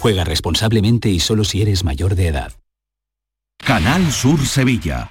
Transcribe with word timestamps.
Juega 0.00 0.24
responsablemente 0.24 1.08
y 1.08 1.20
solo 1.20 1.44
si 1.44 1.62
eres 1.62 1.84
mayor 1.84 2.14
de 2.14 2.28
edad. 2.28 2.52
Canal 3.64 4.12
Sur 4.12 4.46
Sevilla. 4.46 5.10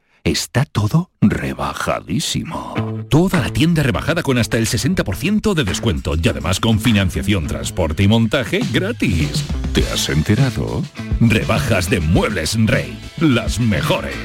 Está 0.23 0.65
todo 0.65 1.09
rebajadísimo. 1.19 2.75
Toda 3.09 3.39
la 3.39 3.49
tienda 3.49 3.81
rebajada 3.81 4.21
con 4.21 4.37
hasta 4.37 4.57
el 4.57 4.67
60% 4.67 5.55
de 5.55 5.63
descuento 5.63 6.13
y 6.21 6.27
además 6.27 6.59
con 6.59 6.79
financiación, 6.79 7.47
transporte 7.47 8.03
y 8.03 8.07
montaje 8.07 8.61
gratis. 8.71 9.43
¿Te 9.73 9.81
has 9.91 10.09
enterado? 10.09 10.83
Rebajas 11.19 11.89
de 11.89 11.99
Muebles 11.99 12.55
Rey. 12.67 12.99
Las 13.19 13.59
mejores. 13.59 14.15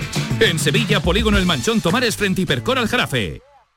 En 0.41 0.59
Sevilla, 0.59 1.01
Polígono 1.01 1.39
El 1.39 1.47
Manchón 1.47 1.81
Tomares 1.81 2.15
frente 2.15 2.43
Hipercor 2.43 2.79
al 2.79 2.89
Jarafe. 2.89 3.46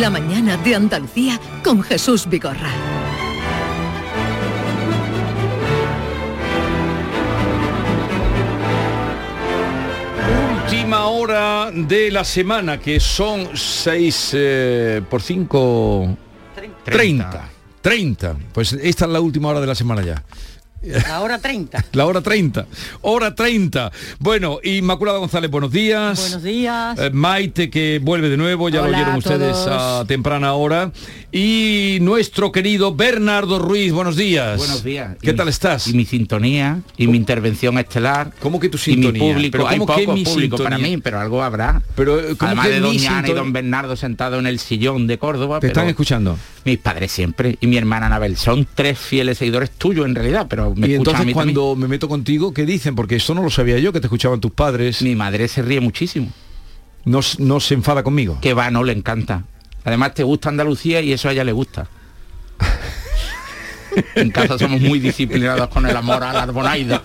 La 0.00 0.08
mañana 0.08 0.56
de 0.56 0.74
Andalucía 0.74 1.38
con 1.62 1.82
Jesús 1.82 2.26
Vigorra. 2.26 2.70
Última 10.64 11.06
hora 11.06 11.70
de 11.70 12.10
la 12.10 12.24
semana, 12.24 12.80
que 12.80 12.98
son 13.00 13.54
6 13.54 14.36
por 15.10 15.20
5... 15.20 16.16
30. 16.84 17.48
30. 17.82 18.36
Pues 18.54 18.72
esta 18.72 19.04
es 19.04 19.10
la 19.10 19.20
última 19.20 19.48
hora 19.48 19.60
de 19.60 19.66
la 19.66 19.74
semana 19.74 20.02
ya. 20.02 20.22
La 20.82 21.20
hora 21.20 21.38
30. 21.38 21.84
La 21.92 22.06
hora 22.06 22.20
30. 22.20 22.66
Hora 23.02 23.34
30. 23.34 23.92
Bueno, 24.18 24.58
Inmaculada 24.64 25.18
González, 25.18 25.50
buenos 25.50 25.70
días. 25.70 26.18
Buenos 26.18 26.42
días. 26.42 26.98
Eh, 26.98 27.10
Maite, 27.12 27.70
que 27.70 28.00
vuelve 28.02 28.28
de 28.28 28.36
nuevo, 28.36 28.68
ya 28.68 28.80
lo 28.80 28.88
Hola 28.88 28.96
oyeron 28.98 29.14
a 29.14 29.18
ustedes 29.18 29.56
a 29.68 30.04
temprana 30.08 30.54
hora. 30.54 30.90
Y 31.30 31.98
nuestro 32.02 32.52
querido 32.52 32.94
Bernardo 32.94 33.58
Ruiz, 33.58 33.92
buenos 33.92 34.16
días. 34.16 34.58
Buenos 34.58 34.82
días. 34.84 35.16
¿Qué 35.22 35.30
Y 35.30 35.34
tal 35.34 35.46
mi- 35.46 35.50
estás? 35.50 35.86
Y 35.88 35.94
mi 35.94 36.04
sintonía, 36.04 36.80
y 36.96 37.06
mi 37.06 37.16
intervención 37.16 37.78
estelar. 37.78 38.32
¿Cómo 38.40 38.60
que 38.60 38.68
tu 38.68 38.76
Y 38.76 38.80
sintonía? 38.80 39.22
mi 39.22 39.32
público. 39.32 39.52
¿Pero 39.52 39.68
Hay 39.68 39.78
cómo 39.78 39.94
que 39.94 40.02
poco 40.02 40.14
mi 40.14 40.24
público 40.24 40.56
sintonía? 40.58 40.64
para 40.64 40.78
mí, 40.78 40.98
pero 40.98 41.20
algo 41.20 41.42
habrá. 41.42 41.80
Pero, 41.94 42.16
¿cómo 42.36 42.48
Además 42.48 42.66
que 42.66 42.72
de 42.72 42.80
mi 42.80 42.86
Doña 42.88 42.92
Ana 42.92 42.98
y 42.98 43.24
sintonía? 43.28 43.34
Don 43.42 43.52
Bernardo 43.52 43.96
sentado 43.96 44.38
en 44.40 44.46
el 44.46 44.58
sillón 44.58 45.06
de 45.06 45.18
Córdoba. 45.18 45.56
Te 45.58 45.68
pero 45.68 45.72
están 45.72 45.88
escuchando. 45.88 46.36
Mis 46.64 46.78
padres 46.78 47.10
siempre. 47.12 47.56
Y 47.60 47.66
mi 47.66 47.76
hermana 47.78 48.06
Anabel. 48.06 48.36
Son 48.36 48.66
tres 48.74 48.98
fieles 48.98 49.38
seguidores 49.38 49.70
tuyos 49.70 50.04
en 50.06 50.14
realidad, 50.14 50.46
pero 50.50 50.71
me 50.74 50.88
y 50.88 50.92
a 50.92 50.96
entonces 50.96 51.20
también. 51.20 51.34
cuando 51.34 51.76
me 51.76 51.88
meto 51.88 52.08
contigo, 52.08 52.52
¿qué 52.52 52.66
dicen? 52.66 52.94
Porque 52.94 53.16
eso 53.16 53.34
no 53.34 53.42
lo 53.42 53.50
sabía 53.50 53.78
yo, 53.78 53.92
que 53.92 54.00
te 54.00 54.06
escuchaban 54.06 54.40
tus 54.40 54.52
padres. 54.52 55.02
Mi 55.02 55.14
madre 55.14 55.48
se 55.48 55.62
ríe 55.62 55.80
muchísimo. 55.80 56.28
No, 57.04 57.20
no 57.38 57.60
se 57.60 57.74
enfada 57.74 58.02
conmigo. 58.02 58.38
Que 58.40 58.54
va, 58.54 58.70
no 58.70 58.84
le 58.84 58.92
encanta. 58.92 59.44
Además 59.84 60.14
te 60.14 60.22
gusta 60.22 60.48
Andalucía 60.48 61.00
y 61.00 61.12
eso 61.12 61.28
a 61.28 61.32
ella 61.32 61.44
le 61.44 61.52
gusta. 61.52 61.88
En 64.14 64.30
casa 64.30 64.58
somos 64.58 64.80
muy 64.80 64.98
disciplinados 64.98 65.68
con 65.68 65.86
el 65.86 65.96
amor 65.96 66.22
a 66.24 66.32
la 66.32 66.42
arbonaida. 66.42 67.02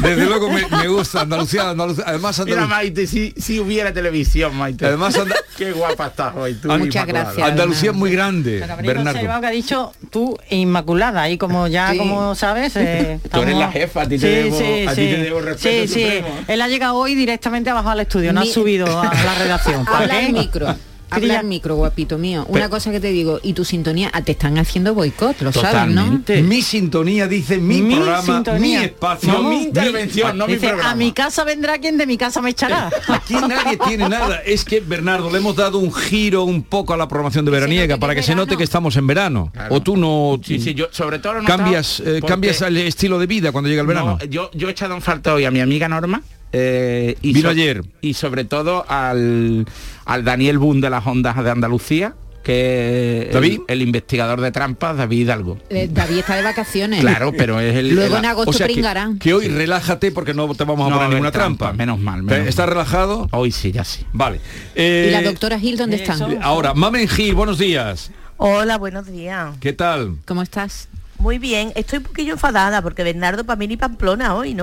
Desde 0.00 0.24
luego 0.26 0.50
me, 0.50 0.66
me 0.66 0.88
gusta 0.88 1.22
Andalucía, 1.22 1.70
Andalucía. 1.70 2.04
Además 2.06 2.38
Mira 2.38 2.62
Andalucía. 2.62 2.76
Maite, 2.76 3.06
si, 3.06 3.34
si 3.36 3.58
hubiera 3.60 3.92
televisión, 3.92 4.54
Maite. 4.56 4.86
Además, 4.86 5.16
anda- 5.16 5.36
qué 5.56 5.72
guapa 5.72 6.06
estás 6.08 6.34
hoy 6.36 6.54
tú. 6.54 6.68
Muchas 6.68 6.94
Inmaculada. 7.04 7.24
gracias. 7.24 7.48
Andalucía 7.48 7.90
es 7.90 7.96
muy 7.96 8.10
grande, 8.12 8.64
Bernardo. 8.82 9.40
que 9.40 9.46
ha 9.46 9.50
dicho 9.50 9.92
tú 10.10 10.36
Inmaculada 10.50 11.28
y 11.28 11.38
como 11.38 11.66
ya 11.66 11.92
Sí. 11.92 11.98
como 11.98 12.34
sabes 12.34 12.74
eh, 12.76 13.18
Tú 13.32 13.40
eres 13.42 13.56
la 13.56 13.70
jefa, 13.70 14.02
a 14.02 14.08
ti 14.08 14.18
te 14.18 14.44
debo- 14.50 14.88
a 14.88 14.90
ti 14.94 14.96
te 14.96 15.16
debo 15.22 15.40
respeto 15.40 15.86
sí, 15.86 15.94
sí. 15.94 16.02
supremo. 16.04 16.28
él 16.46 16.60
ha 16.62 16.68
llegado 16.68 16.94
hoy 16.96 17.14
directamente 17.14 17.70
abajo 17.70 17.88
al 17.90 18.00
estudio 18.00 18.32
no 18.32 18.40
ha 18.40 18.46
subido 18.46 18.86
a 19.00 19.04
la 19.12 19.34
redacción 19.34 19.84
¿Para 19.84 19.98
Habla 20.04 20.18
al 20.18 20.32
micro. 20.32 20.76
Habla 21.10 21.40
al 21.40 21.46
micro, 21.46 21.76
guapito 21.76 22.18
mío. 22.18 22.44
Una 22.48 22.68
cosa 22.68 22.90
que 22.90 23.00
te 23.00 23.08
digo, 23.08 23.40
y 23.42 23.54
tu 23.54 23.64
sintonía, 23.64 24.10
ah, 24.12 24.22
te 24.22 24.32
están 24.32 24.58
haciendo 24.58 24.94
boicot, 24.94 25.40
lo 25.40 25.52
sabes, 25.52 25.94
¿no? 25.94 26.20
Mi 26.42 26.60
sintonía 26.62 27.26
dice 27.26 27.58
mi, 27.58 27.80
Mi 27.80 27.94
programa, 27.94 28.22
sintonía. 28.22 28.78
mi 28.80 28.84
espacio, 28.84 29.32
No, 29.32 29.42
mi 29.44 29.56
mi 29.56 29.62
intervención, 29.64 30.36
no 30.38 30.46
mi 30.46 30.56
programa. 30.56 30.90
a 30.90 30.94
mi 30.94 31.12
casa 31.12 31.44
vendrá 31.44 31.78
quien 31.78 31.96
de 31.96 32.06
mi 32.06 32.16
casa 32.18 32.40
me 32.42 32.50
echará 32.50 32.90
Aquí 33.08 33.34
nadie 33.34 33.78
tiene 33.86 34.08
nada. 34.08 34.36
Es 34.44 34.64
que, 34.64 34.80
Bernardo, 34.80 35.30
le 35.30 35.38
hemos 35.38 35.56
dado 35.56 35.78
un 35.78 35.92
giro 35.92 36.44
un 36.44 36.62
poco 36.62 36.92
a 36.92 36.96
la 36.96 37.08
programación 37.08 37.44
de 37.44 37.50
veraniega 37.50 37.96
para 37.96 38.14
que 38.14 38.18
que 38.18 38.22
se 38.24 38.34
note 38.34 38.56
que 38.56 38.64
estamos 38.64 38.96
en 38.96 39.06
verano. 39.06 39.48
Claro. 39.52 39.74
O 39.76 39.80
tú 39.80 39.96
no 39.96 40.40
Sí, 40.44 40.58
sí, 40.58 40.74
yo 40.74 40.88
sobre 40.90 41.20
todo 41.20 41.34
lo 41.34 41.44
cambias, 41.44 42.00
eh, 42.00 42.04
porque- 42.20 42.26
cambias 42.26 42.60
el 42.62 42.76
estilo 42.78 43.18
de 43.20 43.26
vida 43.28 43.52
cuando 43.52 43.68
llega 43.70 43.82
el 43.82 43.86
verano. 43.86 44.18
No, 44.20 44.24
yo, 44.26 44.50
yo 44.54 44.66
he 44.68 44.72
echado 44.72 44.94
en 44.96 45.02
falta 45.02 45.34
hoy 45.34 45.44
a 45.44 45.50
mi 45.52 45.60
amiga 45.60 45.88
Norma. 45.88 46.20
Eh, 46.52 47.16
y 47.22 47.32
Vino 47.32 47.48
ayer. 47.50 47.82
Y 48.00 48.14
sobre 48.14 48.44
todo 48.44 48.84
al, 48.88 49.66
al 50.04 50.24
Daniel 50.24 50.58
Boone 50.58 50.80
de 50.80 50.90
las 50.90 51.06
ondas 51.06 51.42
de 51.42 51.50
Andalucía, 51.50 52.14
que 52.42 53.26
es 53.28 53.34
¿David? 53.34 53.60
El, 53.68 53.74
el 53.74 53.82
investigador 53.88 54.40
de 54.40 54.50
trampas, 54.52 54.96
David 54.96 55.18
Hidalgo. 55.20 55.58
Eh, 55.68 55.88
David 55.92 56.18
está 56.18 56.34
de 56.36 56.42
vacaciones. 56.42 57.00
Claro, 57.00 57.32
pero 57.36 57.60
es 57.60 57.76
el... 57.76 57.94
Luego 57.94 58.14
el- 58.16 58.24
en 58.24 58.30
agosto 58.30 58.50
o 58.50 58.52
sea 58.54 58.66
que, 58.66 58.72
pringarán. 58.72 59.18
que 59.18 59.34
hoy 59.34 59.48
relájate 59.48 60.12
porque 60.12 60.32
no 60.32 60.54
te 60.54 60.64
vamos 60.64 60.86
a 60.86 60.90
No 60.90 60.96
poner 60.96 61.06
a 61.06 61.08
ninguna 61.10 61.30
trampa. 61.30 61.66
trampa, 61.66 61.76
menos 61.76 61.98
mal, 61.98 62.22
menos 62.22 62.48
¿Estás 62.48 62.64
mal. 62.66 62.74
relajado? 62.74 63.28
Hoy 63.32 63.52
sí, 63.52 63.70
ya 63.72 63.84
sí. 63.84 64.06
Vale. 64.14 64.36
¿Y 64.38 64.40
Eh, 64.76 65.08
la 65.12 65.22
doctora 65.22 65.58
Gil 65.60 65.76
dónde 65.76 65.96
están? 65.96 66.38
Ahora, 66.42 66.72
Mamen 66.72 67.06
Gil, 67.08 67.34
buenos 67.34 67.58
días. 67.58 68.10
Hola, 68.38 68.78
buenos 68.78 69.06
días. 69.08 69.54
¿Qué 69.60 69.72
tal? 69.74 70.16
¿Cómo 70.24 70.42
estás? 70.42 70.88
Muy 71.18 71.38
bien, 71.38 71.72
estoy 71.74 71.98
un 71.98 72.04
poquillo 72.04 72.34
enfadada 72.34 72.80
porque 72.80 73.02
Bernardo 73.02 73.42
para 73.44 73.56
mí 73.58 73.66
ni 73.66 73.76
Pamplona 73.76 74.34
hoy, 74.36 74.54
¿no? 74.54 74.62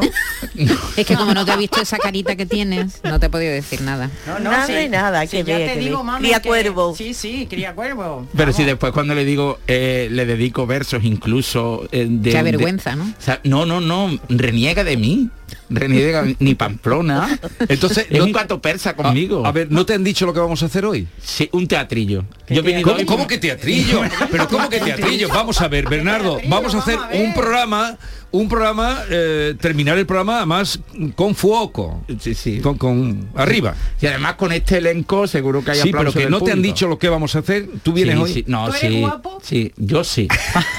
Es 0.96 1.06
que 1.06 1.16
como 1.16 1.34
no 1.34 1.44
te 1.46 1.52
he 1.52 1.58
visto 1.58 1.82
esa 1.82 1.98
carita 1.98 2.36
que 2.38 2.46
tienes, 2.46 3.02
no 3.04 3.20
te 3.20 3.26
he 3.26 3.30
podido 3.30 3.52
decir 3.52 3.82
nada. 3.82 4.10
No, 4.26 4.40
no, 4.40 4.52
Nada 4.52 4.66
sí. 4.68 4.72
de 4.74 4.88
nada, 4.90 5.22
Sí, 5.24 5.38
que 5.38 5.44
ya 5.44 5.58
vea, 5.58 5.68
te 5.68 5.74
que 5.74 5.80
digo, 5.82 6.02
mami, 6.04 6.20
Cría 6.28 6.40
que- 6.40 6.48
cuervo. 6.48 6.96
Sí, 6.96 7.14
sí, 7.14 7.46
cría 7.50 7.74
cuervo. 7.76 8.26
Pero 8.38 8.52
si 8.54 8.60
Vamos. 8.60 8.68
después 8.68 8.94
cuando 8.94 9.14
le 9.16 9.26
digo, 9.26 9.60
eh, 9.68 10.08
le 10.12 10.26
dedico 10.26 10.66
versos 10.66 11.04
incluso 11.04 11.88
eh, 11.92 12.08
de... 12.10 12.32
Qué 12.32 12.38
de- 12.38 12.44
vergüenza, 12.44 12.96
¿no? 12.96 13.04
o 13.04 13.22
sea, 13.22 13.42
no, 13.44 13.66
no, 13.66 13.82
no, 13.82 14.18
reniega 14.30 14.84
de 14.86 14.96
mí. 14.96 15.30
René 15.70 16.00
de 16.02 16.12
Ga- 16.14 16.36
ni 16.40 16.56
Pamplona. 16.56 17.40
Entonces, 17.68 18.08
es 18.10 18.20
no- 18.20 18.26
un 18.26 18.32
gato 18.32 18.62
persa 18.62 18.96
conmigo. 18.96 19.46
A, 19.46 19.50
a 19.50 19.52
ver, 19.52 19.72
¿no 19.72 19.86
te 19.86 19.94
han 19.94 20.04
dicho 20.04 20.26
lo 20.26 20.34
que 20.34 20.40
vamos 20.40 20.62
a 20.64 20.68
hacer 20.68 20.86
hoy? 20.86 21.08
Sí, 21.22 21.50
un 21.54 21.68
teatrillo. 21.68 22.24
Yo 22.50 22.60
he 22.60 22.62
venido 22.62 22.84
¿Cómo, 22.84 22.98
hoy- 22.98 23.06
cómo 23.06 23.28
que 23.28 23.38
teatrillo? 23.38 24.02
Pero 24.32 24.48
¿cómo 24.48 24.70
que 24.70 24.80
teatrillo? 24.80 25.28
Vamos 25.30 25.60
a 25.62 25.68
ver, 25.68 25.88
Bernardo, 25.90 26.40
vamos 26.48 26.76
a 26.76 26.80
hacer 26.80 27.00
un 27.14 27.34
programa, 27.34 27.98
un 28.32 28.48
programa, 28.50 29.00
eh, 29.10 29.56
terminar 29.60 29.98
el 29.98 30.06
programa 30.06 30.38
además 30.38 30.80
con 31.16 31.34
fuoco. 31.36 32.04
Sí, 32.20 32.36
sí. 32.36 32.60
Con, 32.60 32.78
con 32.78 33.30
arriba. 33.36 33.74
Y 34.02 34.06
además 34.08 34.36
con 34.36 34.52
este 34.52 34.78
elenco 34.78 35.26
seguro 35.28 35.64
que 35.64 35.72
hay 35.72 35.80
Sí, 35.82 35.92
pero 35.92 36.12
que 36.14 36.30
no 36.30 36.42
te 36.42 36.52
han 36.52 36.62
dicho 36.62 36.88
lo 36.88 37.00
que 37.00 37.10
vamos 37.10 37.36
a 37.36 37.40
hacer. 37.40 37.68
¿Tú 37.82 37.94
vienes 37.94 38.16
Sí, 38.16 38.22
hoy? 38.22 38.34
sí, 38.34 38.44
no, 38.48 38.72
sí, 38.72 39.04
sí, 39.42 39.72
yo 39.78 40.04
sí. 40.04 40.28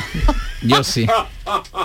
yo 0.63 0.85
sí. 0.85 1.07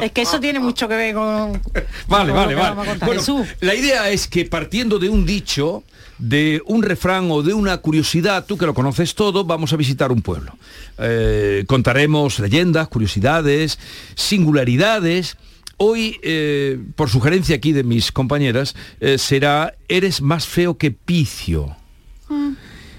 Es 0.02 0.12
que 0.12 0.22
eso 0.22 0.40
tiene 0.40 0.60
mucho 0.60 0.88
que 0.88 0.96
ver 0.96 1.14
con... 1.14 1.62
Vale, 2.08 2.32
con 2.32 2.36
vale, 2.36 2.56
vale. 2.56 2.98
Bueno, 3.06 3.46
la 3.60 3.76
idea 3.76 4.10
es 4.10 4.28
que 4.28 4.46
partiendo 4.46 5.00
de 5.00 5.10
un 5.10 5.26
dicho, 5.26 5.84
de 6.18 6.62
un 6.66 6.84
refrán 6.84 7.30
o 7.32 7.42
de 7.42 7.54
una 7.54 7.78
curiosidad, 7.78 8.46
tú 8.46 8.58
que 8.58 8.66
lo 8.66 8.74
conoces 8.74 9.16
todo, 9.16 9.44
vamos 9.44 9.74
a 9.74 9.76
visitar 9.76 10.12
un 10.12 10.22
pueblo. 10.22 10.56
Eh, 10.98 11.64
contaremos 11.68 12.40
leyendas, 12.40 12.88
curiosidades, 12.88 13.80
singularidades. 14.16 15.38
Hoy, 15.78 16.20
eh, 16.22 16.80
por 16.96 17.10
sugerencia 17.10 17.56
aquí 17.56 17.72
de 17.72 17.84
mis 17.84 18.12
compañeras, 18.12 18.76
eh, 19.00 19.18
será 19.18 19.74
Eres 19.88 20.22
más 20.22 20.46
feo 20.46 20.78
que 20.78 20.92
Picio. 20.92 21.76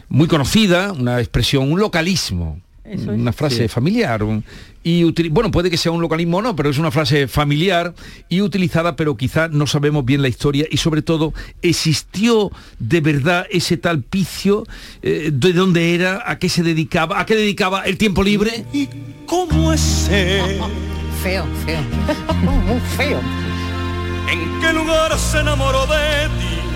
Muy 0.08 0.28
conocida, 0.28 0.92
una 0.92 1.20
expresión, 1.20 1.72
un 1.72 1.80
localismo. 1.80 2.60
Una 2.84 3.32
frase 3.32 3.62
Sí. 3.62 3.68
familiar. 3.68 4.22
un- 4.24 4.44
y 4.84 5.04
bueno, 5.28 5.52
puede 5.52 5.70
que 5.70 5.76
sea 5.76 5.92
un 5.92 6.00
localismo 6.00 6.38
o 6.38 6.42
no, 6.42 6.56
pero 6.56 6.68
es 6.68 6.78
una 6.78 6.90
frase 6.90 7.28
familiar 7.28 7.94
y 8.28 8.40
utilizada, 8.40 8.96
pero 8.96 9.16
quizá 9.16 9.46
no 9.46 9.68
sabemos 9.68 10.04
bien 10.04 10.20
la 10.22 10.28
historia 10.28 10.66
y 10.68 10.78
sobre 10.78 11.02
todo, 11.02 11.32
¿existió 11.62 12.50
de 12.80 13.00
verdad 13.00 13.46
ese 13.50 13.76
tal 13.76 14.02
Picio? 14.02 14.66
Eh, 15.02 15.30
¿De 15.32 15.52
dónde 15.52 15.94
era? 15.94 16.24
¿A 16.26 16.38
qué 16.40 16.48
se 16.48 16.64
dedicaba? 16.64 17.20
¿A 17.20 17.26
qué 17.26 17.36
dedicaba 17.36 17.82
el 17.82 17.96
tiempo 17.96 18.24
libre? 18.24 18.64
¿Cómo 19.26 19.72
es 19.72 20.08
él? 20.10 20.58
Feo, 21.22 21.46
feo. 21.64 21.80
Muy 22.66 22.80
feo. 22.96 23.20
¿En 24.28 24.60
qué 24.60 24.72
lugar 24.72 25.16
se 25.16 25.38
enamoró 25.38 25.86
de 25.86 26.26
ti? 26.40 26.71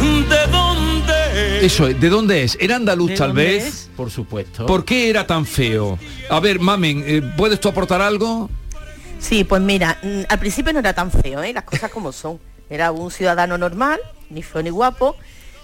¿De 0.00 0.46
dónde? 0.50 1.66
Eso 1.66 1.88
es, 1.88 2.00
¿de 2.00 2.08
dónde 2.08 2.42
es? 2.42 2.56
¿Era 2.60 2.76
andaluz 2.76 3.10
¿De 3.10 3.16
tal 3.16 3.32
vez? 3.32 3.64
es? 3.64 3.90
Por 3.96 4.10
supuesto. 4.10 4.66
¿Por 4.66 4.84
qué 4.84 5.10
era 5.10 5.26
tan 5.26 5.46
feo? 5.46 5.98
A 6.30 6.40
ver, 6.40 6.60
Mamen, 6.60 7.04
eh, 7.06 7.22
¿puedes 7.36 7.60
tú 7.60 7.68
aportar 7.68 8.00
algo? 8.02 8.50
Sí, 9.18 9.44
pues 9.44 9.62
mira, 9.62 9.98
mm, 10.02 10.22
al 10.28 10.38
principio 10.38 10.72
no 10.72 10.80
era 10.80 10.92
tan 10.92 11.10
feo, 11.10 11.42
¿eh? 11.42 11.52
las 11.52 11.64
cosas 11.64 11.90
como 11.90 12.12
son. 12.12 12.38
Era 12.68 12.92
un 12.92 13.10
ciudadano 13.10 13.56
normal, 13.58 14.00
ni 14.30 14.42
feo 14.42 14.62
ni 14.62 14.70
guapo. 14.70 15.16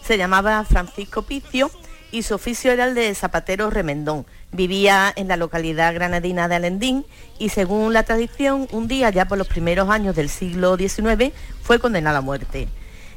Se 0.07 0.17
llamaba 0.17 0.65
Francisco 0.65 1.23
Picio 1.23 1.71
y 2.11 2.23
su 2.23 2.35
oficio 2.35 2.73
era 2.73 2.87
el 2.87 2.95
de 2.95 3.15
zapatero 3.15 3.71
remendón. 3.71 4.27
Vivía 4.53 5.13
en 5.17 5.29
la 5.29 5.37
localidad 5.37 5.95
granadina 5.95 6.49
de 6.49 6.57
Alendín 6.57 7.07
y 7.39 7.49
según 7.49 7.93
la 7.93 8.03
tradición, 8.03 8.69
un 8.71 8.87
día 8.89 9.11
ya 9.11 9.27
por 9.27 9.39
los 9.39 9.49
primeros 9.49 9.89
años 9.89 10.15
del 10.15 10.29
siglo 10.29 10.77
XIX 10.77 11.33
fue 11.63 11.79
condenado 11.79 12.19
a 12.19 12.21
muerte. 12.21 12.69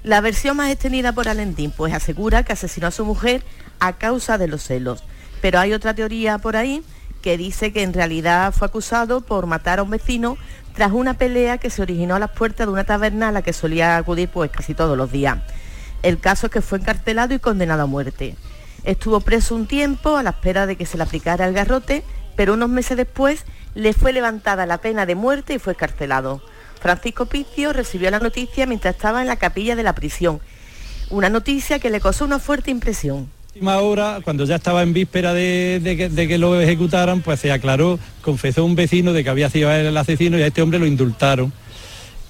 La 0.05 0.21
versión 0.21 0.55
más 0.55 0.69
extendida 0.69 1.13
por 1.13 1.27
Alendín 1.27 1.71
pues 1.71 1.91
asegura 1.91 2.43
que 2.43 2.53
asesinó 2.53 2.85
a 2.85 2.91
su 2.91 3.03
mujer 3.05 3.41
a 3.79 3.93
causa 3.93 4.37
de 4.37 4.47
los 4.47 4.61
celos. 4.61 5.03
Pero 5.41 5.57
hay 5.57 5.73
otra 5.73 5.95
teoría 5.95 6.37
por 6.37 6.55
ahí 6.55 6.83
que 7.23 7.39
dice 7.39 7.73
que 7.73 7.81
en 7.81 7.91
realidad 7.91 8.53
fue 8.53 8.67
acusado 8.67 9.21
por 9.21 9.47
matar 9.47 9.79
a 9.79 9.81
un 9.81 9.89
vecino 9.89 10.37
tras 10.75 10.91
una 10.91 11.15
pelea 11.15 11.57
que 11.57 11.71
se 11.71 11.81
originó 11.81 12.13
a 12.13 12.19
las 12.19 12.29
puertas 12.29 12.67
de 12.67 12.73
una 12.73 12.83
taberna 12.83 13.29
a 13.29 13.31
la 13.31 13.41
que 13.41 13.51
solía 13.51 13.97
acudir 13.97 14.29
pues 14.29 14.51
casi 14.51 14.75
todos 14.75 14.95
los 14.95 15.11
días. 15.11 15.39
El 16.03 16.19
caso 16.19 16.45
es 16.45 16.53
que 16.53 16.61
fue 16.61 16.77
encarcelado 16.77 17.33
y 17.33 17.39
condenado 17.39 17.81
a 17.81 17.87
muerte. 17.87 18.35
Estuvo 18.83 19.21
preso 19.21 19.55
un 19.55 19.65
tiempo 19.65 20.17
a 20.17 20.21
la 20.21 20.29
espera 20.29 20.67
de 20.67 20.75
que 20.75 20.85
se 20.85 20.97
le 20.97 21.03
aplicara 21.03 21.47
el 21.47 21.55
garrote, 21.55 22.03
pero 22.35 22.53
unos 22.53 22.69
meses 22.69 22.95
después 22.95 23.43
le 23.73 23.93
fue 23.93 24.13
levantada 24.13 24.67
la 24.67 24.77
pena 24.77 25.07
de 25.07 25.15
muerte 25.15 25.55
y 25.55 25.59
fue 25.59 25.73
escarcelado. 25.73 26.43
Francisco 26.85 27.25
Picio 27.25 27.73
recibió 27.73 28.11
la 28.11 28.19
noticia 28.19 28.67
mientras 28.67 28.93
estaba 28.93 29.19
en 29.21 29.27
la 29.27 29.37
capilla 29.37 29.75
de 29.75 29.81
la 29.81 29.95
prisión. 29.95 30.39
Una 31.09 31.29
noticia 31.29 31.79
que 31.79 31.89
le 31.89 31.99
causó 31.99 32.25
una 32.25 32.37
fuerte 32.37 32.69
impresión. 32.69 33.27
última 33.55 33.79
hora, 33.79 34.19
cuando 34.23 34.45
ya 34.45 34.57
estaba 34.57 34.83
en 34.83 34.93
víspera 34.93 35.33
de, 35.33 35.79
de 35.81 35.97
que, 35.97 36.09
de 36.09 36.27
que 36.27 36.37
lo 36.37 36.61
ejecutaran, 36.61 37.21
pues 37.21 37.39
se 37.39 37.51
aclaró, 37.51 37.97
confesó 38.21 38.63
un 38.63 38.75
vecino 38.75 39.13
de 39.13 39.23
que 39.23 39.31
había 39.31 39.49
sido 39.49 39.71
él 39.71 39.87
el 39.87 39.97
asesino 39.97 40.37
y 40.37 40.43
a 40.43 40.45
este 40.45 40.61
hombre 40.61 40.77
lo 40.77 40.85
indultaron. 40.85 41.51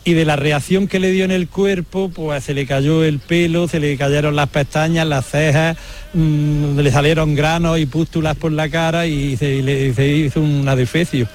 Y 0.06 0.14
de 0.14 0.24
la 0.24 0.38
reacción 0.38 0.88
que 0.88 1.02
le 1.02 1.12
dio 1.12 1.26
en 1.26 1.32
el 1.32 1.50
cuerpo, 1.50 2.10
pues 2.16 2.46
se 2.46 2.54
le 2.54 2.66
cayó 2.66 3.04
el 3.04 3.20
pelo, 3.20 3.68
se 3.68 3.82
le 3.82 3.98
cayeron 3.98 4.38
las 4.38 4.48
pestañas, 4.48 5.06
las 5.06 5.26
cejas, 5.26 5.76
mm, 6.14 6.80
le 6.80 6.92
salieron 6.92 7.36
granos 7.36 7.78
y 7.78 7.88
pústulas 7.88 8.38
por 8.38 8.54
la 8.54 8.70
cara 8.70 9.06
y 9.06 9.36
se, 9.36 9.56
y 9.56 9.62
le, 9.62 9.94
se 9.94 10.08
hizo 10.08 10.40
un 10.40 10.66
adefesio. 10.70 11.28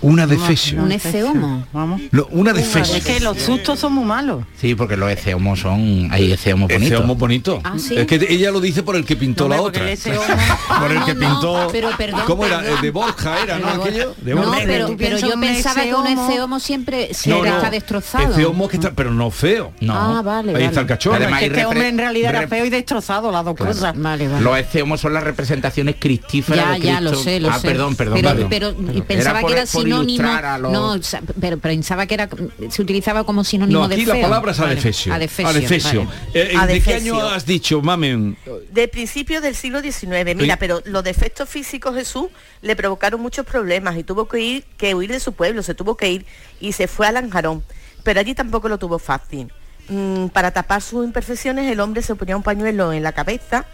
Una 0.00 0.26
defesio. 0.26 0.82
Un 0.82 0.92
eceomo. 0.92 1.66
Vamos. 1.72 2.00
No, 2.12 2.26
una 2.30 2.52
defesio. 2.52 2.96
Es 2.96 3.04
que 3.04 3.20
los 3.20 3.38
sustos 3.38 3.78
son 3.78 3.94
muy 3.94 4.04
malos. 4.04 4.44
Sí, 4.60 4.74
porque 4.74 4.96
los 4.96 5.10
eceomos 5.10 5.60
son... 5.60 6.08
Hay 6.12 6.32
eceomos 6.32 6.68
bonitos. 6.68 6.92
Eceomo 6.92 7.14
bonito. 7.14 7.60
Ah, 7.64 7.74
¿sí? 7.78 7.96
Es 7.96 8.06
que 8.06 8.16
ella 8.28 8.50
lo 8.50 8.60
dice 8.60 8.82
por 8.82 8.96
el 8.96 9.04
que 9.04 9.16
pintó 9.16 9.48
No, 9.48 9.54
la 9.56 9.62
otra. 9.62 9.90
el 9.90 9.98
por 10.78 10.92
el 10.92 11.04
que 11.04 11.14
no, 11.14 11.20
no, 11.20 11.30
pintó. 11.32 11.68
pero 11.72 11.90
perdón, 11.96 12.20
¿Cómo 12.26 12.44
era? 12.46 12.58
perdón. 12.60 12.78
Eh, 12.78 12.82
De 12.82 12.90
Borja 12.90 13.42
era, 13.42 13.58
¿no? 13.58 13.66
De 13.66 13.76
Borja. 13.76 13.88
Aquello. 13.88 14.14
De 14.20 14.34
No, 14.34 14.42
Borja. 14.42 14.60
pero, 14.66 14.86
tú 14.86 14.96
pero 14.96 15.16
piensas 15.18 15.30
yo 15.34 15.40
pensaba 15.40 15.82
que 15.82 15.94
un 15.94 16.06
eceomo- 16.06 16.60
siempre 16.60 17.08
No, 17.08 17.14
siempre 17.14 17.50
no. 17.50 17.56
está 17.56 17.70
destrozado. 17.70 18.32
Eceomo 18.32 18.68
que 18.68 18.76
está, 18.76 18.90
pero 18.92 19.10
no 19.12 19.30
feo. 19.30 19.72
No. 19.80 19.94
Ah, 19.94 20.22
vale, 20.22 20.48
Ahí 20.50 20.52
vale. 20.54 20.64
está 20.66 20.80
el 20.80 20.86
cachorro. 20.86 21.16
Además, 21.16 21.42
Es 21.42 21.48
que 21.48 21.54
este 21.54 21.66
hombre 21.66 21.88
en 21.88 21.98
realidad 21.98 22.34
era 22.34 22.48
feo 22.48 22.64
y 22.64 22.70
destrozado, 22.70 23.30
las 23.32 23.44
dos 23.44 23.56
cosas. 23.56 23.94
Vale, 23.96 24.28
vale. 24.28 24.42
Los 24.44 24.58
eceomos 24.58 25.00
son 25.00 25.12
las 25.14 25.24
representaciones 25.24 25.96
cristíferas 25.98 26.64
Ya, 26.66 26.72
de 26.72 26.80
ya, 26.80 27.00
lo 27.00 27.14
sé, 27.14 27.40
lo 27.40 27.50
ah, 27.50 27.58
sé. 27.58 27.68
perdón, 27.68 27.96
perdón. 27.96 28.20
Pero, 28.22 28.48
perdón. 28.48 28.76
pero 28.86 29.04
pensaba 29.04 29.42
que 29.42 29.52
era 29.52 29.64
por 29.66 29.85
sinónimo. 29.86 30.28
a 30.28 30.58
los- 30.58 30.72
No, 30.72 31.20
pero 31.40 31.58
pensaba 31.58 32.06
que 32.06 32.14
era 32.14 32.28
se 32.68 32.82
utilizaba 32.82 33.24
como 33.24 33.44
sinónimo 33.44 33.80
No, 33.80 33.84
aquí 33.86 34.00
de 34.02 34.06
la 34.06 34.14
feo. 34.14 34.22
palabra 34.22 34.52
es 34.52 34.58
Vale. 34.58 34.72
adefesio. 34.72 35.12
Adefesio. 35.14 35.48
Adefesio. 35.48 36.04
vale. 36.04 36.16
Eh, 36.34 36.40
eh, 36.40 36.42
¿De 36.44 36.48
qué 36.50 36.56
Adefesio. 36.58 37.14
año 37.16 37.28
has 37.28 37.46
dicho, 37.46 37.82
mamen? 37.82 38.36
De 38.70 38.88
principios 38.88 39.42
del 39.42 39.54
siglo 39.54 39.80
XIX, 39.80 40.34
mira, 40.36 40.56
pero 40.58 40.82
los 40.84 41.02
defectos 41.04 41.48
físicos 41.48 41.94
Jesús 41.94 42.26
le 42.62 42.76
provocaron 42.76 43.20
muchos 43.20 43.46
problemas 43.46 43.96
y 43.96 44.02
tuvo 44.04 44.26
que 44.28 44.40
ir, 44.40 44.64
que 44.76 44.94
huir 44.94 45.10
de 45.10 45.20
su 45.20 45.32
pueblo, 45.32 45.62
se 45.62 45.74
tuvo 45.74 45.96
que 45.96 46.10
ir 46.10 46.26
y 46.60 46.72
se 46.72 46.88
fue 46.88 47.06
a 47.06 47.12
Lanjarón, 47.12 47.62
pero 48.02 48.20
allí 48.20 48.34
tampoco 48.34 48.68
lo 48.68 48.78
tuvo 48.78 48.98
fácil. 48.98 49.52
Mm, 49.88 50.26
para 50.28 50.50
tapar 50.50 50.82
sus 50.82 51.04
imperfecciones 51.04 51.70
el 51.70 51.78
hombre 51.80 52.02
se 52.02 52.14
ponía 52.16 52.36
un 52.36 52.42
pañuelo 52.42 52.92
en 52.92 53.02
la 53.04 53.12
cabeza 53.12 53.66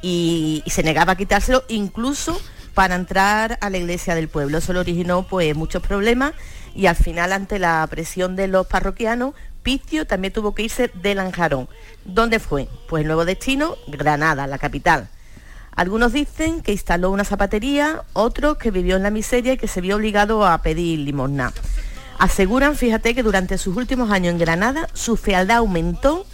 y, 0.00 0.62
y 0.64 0.70
se 0.70 0.82
negaba 0.82 1.12
a 1.12 1.16
quitárselo 1.16 1.64
incluso 1.68 2.40
para 2.78 2.94
entrar 2.94 3.58
a 3.60 3.70
la 3.70 3.78
iglesia 3.78 4.14
del 4.14 4.28
pueblo. 4.28 4.58
Eso 4.58 4.72
le 4.72 4.78
originó 4.78 5.26
pues 5.26 5.56
muchos 5.56 5.82
problemas 5.82 6.34
y 6.76 6.86
al 6.86 6.94
final 6.94 7.32
ante 7.32 7.58
la 7.58 7.84
presión 7.90 8.36
de 8.36 8.46
los 8.46 8.68
parroquianos, 8.68 9.34
Picio 9.64 10.06
también 10.06 10.32
tuvo 10.32 10.54
que 10.54 10.62
irse 10.62 10.88
de 10.94 11.16
Lanjarón. 11.16 11.68
¿Dónde 12.04 12.38
fue? 12.38 12.68
Pues 12.88 13.00
el 13.00 13.08
nuevo 13.08 13.24
destino, 13.24 13.74
Granada, 13.88 14.46
la 14.46 14.58
capital. 14.58 15.08
Algunos 15.74 16.12
dicen 16.12 16.62
que 16.62 16.70
instaló 16.70 17.10
una 17.10 17.24
zapatería, 17.24 18.04
otros 18.12 18.58
que 18.58 18.70
vivió 18.70 18.94
en 18.94 19.02
la 19.02 19.10
miseria 19.10 19.54
y 19.54 19.58
que 19.58 19.66
se 19.66 19.80
vio 19.80 19.96
obligado 19.96 20.46
a 20.46 20.62
pedir 20.62 21.00
limosna. 21.00 21.52
Aseguran, 22.20 22.76
fíjate, 22.76 23.12
que 23.12 23.24
durante 23.24 23.58
sus 23.58 23.76
últimos 23.76 24.12
años 24.12 24.34
en 24.34 24.38
Granada 24.38 24.88
su 24.92 25.16
fealdad 25.16 25.56
aumentó 25.56 26.26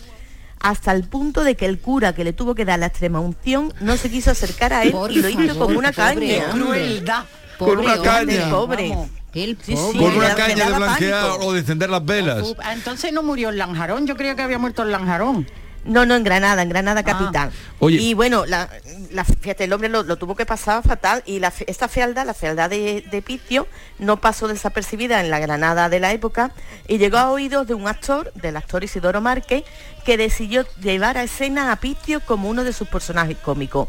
hasta 0.64 0.92
el 0.92 1.04
punto 1.04 1.44
de 1.44 1.56
que 1.56 1.66
el 1.66 1.78
cura 1.78 2.14
que 2.14 2.25
le 2.25 2.33
tuvo 2.33 2.54
que 2.54 2.64
dar 2.64 2.78
la 2.78 2.87
extrema 2.87 3.21
unción 3.21 3.73
no 3.80 3.99
se 3.99 4.11
quiso 4.11 4.30
acercar 4.30 4.73
a 4.73 4.83
él 4.83 4.92
Por 4.92 5.12
y 5.12 5.16
lo 5.16 5.28
hizo 5.28 5.38
favor, 5.54 5.66
con 5.66 5.76
una 5.76 5.92
caña. 5.92 6.44
Crueldad. 6.52 7.25
Con 7.59 7.78
una 7.78 7.94
Pobre 7.97 8.09
caña. 8.09 8.44
El 8.44 8.50
pobre. 8.50 8.88
Vamos. 8.88 9.09
El 9.35 9.59
Sí, 9.62 9.75
pobre. 9.75 9.92
sí, 9.92 9.99
Con 9.99 10.16
una 10.16 10.35
caña 10.35 10.66
de 10.71 10.73
blanquear 10.73 11.26
pánico. 11.26 11.47
o 11.47 11.52
de 11.52 11.61
encender 11.61 11.90
las 11.90 12.04
velas. 12.04 12.42
Uf, 12.42 12.59
Entonces 12.73 13.12
no 13.12 13.23
murió 13.23 13.50
en 13.50 13.59
Lanjarón, 13.59 14.06
yo 14.06 14.16
creía 14.16 14.35
que 14.37 14.42
había 14.42 14.59
muerto 14.59 14.83
en 14.83 14.90
Lanjarón. 14.92 15.47
No, 15.85 16.07
no, 16.07 16.14
en 16.17 16.25
Granada, 16.25 16.62
en 16.62 16.69
Granada 16.71 17.03
capital. 17.03 17.50
Oye. 17.79 17.99
Y 18.00 18.14
bueno, 18.14 18.47
la, 18.47 18.69
la- 19.11 19.25
fíjate, 19.25 19.64
el 19.64 19.73
hombre 19.73 19.88
lo, 19.91 20.03
lo 20.03 20.17
tuvo 20.17 20.35
que 20.35 20.47
pasar 20.47 20.83
fatal 20.83 21.23
y 21.26 21.41
la, 21.41 21.53
esta 21.67 21.88
fealdad, 21.88 22.25
la 22.25 22.33
fealdad 22.35 22.71
de, 22.71 23.05
de 23.11 23.23
Picio, 23.23 23.69
no 23.99 24.19
pasó 24.21 24.49
desapercibida 24.49 25.21
en 25.21 25.31
la 25.31 25.38
Granada 25.41 25.88
de 25.88 26.00
la 26.00 26.12
época 26.12 26.53
y 26.88 26.99
llegó 26.99 27.19
a 27.19 27.31
oídos 27.31 27.67
de 27.67 27.75
un 27.75 27.87
actor, 27.87 28.33
del 28.35 28.57
actor 28.57 28.83
Isidoro 28.83 29.21
Márquez, 29.21 29.64
que 30.05 30.17
decidió 30.17 30.67
llevar 30.81 31.19
a 31.19 31.23
escena 31.23 31.71
a 31.71 31.76
Picio 31.76 32.21
como 32.21 32.49
uno 32.49 32.64
de 32.64 32.73
sus 32.73 32.88
personajes 32.88 33.37
cómicos. 33.38 33.88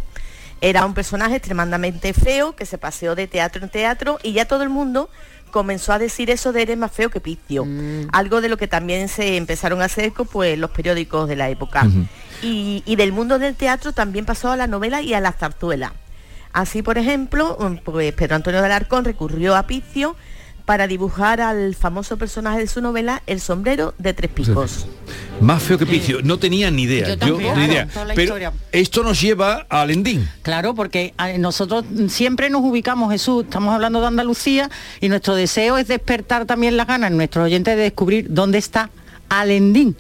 Era 0.61 0.85
un 0.85 0.93
personaje 0.93 1.35
extremadamente 1.35 2.13
feo 2.13 2.55
que 2.55 2.65
se 2.65 2.77
paseó 2.77 3.13
de 3.13 3.27
teatro 3.27 3.61
en 3.63 3.69
teatro 3.69 4.19
y 4.23 4.31
ya 4.33 4.45
todo 4.45 4.63
el 4.63 4.69
mundo 4.69 5.09
comenzó 5.51 5.93
a 5.93 5.99
decir 5.99 6.29
eso 6.29 6.51
de 6.53 6.61
eres 6.63 6.77
más 6.77 6.91
feo 6.91 7.09
que 7.09 7.19
Picio. 7.19 7.67
Algo 8.11 8.41
de 8.41 8.49
lo 8.49 8.57
que 8.57 8.67
también 8.67 9.07
se 9.07 9.37
empezaron 9.37 9.81
a 9.81 9.85
hacer 9.85 10.11
pues 10.31 10.57
los 10.57 10.71
periódicos 10.71 11.27
de 11.27 11.35
la 11.35 11.49
época. 11.49 11.87
y, 12.41 12.83
y 12.85 12.95
del 12.95 13.11
mundo 13.11 13.39
del 13.39 13.55
teatro 13.55 13.93
también 13.93 14.25
pasó 14.25 14.51
a 14.51 14.57
la 14.57 14.67
novela 14.67 15.01
y 15.01 15.13
a 15.13 15.21
la 15.21 15.31
zarzuela. 15.31 15.93
Así, 16.53 16.81
por 16.81 16.97
ejemplo, 16.97 17.57
mm, 17.59 17.83
pues 17.83 18.13
Pedro 18.13 18.37
Antonio 18.37 18.61
de 18.61 18.67
Alarcón 18.67 19.03
recurrió 19.03 19.55
a 19.55 19.67
Picio 19.67 20.15
para 20.65 20.87
dibujar 20.87 21.41
al 21.41 21.75
famoso 21.75 22.17
personaje 22.17 22.59
de 22.59 22.67
su 22.67 22.81
novela 22.81 23.21
El 23.27 23.39
sombrero 23.39 23.93
de 23.99 24.13
tres 24.13 24.31
picos. 24.31 24.87
Más 25.39 25.61
feo 25.61 25.77
que 25.77 25.85
Picio. 25.85 26.21
No 26.23 26.37
tenía 26.39 26.71
ni 26.71 26.83
idea. 26.83 27.07
Yo 27.09 27.17
tampoco, 27.17 27.55
ni 27.55 27.65
idea. 27.65 27.87
Pero 28.15 28.35
esto 28.71 29.03
nos 29.03 29.21
lleva 29.21 29.65
a 29.69 29.81
Alendín. 29.81 30.27
Claro, 30.41 30.73
porque 30.73 31.13
eh, 31.23 31.37
nosotros 31.37 31.85
siempre 32.07 32.49
nos 32.49 32.61
ubicamos, 32.63 33.11
Jesús, 33.11 33.43
estamos 33.43 33.73
hablando 33.73 34.01
de 34.01 34.07
Andalucía 34.07 34.69
y 35.01 35.09
nuestro 35.09 35.35
deseo 35.35 35.77
es 35.77 35.87
despertar 35.87 36.45
también 36.45 36.77
las 36.77 36.87
ganas 36.87 37.11
en 37.11 37.17
nuestros 37.17 37.45
oyentes 37.45 37.75
de 37.75 37.83
descubrir 37.83 38.27
dónde 38.29 38.57
está 38.57 38.89
Alendín. 39.29 39.95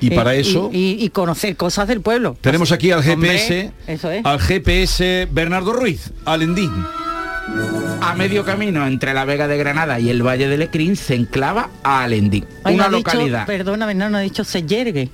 Y 0.00 0.10
para 0.10 0.34
Eh, 0.34 0.40
eso- 0.40 0.70
Y, 0.72 0.92
y- 1.00 1.04
y 1.04 1.08
conocer 1.10 1.56
cosas 1.56 1.86
del 1.88 2.00
pueblo. 2.00 2.36
Tenemos 2.40 2.70
aquí 2.72 2.90
al 2.92 3.00
Hombre, 3.08 3.30
GPS, 3.38 3.72
eso 3.88 4.10
es. 4.10 4.24
al 4.24 4.38
GPS 4.40 5.28
Bernardo 5.30 5.72
Ruiz, 5.72 6.10
Alendín. 6.24 6.70
A 8.00 8.14
medio 8.14 8.44
camino 8.44 8.86
entre 8.86 9.12
la 9.12 9.24
Vega 9.24 9.46
de 9.48 9.58
Granada 9.58 10.00
y 10.00 10.08
el 10.08 10.22
Valle 10.26 10.48
de 10.48 10.56
Lecrín 10.56 10.96
se 10.96 11.14
enclava 11.14 11.68
a 11.82 12.02
Alendín, 12.04 12.44
Ay, 12.64 12.74
no 12.76 12.84
una 12.84 12.84
ha 12.84 12.88
dicho- 12.98 12.98
localidad. 13.12 13.46
perdóname, 13.46 13.94
no, 13.94 14.08
no 14.08 14.18
ha 14.18 14.20
dicho 14.20 14.44
se 14.44 14.62
yergue. 14.62 15.10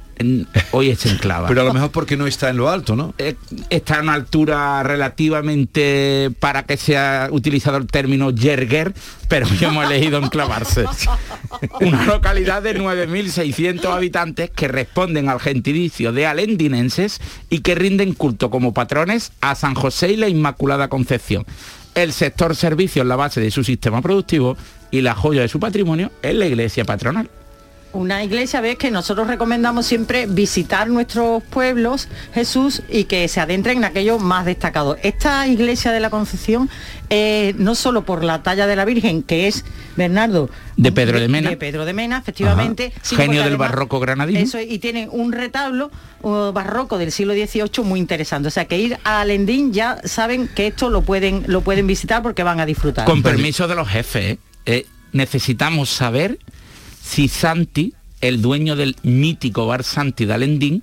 hoy 0.70 0.90
es 0.90 1.04
enclava. 1.06 1.48
Pero 1.48 1.62
a 1.62 1.64
lo 1.64 1.74
mejor 1.74 1.90
porque 1.90 2.16
no 2.16 2.26
está 2.26 2.50
en 2.50 2.56
lo 2.56 2.70
alto, 2.70 2.94
¿no? 2.94 3.14
Eh, 3.18 3.34
está 3.70 3.98
a 3.98 4.02
una 4.02 4.14
altura 4.14 4.82
relativamente 4.84 6.30
para 6.38 6.62
que 6.64 6.76
sea 6.76 7.28
utilizado 7.32 7.76
el 7.78 7.86
término 7.88 8.30
yerguer, 8.30 8.94
pero 9.28 9.46
yo 9.48 9.68
hemos 9.68 9.84
elegido 9.86 10.18
enclavarse. 10.18 10.84
Una 11.80 12.04
localidad 12.06 12.62
de 12.62 12.78
9.600 12.78 13.86
habitantes 13.92 14.50
que 14.50 14.68
responden 14.68 15.28
al 15.28 15.40
gentilicio 15.40 16.12
de 16.12 16.26
alendinenses 16.26 17.20
y 17.50 17.60
que 17.60 17.74
rinden 17.74 18.12
culto 18.14 18.50
como 18.50 18.72
patrones 18.72 19.32
a 19.40 19.54
San 19.54 19.74
José 19.74 20.12
y 20.12 20.16
la 20.16 20.28
Inmaculada 20.28 20.88
Concepción. 20.88 21.44
El 21.94 22.12
sector 22.12 22.56
servicio 22.56 23.02
es 23.02 23.08
la 23.08 23.16
base 23.16 23.40
de 23.40 23.50
su 23.50 23.62
sistema 23.62 24.02
productivo 24.02 24.56
y 24.90 25.00
la 25.00 25.14
joya 25.14 25.42
de 25.42 25.48
su 25.48 25.60
patrimonio 25.60 26.10
es 26.22 26.34
la 26.34 26.46
iglesia 26.46 26.84
patronal. 26.84 27.30
Una 27.94 28.24
iglesia, 28.24 28.60
ves 28.60 28.76
que 28.76 28.90
nosotros 28.90 29.28
recomendamos 29.28 29.86
siempre 29.86 30.26
visitar 30.26 30.88
nuestros 30.88 31.44
pueblos, 31.44 32.08
Jesús, 32.34 32.82
y 32.88 33.04
que 33.04 33.28
se 33.28 33.38
adentren 33.38 33.78
en 33.78 33.84
aquello 33.84 34.18
más 34.18 34.46
destacado. 34.46 34.96
Esta 35.04 35.46
iglesia 35.46 35.92
de 35.92 36.00
la 36.00 36.10
Concepción, 36.10 36.68
eh, 37.08 37.54
no 37.56 37.76
solo 37.76 38.04
por 38.04 38.24
la 38.24 38.42
talla 38.42 38.66
de 38.66 38.74
la 38.74 38.84
Virgen, 38.84 39.22
que 39.22 39.46
es 39.46 39.64
Bernardo, 39.96 40.50
De 40.76 40.90
Pedro 40.90 41.20
de 41.20 41.28
Mena. 41.28 41.50
de 41.50 41.56
Pedro 41.56 41.84
de 41.84 41.92
Mena, 41.92 42.18
efectivamente. 42.18 42.92
Genio 43.04 43.44
del 43.44 43.56
barroco 43.56 44.00
granadino. 44.00 44.40
Eso 44.40 44.58
y 44.60 44.80
tiene 44.80 45.08
un 45.08 45.30
retablo 45.30 45.92
uh, 46.22 46.50
barroco 46.50 46.98
del 46.98 47.12
siglo 47.12 47.32
XVIII 47.32 47.84
muy 47.84 48.00
interesante. 48.00 48.48
O 48.48 48.50
sea 48.50 48.64
que 48.64 48.76
ir 48.76 48.98
a 49.04 49.20
Alendín 49.20 49.72
ya 49.72 50.00
saben 50.02 50.48
que 50.48 50.66
esto 50.66 50.90
lo 50.90 51.02
pueden, 51.02 51.44
lo 51.46 51.60
pueden 51.60 51.86
visitar 51.86 52.24
porque 52.24 52.42
van 52.42 52.58
a 52.58 52.66
disfrutar. 52.66 53.04
Con 53.04 53.22
permiso 53.22 53.68
de 53.68 53.76
los 53.76 53.88
jefes, 53.88 54.32
¿eh? 54.32 54.38
Eh, 54.66 54.86
necesitamos 55.12 55.90
saber 55.90 56.38
si 57.04 57.28
Santi, 57.28 57.92
el 58.22 58.40
dueño 58.40 58.76
del 58.76 58.96
mítico 59.02 59.66
bar 59.66 59.84
Santi 59.84 60.24
de 60.24 60.34
Alendín, 60.34 60.82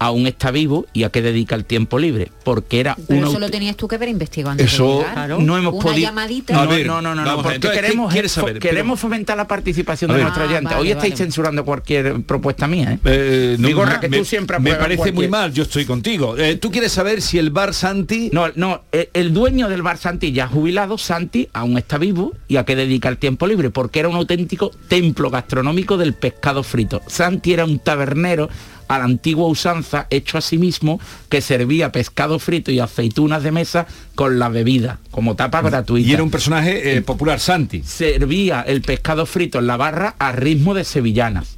aún 0.00 0.26
está 0.26 0.50
vivo 0.50 0.86
y 0.92 1.04
a 1.04 1.10
qué 1.10 1.22
dedica 1.22 1.54
el 1.54 1.64
tiempo 1.64 1.98
libre, 1.98 2.32
porque 2.42 2.80
era 2.80 2.96
Pero 3.06 3.28
eso 3.28 3.38
lo 3.38 3.48
tenías 3.50 3.76
tú 3.76 3.86
que 3.86 3.94
haber 3.94 4.08
investigado 4.08 4.50
antes 4.50 4.72
Eso 4.72 4.98
de 5.00 5.08
llegar. 5.08 5.28
no 5.40 5.56
hemos 5.58 5.74
Una 5.74 5.82
podido. 5.84 6.08
llamadita. 6.08 6.54
No, 6.54 6.60
A 6.60 6.66
ver, 6.66 6.86
no, 6.86 7.00
no, 7.00 7.14
no, 7.14 7.22
no, 7.22 7.26
ver, 7.36 7.42
porque 7.42 7.54
entonces, 7.56 7.78
¿qué 7.80 7.86
queremos, 7.86 8.12
quieres 8.12 8.32
saber? 8.32 8.58
queremos 8.58 8.98
fomentar 8.98 9.36
la 9.36 9.46
participación 9.46 10.10
de 10.12 10.22
nuestros 10.22 10.46
Ah, 10.46 10.50
oyentes. 10.50 10.72
vale, 10.72 10.80
Hoy 10.82 10.90
estáis 10.90 11.12
vale. 11.12 11.24
censurando 11.24 11.64
cualquier 11.64 12.22
propuesta 12.24 12.66
mía, 12.66 12.92
¿eh? 12.94 12.98
Eh, 13.04 13.56
no, 13.58 13.68
Vigorra, 13.68 14.00
que 14.00 14.08
me, 14.08 14.18
tú 14.18 14.24
siempre 14.24 14.58
me 14.58 14.74
parece 14.74 15.12
muy 15.12 15.26
cualquier- 15.26 15.30
mal, 15.30 15.52
yo 15.52 15.62
estoy 15.64 15.84
contigo. 15.84 16.36
Eh, 16.38 16.56
¿Tú 16.56 16.70
quieres 16.70 16.90
saber 16.92 17.20
si 17.22 17.38
el 17.38 17.50
bar 17.50 17.74
Santi... 17.74 18.30
No, 18.32 18.46
no, 18.56 18.82
eh, 18.92 19.10
el 19.12 19.32
dueño 19.34 19.68
del 19.68 19.82
bar 19.82 19.98
Santi 19.98 20.32
ya 20.32 20.48
jubilado, 20.48 20.96
Santi, 20.98 21.48
aún 21.52 21.76
está 21.78 21.98
vivo 21.98 22.32
y 22.48 22.56
a 22.56 22.64
qué 22.64 22.74
dedica 22.74 23.08
el 23.10 23.18
tiempo 23.18 23.46
libre, 23.46 23.68
porque 23.70 24.00
era 24.00 24.08
un 24.08 24.16
auténtico 24.16 24.70
templo 24.88 25.28
gastronómico 25.30 25.98
del 25.98 26.14
pescado 26.14 26.62
frito. 26.62 27.02
Santi 27.06 27.52
era 27.52 27.64
un 27.66 27.78
tabernero 27.78 28.48
a 28.90 28.98
la 28.98 29.04
antigua 29.04 29.46
usanza, 29.46 30.08
hecho 30.10 30.36
a 30.36 30.40
sí 30.40 30.58
mismo, 30.58 31.00
que 31.28 31.40
servía 31.40 31.92
pescado 31.92 32.40
frito 32.40 32.72
y 32.72 32.80
aceitunas 32.80 33.44
de 33.44 33.52
mesa 33.52 33.86
con 34.16 34.40
la 34.40 34.48
bebida, 34.48 34.98
como 35.12 35.36
tapa 35.36 35.62
gratuita. 35.62 36.10
Y 36.10 36.12
era 36.12 36.24
un 36.24 36.30
personaje 36.30 36.96
eh, 36.96 37.00
popular, 37.00 37.38
Santi. 37.38 37.84
Servía 37.84 38.62
el 38.62 38.82
pescado 38.82 39.26
frito 39.26 39.60
en 39.60 39.68
la 39.68 39.76
barra 39.76 40.16
a 40.18 40.32
ritmo 40.32 40.74
de 40.74 40.82
sevillanas. 40.82 41.56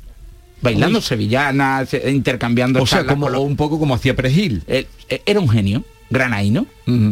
Bailando 0.60 0.98
Uy. 0.98 1.04
sevillanas, 1.04 1.94
eh, 1.94 2.10
intercambiando 2.10 2.82
O 2.82 2.86
sea, 2.86 3.06
como, 3.06 3.28
un 3.40 3.56
poco 3.56 3.78
como 3.78 3.94
hacía 3.94 4.14
Perejil. 4.14 4.62
eh, 4.66 4.86
era 5.24 5.40
un 5.40 5.48
genio 5.48 5.84
granaíno 6.12 6.66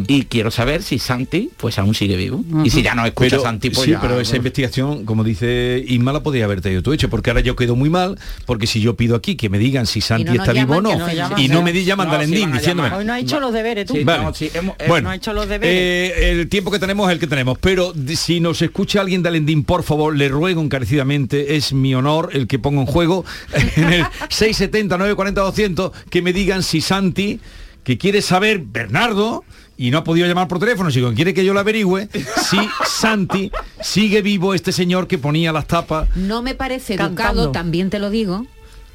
y 0.07 0.23
quiero 0.25 0.51
saber 0.51 0.83
si 0.83 0.99
Santi 0.99 1.49
pues 1.57 1.79
aún 1.79 1.95
sigue 1.95 2.15
vivo 2.17 2.43
y 2.63 2.69
si 2.69 2.83
ya 2.83 2.93
no 2.93 3.05
escucha 3.05 3.29
pero, 3.31 3.41
Santi 3.41 3.69
pues 3.69 3.85
sí, 3.85 3.91
ya- 3.91 4.01
pero 4.01 4.19
esa 4.19 4.35
investigación, 4.35 5.05
como 5.05 5.23
dice 5.23 5.83
Isma, 5.87 6.11
la 6.13 6.21
podía 6.21 6.43
haber 6.45 6.61
tenido 6.61 6.83
tú 6.83 6.91
hecho, 6.93 7.09
porque 7.09 7.29
ahora 7.31 7.39
yo 7.41 7.55
quedo 7.55 7.75
muy 7.75 7.89
mal, 7.89 8.19
porque 8.45 8.67
si 8.67 8.79
yo 8.81 8.95
pido 8.95 9.15
aquí 9.15 9.35
que 9.35 9.49
me 9.49 9.57
digan 9.59 9.87
si 9.87 10.01
Santi 10.01 10.25
no 10.25 10.33
está 10.43 10.51
vivo 10.53 10.75
o 10.75 10.81
no, 10.81 10.91
llaman, 11.11 11.39
y 11.39 11.47
no 11.47 11.63
me 11.63 11.71
di 11.73 11.83
llaman 11.85 12.07
No, 12.07 12.11
de 12.11 12.17
Alendín 12.17 12.39
sí 12.39 12.43
van 12.45 12.53
a 12.53 12.57
diciéndome. 12.59 12.89
Hoy 12.93 13.05
no 13.05 13.13
ha 13.13 13.19
hecho 13.19 13.39
los 13.39 13.53
deberes 13.53 13.85
tú. 13.87 13.97
Vale. 14.03 14.23
No, 14.23 14.33
sí, 14.33 14.51
hemos- 14.53 14.75
eh, 14.77 14.85
bueno, 14.87 15.05
no 15.05 15.09
ha 15.11 15.15
hecho 15.15 15.33
los 15.33 15.47
deberes. 15.47 15.73
eh, 15.75 16.31
el 16.31 16.49
tiempo 16.49 16.69
que 16.69 16.77
tenemos 16.79 17.07
es 17.09 17.13
el 17.13 17.19
que 17.19 17.27
tenemos, 17.27 17.57
pero 17.57 17.93
si 18.15 18.39
nos 18.39 18.61
escucha 18.61 19.01
alguien 19.01 19.23
de 19.23 19.29
Alendín, 19.29 19.63
por 19.63 19.83
favor, 19.83 20.15
le 20.15 20.27
ruego 20.29 20.61
encarecidamente, 20.61 21.55
es 21.55 21.73
mi 21.73 21.95
honor 21.95 22.29
el 22.33 22.45
que 22.47 22.59
pongo 22.59 22.81
en 22.81 22.87
juego 22.87 23.25
en 23.77 23.93
el 23.93 24.05
670 24.29 24.97
940 24.97 25.41
200 25.41 25.91
que 26.09 26.21
me 26.21 26.33
digan 26.33 26.61
si 26.61 26.81
Santi, 26.81 27.39
que 27.83 27.97
quiere 27.97 28.21
saber 28.21 28.59
Bernardo 28.59 29.43
y 29.77 29.89
no 29.91 29.97
ha 29.99 30.03
podido 30.03 30.27
llamar 30.27 30.47
por 30.47 30.59
teléfono, 30.59 30.91
si 30.91 31.01
quiere 31.15 31.33
que 31.33 31.43
yo 31.43 31.53
lo 31.53 31.59
averigüe, 31.59 32.07
si 32.49 32.57
Santi 32.85 33.51
sigue 33.81 34.21
vivo 34.21 34.53
este 34.53 34.71
señor 34.71 35.07
que 35.07 35.17
ponía 35.17 35.51
las 35.51 35.65
tapas. 35.67 36.07
No 36.15 36.41
me 36.43 36.53
parece 36.55 36.95
Cantando. 36.95 37.41
educado, 37.43 37.51
también 37.51 37.89
te 37.89 37.97
lo 37.97 38.09
digo, 38.11 38.45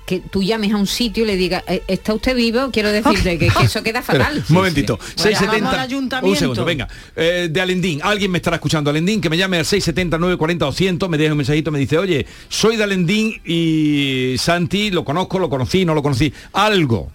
que 0.06 0.20
tú 0.20 0.44
llames 0.44 0.72
a 0.72 0.76
un 0.76 0.86
sitio 0.86 1.24
y 1.24 1.26
le 1.26 1.36
digas, 1.36 1.64
"Eh, 1.66 1.82
¿está 1.88 2.14
usted 2.14 2.36
vivo? 2.36 2.70
Quiero 2.72 2.92
decirte 2.92 3.36
que, 3.38 3.48
que 3.48 3.64
eso 3.64 3.82
queda 3.82 4.02
fatal. 4.02 4.44
un 4.48 4.54
momentito. 4.54 4.96
Bueno, 4.98 5.12
670. 5.16 5.52
llamamos 5.56 5.74
al 5.74 5.80
ayuntamiento. 5.80 6.30
Un 6.30 6.36
segundo, 6.38 6.64
venga. 6.64 6.86
Eh, 7.16 7.48
de 7.50 7.60
Alendín. 7.60 7.98
Alguien 8.04 8.30
me 8.30 8.38
estará 8.38 8.54
escuchando 8.54 8.88
Alendín, 8.90 9.20
que 9.20 9.28
me 9.28 9.36
llame 9.36 9.56
al 9.58 9.64
670 9.64 10.16
940 10.18 10.64
200, 10.66 11.08
me 11.08 11.18
deja 11.18 11.32
un 11.32 11.38
mensajito, 11.38 11.72
me 11.72 11.80
dice, 11.80 11.98
oye, 11.98 12.24
soy 12.48 12.76
de 12.76 12.84
Alendín 12.84 13.40
y 13.44 14.36
Santi, 14.38 14.92
lo 14.92 15.04
conozco, 15.04 15.40
lo 15.40 15.50
conocí, 15.50 15.84
no 15.84 15.92
lo 15.96 16.02
conocí. 16.04 16.32
Algo. 16.52 17.10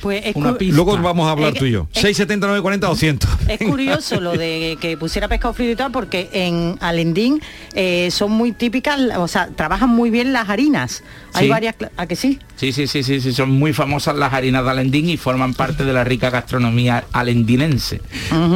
Pues 0.00 0.24
es 0.26 0.34
Una 0.36 0.52
cu- 0.52 0.58
pista. 0.58 0.76
Luego 0.76 0.96
vamos 0.98 1.26
a 1.28 1.32
hablar 1.32 1.52
Es- 1.52 1.58
tú 1.58 1.66
y 1.66 1.72
yo. 1.72 1.86
es- 1.92 2.00
670 2.00 2.46
940 2.46 2.86
200. 2.86 3.30
Es 3.48 3.58
curioso 3.58 4.20
lo 4.20 4.32
de 4.32 4.78
que 4.80 4.96
pusiera 4.96 5.28
pescado 5.28 5.52
frito 5.54 5.72
y 5.72 5.76
tal, 5.76 5.92
porque 5.92 6.28
en 6.32 6.76
Alendín 6.80 7.40
eh, 7.74 8.10
son 8.10 8.32
muy 8.32 8.52
típicas, 8.52 8.98
o 9.18 9.28
sea, 9.28 9.48
trabajan 9.48 9.90
muy 9.90 10.10
bien 10.10 10.32
las 10.32 10.48
harinas. 10.48 11.02
Hay 11.34 11.44
Sí. 11.44 11.50
varias, 11.50 11.74
¿a 11.96 12.06
que 12.06 12.16
sí? 12.16 12.38
Sí, 12.56 12.72
sí, 12.72 12.86
sí, 12.86 13.02
sí, 13.02 13.20
sí, 13.20 13.32
son 13.32 13.50
muy 13.50 13.72
famosas 13.72 14.16
las 14.16 14.32
harinas 14.32 14.64
de 14.64 14.70
Alendín 14.70 15.08
y 15.08 15.16
forman 15.16 15.54
parte 15.54 15.84
de 15.84 15.92
la 15.92 16.04
rica 16.04 16.30
gastronomía 16.30 17.04
alendinense. 17.12 18.00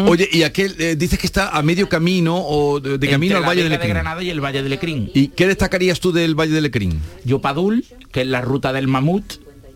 Oye, 0.07 0.29
y 0.33 0.43
aquel, 0.43 0.75
eh, 0.79 0.97
dices 0.97 1.19
que 1.19 1.27
está 1.27 1.51
a 1.51 1.63
medio 1.63 1.89
camino 1.89 2.37
o 2.37 2.81
de, 2.81 2.99
de 2.99 3.09
camino 3.09 3.33
Entre 3.33 3.37
al 3.37 3.43
la 3.43 3.49
Valle 3.49 3.63
de 3.63 3.69
Vega 3.69 3.79
de 3.79 3.85
Lecrín. 3.89 3.95
Granada 3.95 4.23
y 4.23 4.31
el 4.31 4.41
Valle 4.41 4.63
de 4.63 4.69
Lecrín. 4.69 5.11
¿Y 5.15 5.29
qué 5.29 5.47
destacarías 5.47 6.01
tú 6.01 6.13
del 6.13 6.35
Valle 6.39 6.53
de 6.53 6.61
Lecrín? 6.61 7.01
Yopadul, 7.25 7.85
que 8.13 8.23
es 8.23 8.27
la 8.27 8.41
ruta 8.41 8.73
del 8.73 8.89
mamut, 8.89 9.25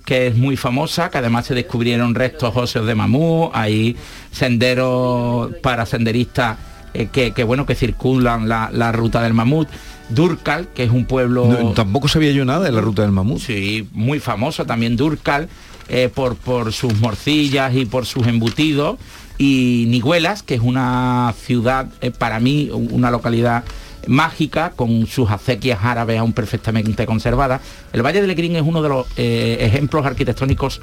que 0.09 0.29
es 0.29 0.37
muy 0.37 0.57
famosa, 0.57 1.11
que 1.11 1.19
además 1.19 1.45
se 1.45 1.55
descubrieron 1.55 2.15
restos 2.15 2.57
óseos 2.57 2.87
de 2.87 2.95
mamut, 2.95 3.51
hay 3.53 3.95
senderos 4.33 5.53
para 5.63 5.85
senderistas 5.85 6.57
eh, 6.95 7.09
que, 7.13 7.33
que, 7.33 7.45
bueno 7.45 7.67
que 7.67 7.75
circulan 7.75 8.49
la, 8.49 8.71
la 8.73 8.91
ruta 8.91 9.21
del 9.21 9.35
mamut. 9.35 9.69
Durcal, 10.09 10.69
que 10.69 10.85
es 10.85 10.91
un 10.91 11.05
pueblo 11.05 11.45
No, 11.45 11.73
tampoco 11.73 12.09
sabía 12.09 12.33
yo 12.33 12.47
nada 12.47 12.65
de 12.65 12.73
la 12.73 12.81
ruta 12.81 13.03
del 13.03 13.13
mamut. 13.13 13.39
Sí, 13.39 13.87
muy 13.93 14.19
famoso 14.19 14.65
también 14.65 14.97
Durcal, 14.97 15.51
eh, 15.91 16.09
por, 16.09 16.37
por 16.37 16.73
sus 16.73 16.99
morcillas 17.01 17.77
y 17.77 17.85
por 17.85 18.07
sus 18.07 18.27
embutidos. 18.27 18.99
Y 19.37 19.85
Niguelas, 19.89 20.43
que 20.43 20.55
es 20.55 20.63
una 20.63 21.35
ciudad, 21.39 21.91
eh, 22.01 22.13
para 22.13 22.41
mí, 22.41 22.71
una 22.73 23.11
localidad 23.11 23.63
mágica, 24.09 24.71
con 24.75 25.07
sus 25.07 25.31
acequias 25.31 25.79
árabes 25.83 26.19
aún 26.19 26.33
perfectamente 26.33 27.07
conservadas. 27.07 27.61
El 27.93 28.03
Valle 28.05 28.21
de 28.21 28.27
Lecrín 28.27 28.57
es 28.57 28.63
uno 28.63 28.83
de 28.83 28.89
los 28.89 29.07
eh, 29.17 29.59
ejemplos 29.61 30.05
arquitectónicos 30.05 30.81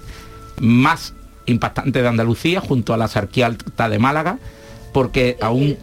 más 0.59 1.13
impactantes 1.47 2.01
de 2.01 2.07
Andalucía, 2.07 2.61
junto 2.61 2.93
a 2.93 2.97
la 2.97 3.07
Sarquía 3.07 3.47
Alta 3.47 3.89
de 3.89 3.99
Málaga, 3.99 4.37
porque 4.93 5.37
aún 5.41 5.77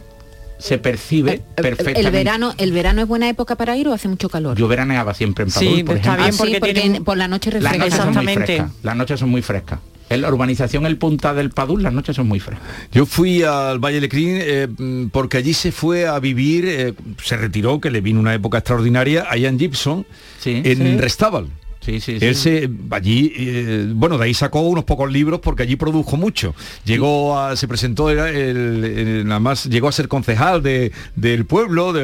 se 0.57 0.77
percibe 0.77 1.41
perfectamente. 1.55 1.99
El 2.01 2.11
verano, 2.11 2.53
¿El 2.57 2.71
verano 2.71 3.01
es 3.01 3.07
buena 3.07 3.27
época 3.29 3.55
para 3.55 3.75
ir 3.75 3.87
o 3.89 3.93
hace 3.93 4.07
mucho 4.07 4.29
calor? 4.29 4.57
Yo 4.57 4.67
veraneaba 4.67 5.13
siempre 5.13 5.43
en 5.43 5.51
Sí, 5.51 5.65
Padul, 5.65 5.83
por 5.85 5.95
está 5.97 6.15
ejemplo. 6.15 6.23
bien 6.23 6.29
Ah, 6.33 6.45
sí, 6.45 6.59
porque 6.59 6.73
tienen- 6.73 7.03
por 7.03 7.17
la 7.17 7.27
noche 7.27 7.51
Las 7.59 7.77
noches 7.77 7.93
son 7.95 8.13
muy 8.13 8.33
frescas. 8.33 8.71
Las 8.81 8.95
noches 8.95 9.19
son 9.19 9.29
muy 9.29 9.41
frescas. 9.41 9.79
En 10.09 10.21
la 10.21 10.29
urbanización 10.29 10.85
El 10.85 10.97
Punta 10.97 11.33
del 11.33 11.49
Padul, 11.49 11.83
las 11.83 11.93
noches 11.93 12.15
son 12.15 12.27
muy 12.27 12.39
frescas. 12.39 12.67
Yo 12.91 13.05
fui 13.05 13.43
al 13.43 13.79
Valle 13.79 13.95
de 13.95 14.01
Lecrín 14.01 14.37
eh, 14.39 14.67
porque 15.11 15.37
allí 15.37 15.53
se 15.53 15.71
fue 15.71 16.07
a 16.07 16.19
vivir, 16.19 16.65
eh, 16.65 16.93
se 17.23 17.37
retiró, 17.37 17.79
que 17.79 17.89
le 17.89 18.01
vino 18.01 18.19
una 18.19 18.33
época 18.33 18.59
extraordinaria, 18.59 19.25
a 19.29 19.37
Ian 19.37 19.57
Gibson, 19.57 20.05
en 20.45 20.77
sí. 20.77 20.97
Restábal. 20.97 21.47
Sí, 21.85 21.99
sí, 21.99 22.19
sí. 22.19 22.25
Él 22.25 22.35
se, 22.35 22.69
allí, 22.91 23.33
eh, 23.35 23.87
bueno, 23.93 24.17
de 24.17 24.25
ahí 24.25 24.33
sacó 24.33 24.61
unos 24.61 24.85
pocos 24.85 25.11
libros 25.11 25.39
porque 25.41 25.63
allí 25.63 25.75
produjo 25.75 26.15
mucho. 26.17 26.55
Llegó 26.85 27.37
a, 27.37 27.55
se 27.55 27.67
presentó, 27.67 28.09
era 28.09 28.29
el, 28.29 28.83
el- 28.85 29.27
nada 29.27 29.39
más, 29.39 29.65
llegó 29.65 29.87
a 29.87 29.91
ser 29.91 30.07
concejal 30.07 30.63
de, 30.63 30.91
del 31.15 31.45
pueblo, 31.45 31.91
de, 31.93 32.03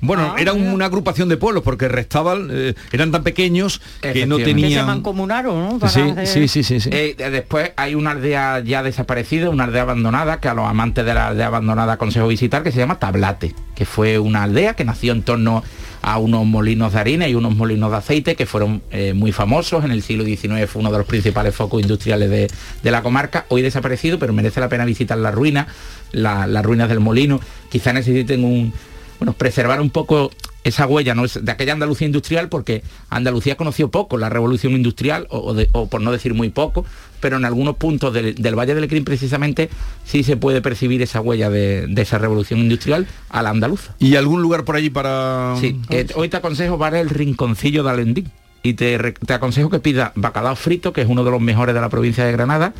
bueno, 0.00 0.32
Ah, 0.34 0.40
era 0.40 0.52
un- 0.52 0.66
una 0.68 0.86
agrupación 0.86 1.28
de 1.28 1.36
pueblos 1.36 1.62
porque 1.62 1.88
restaban, 1.88 2.48
eh, 2.50 2.74
eran 2.92 3.10
tan 3.12 3.22
pequeños 3.22 3.78
que 4.00 4.26
no 4.26 4.36
Efectivamente. 4.36 4.44
Que 4.44 4.50
se 4.50 4.54
tenían... 4.54 4.86
mancomunaron, 4.86 5.68
¿no? 5.68 5.78
Para 5.78 5.92
Sí, 5.92 6.00
hacer- 6.00 6.26
sí, 6.26 6.48
sí, 6.48 6.62
sí, 6.62 6.80
sí. 6.80 6.90
Eh, 6.92 7.14
de- 7.16 7.30
después 7.30 7.72
hay 7.76 7.94
una 7.94 8.10
aldea 8.10 8.60
ya 8.60 8.82
desaparecida, 8.82 9.48
una 9.50 9.64
aldea 9.64 9.82
abandonada, 9.82 10.40
que 10.40 10.48
a 10.48 10.54
los 10.54 10.66
amantes 10.68 11.04
de 11.06 11.14
la 11.14 11.28
aldea 11.28 11.46
abandonada 11.46 11.94
aconsejo 11.94 12.28
visitar, 12.28 12.62
que 12.62 12.72
se 12.72 12.78
llama 12.78 12.98
Tablate, 12.98 13.54
que 13.74 13.84
fue 13.86 14.18
una 14.18 14.42
aldea 14.42 14.74
que 14.74 14.84
nació 14.84 15.12
en 15.12 15.22
torno 15.22 15.62
a 16.08 16.18
unos 16.18 16.46
molinos 16.46 16.92
de 16.92 17.00
harina 17.00 17.26
y 17.28 17.34
unos 17.34 17.56
molinos 17.56 17.90
de 17.90 17.96
aceite 17.96 18.36
que 18.36 18.46
fueron 18.46 18.80
eh, 18.92 19.12
muy 19.12 19.32
famosos. 19.32 19.84
En 19.84 19.90
el 19.90 20.02
siglo 20.04 20.22
XIX 20.24 20.68
fue 20.68 20.78
uno 20.80 20.92
de 20.92 20.98
los 20.98 21.06
principales 21.06 21.52
focos 21.52 21.82
industriales 21.82 22.30
de, 22.30 22.48
de 22.84 22.90
la 22.92 23.02
comarca, 23.02 23.44
hoy 23.48 23.60
desaparecido, 23.60 24.16
pero 24.16 24.32
merece 24.32 24.60
la 24.60 24.68
pena 24.68 24.84
visitar 24.84 25.18
la- 25.18 26.46
las 26.46 26.64
ruinas 26.64 26.88
del 26.88 27.00
molino. 27.00 27.40
Quizá 27.70 27.92
necesiten 27.92 28.44
un, 28.44 28.72
bueno, 29.18 29.32
preservar 29.32 29.80
un 29.80 29.90
poco 29.90 30.30
esa 30.64 30.86
huella 30.86 31.14
de 31.14 31.52
aquella 31.52 31.74
Andalucía 31.74 32.06
industrial, 32.08 32.48
porque 32.48 32.82
Andalucía 33.08 33.56
conoció 33.56 33.88
poco 33.88 34.18
la 34.18 34.28
revolución 34.28 34.72
industrial, 34.72 35.28
o, 35.30 35.38
o 35.38 35.54
de- 35.54 35.68
o 35.72 35.86
por 35.88 36.00
no 36.00 36.10
decir 36.10 36.34
muy 36.34 36.48
poco, 36.48 36.84
pero 37.20 37.36
en 37.36 37.44
algunos 37.44 37.76
puntos 37.76 38.12
del, 38.12 38.34
del 38.34 38.58
Valle 38.58 38.74
del 38.74 38.88
Crin 38.88 39.04
precisamente 39.04 39.70
sí 40.04 40.24
se 40.24 40.36
puede 40.36 40.60
percibir 40.62 41.02
esa 41.02 41.20
huella 41.20 41.50
de, 41.50 41.86
de 41.86 42.02
esa 42.02 42.18
revolución 42.18 42.58
industrial 42.58 43.06
a 43.28 43.42
la 43.42 43.50
andaluza. 43.50 43.94
¿Y 44.00 44.16
algún 44.16 44.42
lugar 44.42 44.64
por 44.64 44.74
allí 44.74 44.90
para...? 44.90 45.54
Sí, 45.60 45.80
eh, 45.90 46.08
hoy 46.16 46.28
te 46.28 46.38
aconsejo 46.38 46.76
para 46.78 47.00
el 47.00 47.10
rinconcillo 47.10 47.84
de 47.84 47.90
Alendín. 47.90 48.32
Y 48.64 48.74
te, 48.74 48.98
te 48.98 49.32
aconsejo 49.32 49.70
que 49.70 49.78
pida 49.78 50.10
bacalao 50.16 50.56
frito, 50.56 50.92
que 50.92 51.02
es 51.02 51.08
uno 51.08 51.22
de 51.22 51.30
los 51.30 51.40
mejores 51.40 51.72
de 51.76 51.80
la 51.80 51.88
provincia 51.88 52.24
de 52.24 52.32
Granada, 52.32 52.74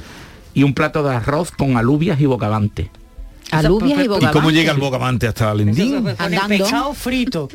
y 0.54 0.64
un 0.64 0.74
plato 0.74 1.04
de 1.04 1.14
arroz 1.14 1.52
con 1.52 1.76
alubias 1.76 2.20
y 2.20 2.26
bocavante. 2.26 2.90
Alubias 3.50 4.00
y 4.00 4.04
¿Y 4.04 4.08
bogavante. 4.08 4.32
cómo 4.32 4.50
llega 4.50 4.72
el 4.72 4.78
bocavante 4.78 5.26
hasta 5.26 5.50
Alendín? 5.50 6.02
Ponen 6.02 6.16
Andando. 6.18 6.48
pescado 6.48 6.94
frito, 6.94 7.48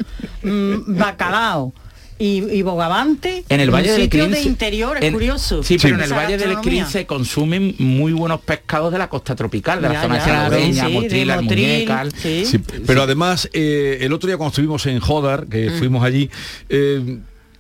mm, 0.43 0.74
bacalao 0.98 1.74
y, 2.17 2.43
y 2.51 2.62
bogavante. 2.62 3.43
En 3.50 3.60
el 3.62 3.69
un 3.69 3.75
Valle 3.75 3.91
del 3.91 4.03
sitio 4.03 4.21
Crin 4.25 4.31
de 4.31 4.41
interior, 4.43 4.98
es 4.98 5.03
en- 5.03 5.13
curioso. 5.13 5.63
Sí, 5.63 5.77
pero 5.81 5.95
en 5.95 6.01
el 6.01 6.13
Valle 6.13 6.38
del. 6.38 6.55
Crin 6.57 6.86
se 6.86 7.05
consumen 7.05 7.75
muy 7.79 8.13
buenos 8.13 8.41
pescados 8.41 8.91
de 8.91 9.00
la 9.00 9.10
costa 9.10 9.36
tropical, 9.36 9.81
de 9.81 9.88
la 9.89 9.93
Ya, 9.95 10.01
zona 10.03 10.17
ya, 10.17 10.25
sí, 10.25 10.55
de 10.55 10.89
Motril, 10.93 10.93
Motril, 10.93 11.31
Almuñécar. 11.31 12.12
sí. 12.15 12.45
Sí, 12.45 12.60
pero 12.86 13.01
además, 13.03 13.50
eh, 13.53 13.98
el 14.01 14.13
otro 14.13 14.27
día 14.27 14.38
cuando 14.38 14.51
estuvimos 14.51 14.86
en 14.86 15.00
Jodar, 15.00 15.48
que 15.48 15.69
Mm. 15.71 15.77
fuimos 15.79 16.03
allí, 16.03 16.29
eh, 16.69 17.17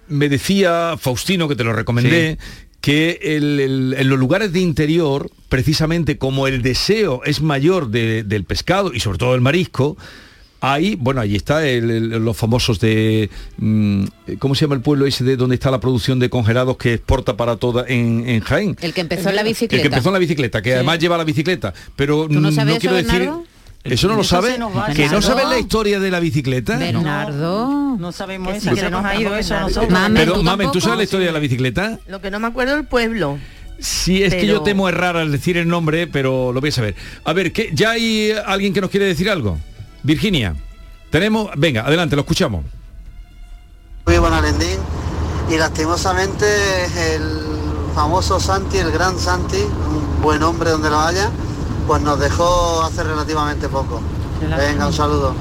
me 0.07 0.29
decía 0.29 0.95
Faustino, 0.99 1.47
que 1.47 1.55
te 1.55 1.63
lo 1.63 1.73
recomendé, 1.73 2.37
que 2.81 3.19
el- 3.23 3.59
el- 3.59 3.95
en 3.97 4.09
los 4.09 4.19
lugares 4.19 4.51
de 4.53 4.59
interior, 4.59 5.29
precisamente 5.51 6.17
como 6.17 6.47
el 6.47 6.61
deseo 6.61 7.21
es 7.25 7.41
mayor 7.41 7.89
de- 7.89 8.23
del 8.23 8.45
pescado 8.45 8.93
y 8.93 9.01
sobre 9.01 9.17
todo 9.17 9.33
del 9.33 9.41
marisco, 9.41 9.97
Ahí, 10.63 10.93
bueno, 10.93 11.21
ahí 11.21 11.35
está 11.35 11.65
el- 11.67 11.89
el- 11.89 12.09
los 12.23 12.37
famosos 12.37 12.79
de, 12.79 13.31
mm, 13.57 14.03
¿cómo 14.37 14.53
se 14.53 14.61
llama 14.65 14.75
el 14.75 14.81
pueblo 14.81 15.07
ese 15.07 15.23
de 15.23 15.35
donde 15.35 15.55
está 15.55 15.71
la 15.71 15.79
producción 15.79 16.19
de 16.19 16.29
congelados 16.29 16.77
que 16.77 16.93
exporta 16.93 17.35
para 17.35 17.55
toda 17.55 17.83
en, 17.87 18.29
en 18.29 18.41
Jaén? 18.41 18.77
El 18.79 18.93
que 18.93 19.01
empezó 19.01 19.29
en 19.29 19.35
la 19.37 19.41
El 19.41 19.47
bicicleta. 19.47 19.81
que 19.81 19.87
empezó 19.87 20.09
en 20.09 20.13
la 20.13 20.19
bicicleta, 20.19 20.61
que 20.61 20.75
además 20.75 20.99
lleva 20.99 21.17
la 21.17 21.23
bicicleta, 21.23 21.73
pero 21.95 22.27
¿Tú 22.27 22.39
no 22.39 22.49
quiero 22.49 22.71
eso, 22.75 22.93
decir... 22.93 23.09
Bernardo? 23.21 23.43
¿Eso 23.83 24.07
no 24.07 24.15
lo 24.15 24.23
sabe? 24.23 24.59
¿Que 24.95 25.09
no 25.09 25.23
sabes 25.23 25.47
la 25.49 25.57
historia 25.57 25.99
de 25.99 26.11
la 26.11 26.19
bicicleta? 26.19 26.77
Bernardo. 26.77 27.97
No 27.97 28.11
sabemos 28.11 28.51
Que 28.51 28.57
eso, 28.59 28.75
que 28.75 28.89
nos 28.91 29.03
ha 29.03 29.15
ido 29.19 29.35
eso 29.35 29.55
a 29.55 29.61
nosotros. 29.61 29.99
Pero, 30.13 30.33
¿tú 30.33 30.43
Mamen, 30.43 30.71
¿tú 30.71 30.79
sabes 30.79 30.97
la 30.97 31.03
historia 31.05 31.25
de 31.25 31.33
la 31.33 31.39
bicicleta? 31.39 31.97
Lo 32.07 32.21
que 32.21 32.29
no 32.29 32.39
me 32.39 32.45
acuerdo 32.45 32.75
del 32.75 32.85
pueblo. 32.85 33.39
Sí, 33.81 34.21
es 34.21 34.35
que 34.35 34.45
yo 34.45 34.61
temo 34.61 34.87
errar 34.87 35.17
al 35.17 35.31
decir 35.31 35.57
el 35.57 35.67
nombre, 35.67 36.05
pero 36.05 36.53
lo 36.53 36.61
voy 36.61 36.69
a 36.69 36.71
saber. 36.71 36.95
A 37.23 37.33
ver, 37.33 37.51
¿qué, 37.51 37.71
¿ya 37.73 37.91
hay 37.91 38.31
alguien 38.45 38.73
que 38.73 38.81
nos 38.81 38.91
quiere 38.91 39.07
decir 39.07 39.29
algo? 39.29 39.57
Virginia, 40.03 40.55
tenemos... 41.09 41.49
Venga, 41.57 41.81
adelante, 41.81 42.15
lo 42.15 42.21
escuchamos. 42.21 42.63
Vivo 44.05 44.27
en 44.27 44.33
Alendín 44.33 44.79
y 45.49 45.57
lastimosamente 45.57 46.45
el 47.15 47.23
famoso 47.95 48.39
Santi, 48.39 48.77
el 48.77 48.91
gran 48.91 49.17
Santi, 49.17 49.57
un 49.57 50.21
buen 50.21 50.43
hombre 50.43 50.69
donde 50.69 50.89
lo 50.89 50.99
haya, 50.99 51.31
pues 51.87 52.01
nos 52.03 52.19
dejó 52.19 52.83
hace 52.83 53.03
relativamente 53.03 53.67
poco. 53.67 54.01
Venga, 54.41 54.87
un 54.87 54.93
saludo. 54.93 55.35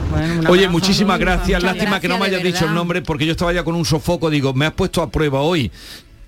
Oye, 0.49 0.69
muchísimas 0.69 1.19
gracias. 1.19 1.63
Muchas 1.63 1.77
Lástima 1.77 2.01
que 2.01 2.09
no 2.09 2.19
me 2.19 2.27
hayas 2.27 2.43
dicho 2.43 2.67
el 2.67 2.75
nombre 2.75 3.03
porque 3.03 3.25
yo 3.27 3.33
estaba 3.33 3.53
ya 3.53 3.65
con 3.65 3.75
un 3.75 3.85
sofoco. 3.85 4.29
Digo, 4.31 4.53
me 4.53 4.67
has 4.67 4.73
puesto 4.73 5.03
a 5.03 5.11
prueba 5.11 5.41
hoy. 5.41 5.71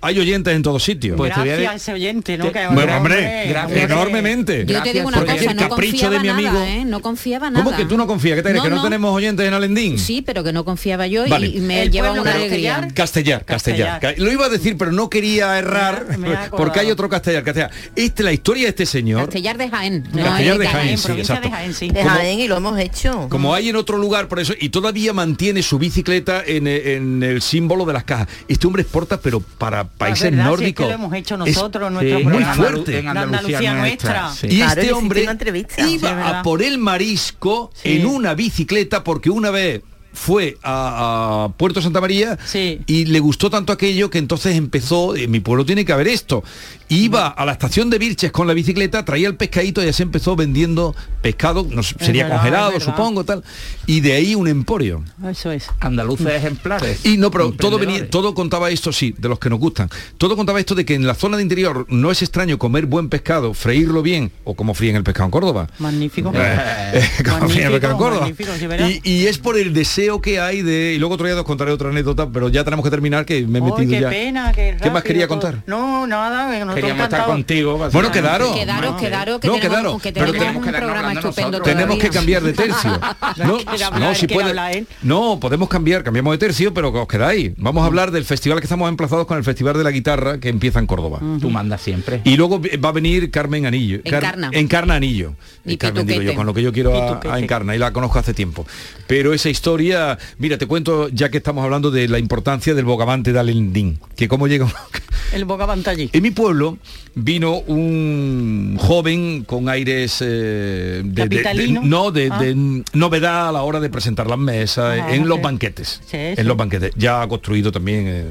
Hay 0.03 0.19
oyentes 0.19 0.53
en 0.55 0.61
todos 0.61 0.83
sitios. 0.83 1.19
Gracias 1.19 1.69
a 1.71 1.75
ese 1.75 1.93
oyente, 1.93 2.37
¿no? 2.37 2.51
Que- 2.51 2.67
Bueno, 2.67 2.97
hombre, 2.97 3.53
hombre, 3.57 3.83
enormemente. 3.83 4.65
Yo 4.65 4.81
te 4.83 4.93
digo 4.93 5.07
una 5.07 5.17
Porque 5.17 5.33
cosa, 5.37 5.51
el 5.51 5.55
no 5.57 5.69
capricho 5.69 5.91
confiaba 5.91 6.13
de 6.15 6.19
mi 6.21 6.27
amigo. 6.29 6.51
nada, 6.53 6.69
¿eh? 6.69 6.85
No 6.85 7.01
confiaba 7.01 7.49
nada. 7.49 7.63
¿Cómo 7.63 7.75
que 7.77 7.85
tú 7.85 7.97
no 7.97 8.07
confías? 8.07 8.35
¿Qué 8.35 8.41
te 8.43 8.49
crees? 8.49 8.57
No, 8.57 8.63
¿Que 8.63 8.69
no, 8.69 8.75
no. 8.77 8.83
tenemos 8.83 9.15
oyentes 9.15 9.47
en 9.47 9.53
Alendín? 9.53 9.97
Sí, 9.99 10.21
pero 10.21 10.43
que 10.43 10.51
no 10.53 10.65
confiaba 10.65 11.07
yo 11.07 11.25
y- 11.25 11.29
Vale. 11.29 11.47
y, 11.47 11.59
me 11.59 11.89
lleva 11.89 12.11
una 12.11 12.33
alegría. 12.33 12.87
Castellar, 12.93 13.45
Castellar. 13.45 13.99
Ca- 13.99 14.13
Lo 14.17 14.31
iba 14.31 14.45
a 14.45 14.49
decir, 14.49 14.77
pero 14.77 14.91
no 14.91 15.09
quería 15.09 15.57
errar, 15.57 16.05
porque 16.51 16.79
hay 16.81 16.91
otro 16.91 17.09
Castellar, 17.09 17.43
Castellar. 17.43 17.71
Este, 17.95 18.23
la 18.23 18.31
historia 18.33 18.63
de 18.63 18.69
este 18.69 18.85
señor, 18.85 19.25
Castellar 19.25 19.57
de 19.57 19.69
Jaén. 19.69 20.03
no 20.13 20.23
Castellar 20.23 20.57
de 20.57 20.67
Jaén, 20.67 20.97
sí, 20.97 21.05
provincia 21.05 21.35
exacto. 21.35 21.49
de 21.49 21.55
Jaén, 21.55 21.73
sí. 21.73 21.87
De 21.89 21.99
Como- 22.01 22.09
Jaén 22.09 22.39
y 22.39 22.47
lo 22.47 22.57
hemos 22.57 22.79
hecho. 22.79 23.27
como 23.29 23.53
hay 23.53 23.69
en 23.69 23.75
otro 23.75 23.97
lugar, 23.97 24.27
por 24.27 24.39
eso, 24.39 24.53
y 24.59 24.69
todavía 24.69 25.13
mantiene 25.13 25.63
su 25.63 25.77
bicicleta 25.79 26.43
en, 26.45 26.67
en 26.67 27.23
el 27.23 27.41
símbolo 27.41 27.85
de 27.85 27.93
las 27.93 28.03
cajas. 28.03 28.27
Este 28.47 28.67
hombre 28.67 28.81
exporta, 28.83 29.19
pero 29.19 29.39
para 29.39 29.83
países 29.97 30.31
verdad, 30.31 30.45
si 30.45 30.51
es 30.51 30.57
que 30.57 30.63
nórdicos. 30.63 30.87
lo 30.87 30.93
hemos 30.93 31.13
hecho 31.13 31.35
Es- 31.35 31.39
nosotros, 31.55 31.91
nuestro 31.91 32.19
muy 32.21 32.43
fuerte. 32.43 32.99
En 32.99 33.07
Andalucía 33.17 33.73
nuestra. 33.73 34.31
Y 34.43 34.57
Claro, 34.57 34.81
este 34.81 34.93
hombre 34.93 35.21
iba 35.23 35.31
Sí, 35.69 35.95
es 35.95 36.03
a 36.03 36.41
por 36.43 36.61
el 36.61 36.77
marisco 36.77 37.71
en 37.83 38.05
una 38.05 38.33
bicicleta 38.33 39.03
porque 39.03 39.29
una 39.29 39.51
vez 39.51 39.81
fue 40.13 40.57
a, 40.63 41.45
a 41.45 41.49
Puerto 41.57 41.81
Santa 41.81 41.99
María 41.99 42.37
y 42.53 43.05
le 43.05 43.19
gustó 43.19 43.49
tanto 43.49 43.73
aquello 43.73 44.09
que 44.09 44.19
entonces 44.19 44.55
empezó, 44.55 45.15
en 45.15 45.31
mi 45.31 45.39
pueblo 45.39 45.65
tiene 45.65 45.83
que 45.83 45.91
haber 45.91 46.07
esto. 46.07 46.43
Iba 46.89 47.27
a 47.27 47.45
la 47.45 47.53
estación 47.53 47.89
de 47.89 47.97
Virches 47.97 48.31
con 48.31 48.45
la 48.45 48.53
bicicleta, 48.53 49.03
traía 49.03 49.27
el 49.27 49.35
pescadito 49.35 49.81
y 49.81 49.85
ya 49.85 49.93
se 49.93 50.03
empezó 50.03 50.35
vendiendo 50.35 50.95
pescado, 51.23 51.65
no 51.69 51.81
sería 51.81 52.25
verdad, 52.25 52.37
congelado, 52.37 52.79
supongo, 52.79 53.23
tal. 53.23 53.43
Y 53.87 54.01
de 54.01 54.13
ahí 54.13 54.35
un 54.35 54.47
emporio. 54.47 55.03
Eso 55.27 55.51
es. 55.51 55.67
Andaluces 55.79 56.27
ejemplares. 56.27 57.03
Y 57.05 57.17
no, 57.17 57.31
pero 57.31 57.51
todo 57.51 57.79
venía, 57.79 58.07
todo 58.09 58.35
contaba 58.35 58.69
esto, 58.69 58.93
sí, 58.93 59.15
de 59.17 59.27
los 59.27 59.39
que 59.39 59.49
nos 59.49 59.59
gustan. 59.59 59.89
Todo 60.19 60.35
contaba 60.35 60.59
esto 60.59 60.75
de 60.75 60.85
que 60.85 60.93
en 60.93 61.07
la 61.07 61.15
zona 61.15 61.37
de 61.37 61.43
interior 61.43 61.87
no 61.89 62.11
es 62.11 62.21
extraño 62.21 62.59
comer 62.59 62.85
buen 62.85 63.09
pescado, 63.09 63.55
freírlo 63.55 64.03
bien, 64.03 64.31
o 64.43 64.53
como 64.53 64.75
fríen 64.75 64.95
el 64.95 65.03
pescado 65.03 65.25
en 65.25 65.31
Córdoba. 65.31 65.69
Magnífico. 65.79 66.31
Eh, 66.35 67.09
como 67.25 67.49
fríen 67.49 67.67
el 67.67 67.73
pescado 67.73 67.93
en 67.93 67.99
Córdoba. 67.99 68.21
magnífico, 68.21 68.51
sí, 68.59 68.67
verás. 68.67 68.91
Y, 68.91 69.01
y 69.03 69.25
es 69.25 69.39
por 69.39 69.57
el 69.57 69.73
deseo 69.73 70.02
que 70.21 70.39
hay 70.39 70.61
de. 70.61 70.93
Y 70.93 70.99
luego 70.99 71.15
otro 71.15 71.25
día 71.27 71.35
os 71.35 71.43
contaré 71.43 71.71
otra 71.71 71.89
anécdota, 71.89 72.29
pero 72.29 72.49
ya 72.49 72.63
tenemos 72.63 72.83
que 72.83 72.89
terminar 72.89 73.25
que 73.25 73.45
me 73.47 73.59
he 73.59 73.61
metido 73.61 73.89
qué 73.89 73.99
ya. 74.01 74.09
pena, 74.09 74.51
qué 74.53 74.77
¿Qué 74.81 74.89
más 74.91 75.03
quería 75.03 75.27
contar? 75.27 75.63
No, 75.67 76.05
nada, 76.07 76.51
que 76.51 76.75
Queríamos 76.75 77.03
estar 77.03 77.25
contigo. 77.25 77.77
Bueno, 77.91 78.11
quedaros. 78.11 78.55
Quedaros, 78.55 78.99
quedaros, 79.01 79.39
que 79.39 79.47
No, 79.47 79.53
tenemos, 79.55 80.01
quedaros, 80.01 80.01
que 80.01 80.13
pero 80.13 80.31
tenemos 80.31 80.55
un 80.57 80.63
que 80.71 80.77
programa 80.77 81.13
estupendo. 81.13 81.61
Tenemos 81.61 81.97
que 81.97 82.09
cambiar 82.09 82.43
de 82.43 82.53
tercio. 82.53 82.99
No, 83.37 83.57
hablar, 83.65 83.99
no, 83.99 84.15
si 84.15 84.27
puede. 84.27 84.85
No, 85.01 85.39
podemos 85.39 85.67
cambiar, 85.69 86.03
cambiamos 86.03 86.33
de 86.33 86.37
tercio, 86.37 86.73
pero 86.73 86.91
que 86.93 86.99
os 86.99 87.07
quedáis. 87.07 87.51
Vamos 87.57 87.83
a 87.83 87.87
hablar 87.87 88.11
del 88.11 88.25
festival 88.25 88.59
que 88.59 88.65
estamos 88.65 88.89
emplazados 88.89 89.25
con 89.25 89.37
el 89.37 89.43
Festival 89.43 89.77
de 89.77 89.83
la 89.83 89.91
Guitarra 89.91 90.39
que 90.39 90.49
empieza 90.49 90.79
en 90.79 90.87
Córdoba. 90.87 91.19
Tú 91.41 91.49
mandas 91.49 91.81
siempre. 91.81 92.21
Y 92.23 92.37
luego 92.37 92.61
va 92.83 92.89
a 92.89 92.91
venir 92.91 93.31
Carmen 93.31 93.65
Anillo. 93.65 93.99
Car- 94.03 94.23
Encarna. 94.23 94.49
Encarna 94.53 94.95
Anillo. 94.95 95.33
Y 95.65 95.77
Carmen, 95.77 96.05
digo 96.05 96.17
yo, 96.21 96.31
Pituquete. 96.31 96.35
con 96.35 96.45
lo 96.45 96.53
que 96.53 96.61
yo 96.61 96.71
quiero 96.73 96.95
a, 96.95 97.07
Pituquete. 97.07 97.33
a 97.33 97.39
Encarna 97.39 97.75
y 97.75 97.79
la 97.79 97.91
conozco 97.93 98.19
hace 98.19 98.33
tiempo. 98.33 98.65
Pero 99.07 99.33
esa 99.33 99.49
historia, 99.49 99.92
mira, 100.37 100.57
te 100.57 100.65
cuento, 100.67 101.09
ya 101.09 101.29
que 101.29 101.37
estamos 101.37 101.63
hablando 101.63 101.91
de 101.91 102.07
la 102.07 102.19
importancia 102.19 102.73
del 102.73 102.85
bogavante 102.85 103.33
de 103.33 103.39
Alendín, 103.39 103.99
que 104.15 104.27
cómo 104.27 104.47
llega... 104.47 104.67
El 105.33 105.45
bogavante 105.45 105.89
allí. 105.89 106.09
En 106.13 106.21
mi 106.21 106.29
pueblo 106.29 106.77
vino 107.15 107.57
un 107.61 108.77
joven 108.79 109.43
con 109.45 109.67
aires 109.67 110.19
eh, 110.21 111.01
de- 111.03 111.03
de, 111.03 111.27
de- 111.27 111.41
Capitalino. 111.43 111.81
no 111.83 112.11
de, 112.11 112.29
Ah. 112.31 112.83
novedad 112.93 113.49
a 113.49 113.51
la 113.51 113.63
hora 113.63 113.79
de 113.79 113.89
presentar 113.89 114.27
las 114.27 114.37
mesas 114.37 114.99
Ah, 115.01 115.15
en 115.15 115.27
los 115.27 115.41
banquetes 115.41 116.01
Sí, 116.05 116.17
en 116.17 116.47
los 116.47 116.55
banquetes 116.55 116.91
ya 116.95 117.21
ha 117.23 117.27
construido 117.27 117.71
también 117.71 118.05
eh, 118.07 118.25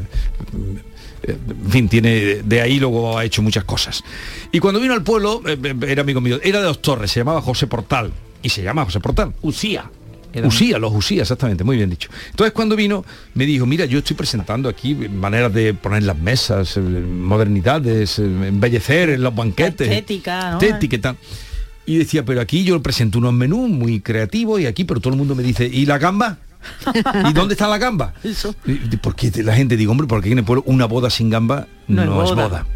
en 1.27 1.71
fin 1.71 1.89
tiene 1.89 2.43
de 2.45 2.61
ahí 2.61 2.79
luego 2.79 3.17
ha 3.19 3.25
hecho 3.25 3.43
muchas 3.43 3.65
cosas 3.65 4.03
y 4.51 4.59
cuando 4.61 4.81
vino 4.81 4.95
al 4.95 5.03
pueblo 5.03 5.41
eh, 5.47 5.57
era 5.89 6.03
amigo 6.03 6.21
mío 6.21 6.39
era 6.43 6.59
de 6.61 6.65
dos 6.67 6.83
torres 6.83 7.11
se 7.11 7.21
llamaba 7.21 7.41
José 7.43 7.67
Portal 7.67 8.13
y 8.43 8.49
se 8.49 8.63
llama 8.63 8.85
José 8.85 9.01
Portal 9.01 9.33
Usía. 9.43 9.91
Usía, 10.45 10.79
los 10.79 10.93
Usía, 10.93 11.23
exactamente, 11.23 11.65
muy 11.65 11.77
bien 11.77 11.91
dicho. 11.91 12.09
Entonces 12.31 12.53
cuando 12.53 12.75
vino, 12.77 13.05
me 13.35 13.45
dijo, 13.47 13.67
mira, 13.67 13.85
yo 13.85 13.99
estoy 13.99 14.17
presentando 14.17 14.69
aquí 14.69 14.95
maneras 14.95 15.53
de 15.53 15.75
poner 15.75 16.03
las 16.05 16.17
mesas, 16.19 16.77
eh, 16.77 16.81
modernidades, 16.81 18.19
eh, 18.19 18.25
embellecer 18.25 19.11
en 19.11 19.23
los 19.23 19.35
banquetes. 19.35 19.89
estética, 19.89 20.53
¿no? 20.53 20.59
estética 20.61 20.97
y 20.97 20.99
tal. 20.99 21.17
Y 21.85 21.97
decía, 21.99 22.25
pero 22.25 22.41
aquí 22.41 22.65
yo 22.65 22.81
presento 22.81 23.19
unos 23.19 23.33
menús 23.33 23.69
muy 23.69 24.01
creativos 24.01 24.61
y 24.61 24.67
aquí, 24.67 24.85
pero 24.85 25.01
todo 25.01 25.13
el 25.15 25.19
mundo 25.19 25.35
me 25.35 25.43
dice, 25.43 25.67
¿y 25.67 25.85
la 25.87 25.99
gamba? 25.99 26.39
¿Y 27.29 27.33
dónde 27.33 27.55
está 27.55 27.67
la 27.69 27.79
gamba? 27.79 28.15
Y- 28.67 28.97
Porque 28.99 29.31
la 29.43 29.55
gente 29.55 29.77
digo, 29.77 29.91
hombre, 29.93 30.07
porque 30.07 30.27
aquí 30.29 30.33
en 30.33 30.39
el 30.39 30.45
pueblo 30.45 30.63
una 30.67 30.87
boda 30.87 31.11
sin 31.11 31.29
gamba 31.29 31.67
no, 31.89 32.05
No 32.05 32.23
es 32.23 32.31
es 32.31 32.37
boda. 32.37 32.67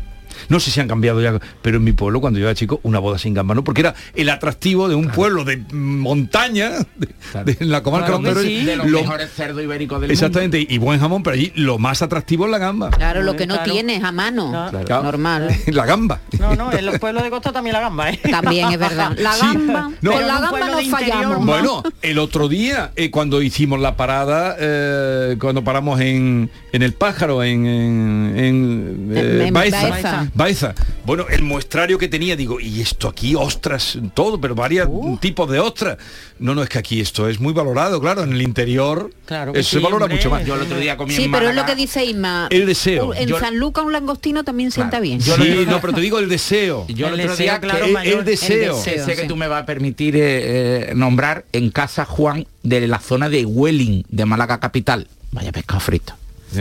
No 0.48 0.60
sé 0.60 0.70
si 0.70 0.80
han 0.80 0.88
cambiado 0.88 1.20
ya, 1.20 1.38
pero 1.62 1.78
en 1.78 1.84
mi 1.84 1.92
pueblo, 1.92 2.20
cuando 2.20 2.38
yo 2.38 2.46
era 2.46 2.54
chico, 2.54 2.80
una 2.82 2.98
boda 2.98 3.18
sin 3.18 3.34
gamba, 3.34 3.54
¿no? 3.54 3.64
Porque 3.64 3.80
era 3.82 3.94
el 4.14 4.28
atractivo 4.28 4.88
de 4.88 4.94
un 4.94 5.08
pueblo 5.08 5.44
de 5.44 5.58
montaña, 5.72 6.70
de, 6.96 7.54
de 7.54 7.64
la 7.64 7.82
comarca 7.82 8.06
Claro 8.08 8.22
de 8.22 8.34
los 8.34 8.42
sí. 8.42 8.64
de 8.64 8.76
los 8.76 8.86
lo- 8.86 9.00
mejores 9.00 9.30
cerdos 9.32 9.62
ibéricos 9.62 10.00
del 10.00 10.10
Exactamente, 10.10 10.64
y 10.68 10.78
buen 10.78 11.00
jamón, 11.00 11.22
pero 11.22 11.34
allí 11.34 11.52
lo 11.56 11.78
más 11.78 12.02
atractivo 12.02 12.44
es 12.46 12.50
la 12.50 12.58
gamba. 12.58 12.90
Claro, 12.90 13.22
lo 13.22 13.36
que 13.36 13.46
no 13.46 13.58
tienes 13.62 14.02
a 14.04 14.12
mano. 14.12 14.68
Claro. 14.84 15.02
Normal. 15.02 15.48
La 15.66 15.84
gamba. 15.86 16.20
No, 16.38 16.54
no, 16.54 16.72
en 16.72 16.86
los 16.86 16.98
pueblos 16.98 17.22
de 17.22 17.30
costa 17.30 17.52
también 17.52 17.74
la 17.74 17.80
gamba, 17.80 18.10
¿eh? 18.10 18.20
También 18.30 18.70
es 18.72 18.78
verdad. 18.78 19.12
La 19.18 19.32
Sí. 19.32 19.40
gamba, 19.46 19.90
No. 20.00 20.12
con 20.12 20.20
la 20.22 20.26
gamba 20.34 20.50
pueblo 20.50 20.66
no 20.70 20.76
de 20.78 20.82
interior, 20.84 21.14
fallamos. 21.16 21.46
Bueno, 21.46 21.82
el 22.02 22.18
otro 22.18 22.48
día, 22.48 22.92
eh, 22.96 23.10
cuando 23.10 23.42
hicimos 23.42 23.80
la 23.80 23.96
parada, 23.96 24.56
eh, 24.58 25.36
cuando 25.40 25.62
paramos 25.64 26.00
en, 26.00 26.50
en 26.72 26.82
el 26.82 26.92
pájaro, 26.94 27.42
en, 27.42 27.66
en, 27.66 28.34
en, 28.36 29.10
eh, 29.14 29.20
En- 29.20 29.42
en 29.48 29.54
Baeza, 29.54 29.88
Baeza. 29.88 30.28
Baeza. 30.36 30.74
Bueno, 31.06 31.24
el 31.30 31.42
muestrario 31.42 31.96
que 31.96 32.08
tenía, 32.08 32.36
digo, 32.36 32.60
y 32.60 32.82
esto 32.82 33.08
aquí, 33.08 33.34
ostras, 33.34 33.98
todo, 34.12 34.38
pero 34.38 34.54
varios 34.54 34.86
Uh. 34.90 35.16
tipos 35.18 35.48
de 35.50 35.58
ostras. 35.58 35.96
No, 36.38 36.54
no, 36.54 36.62
es 36.62 36.68
que 36.68 36.78
aquí 36.78 37.00
esto 37.00 37.26
es 37.26 37.40
muy 37.40 37.54
valorado, 37.54 37.98
claro, 38.00 38.22
en 38.22 38.32
el 38.34 38.42
interior 38.42 39.10
Claro 39.24 39.54
que 39.54 39.60
eso 39.60 39.70
sí, 39.70 39.76
se 39.76 39.82
valora 39.82 40.04
hombre. 40.04 40.16
mucho 40.18 40.28
más. 40.28 40.44
Yo 40.44 40.54
el 40.54 40.60
otro 40.62 40.78
día 40.78 40.96
comí 40.98 41.14
Sí, 41.14 41.24
en 41.24 41.32
pero 41.32 41.48
es 41.48 41.54
lo 41.56 41.64
que 41.64 41.74
dice 41.74 42.04
Isma. 42.04 42.48
El 42.50 42.66
deseo. 42.66 43.14
En 43.14 43.28
Yo- 43.28 43.40
San 43.40 43.56
Luca 43.58 43.80
un 43.80 43.92
langostino 43.92 44.44
también 44.44 44.70
sienta 44.70 45.00
bien. 45.00 45.20
Yo 45.20 45.36
Sí, 45.36 45.42
digo- 45.44 45.70
no, 45.70 45.80
pero 45.80 45.94
te 45.94 46.00
digo 46.02 46.18
el 46.18 46.28
deseo. 46.28 46.84
Yo 46.88 47.06
el, 47.08 47.14
El 47.14 47.20
otro 47.20 47.30
deseo, 47.32 47.44
día 47.44 47.60
claro, 47.60 47.78
que- 47.80 47.86
el, 47.86 47.92
mayor. 47.92 48.18
el 48.18 48.24
deseo. 48.26 48.76
El 48.76 48.82
sé, 48.82 48.90
deseo. 48.90 49.06
sé 49.06 49.14
que 49.16 49.22
sí. 49.22 49.28
tú 49.28 49.36
me 49.36 49.48
vas 49.48 49.62
a 49.62 49.66
permitir 49.66 50.16
eh, 50.16 50.90
eh, 50.90 50.92
nombrar 50.94 51.46
en 51.52 51.70
Casa 51.70 52.04
Juan 52.04 52.46
de 52.62 52.86
la 52.86 52.98
zona 52.98 53.30
de 53.30 53.46
Welling, 53.46 54.04
de 54.10 54.26
Málaga 54.26 54.60
capital. 54.60 55.08
Vaya 55.32 55.50
pescado 55.50 55.80
frito. 55.80 56.12
Sí. 56.52 56.60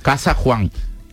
Casa 0.00 0.32
Juan, 0.34 0.70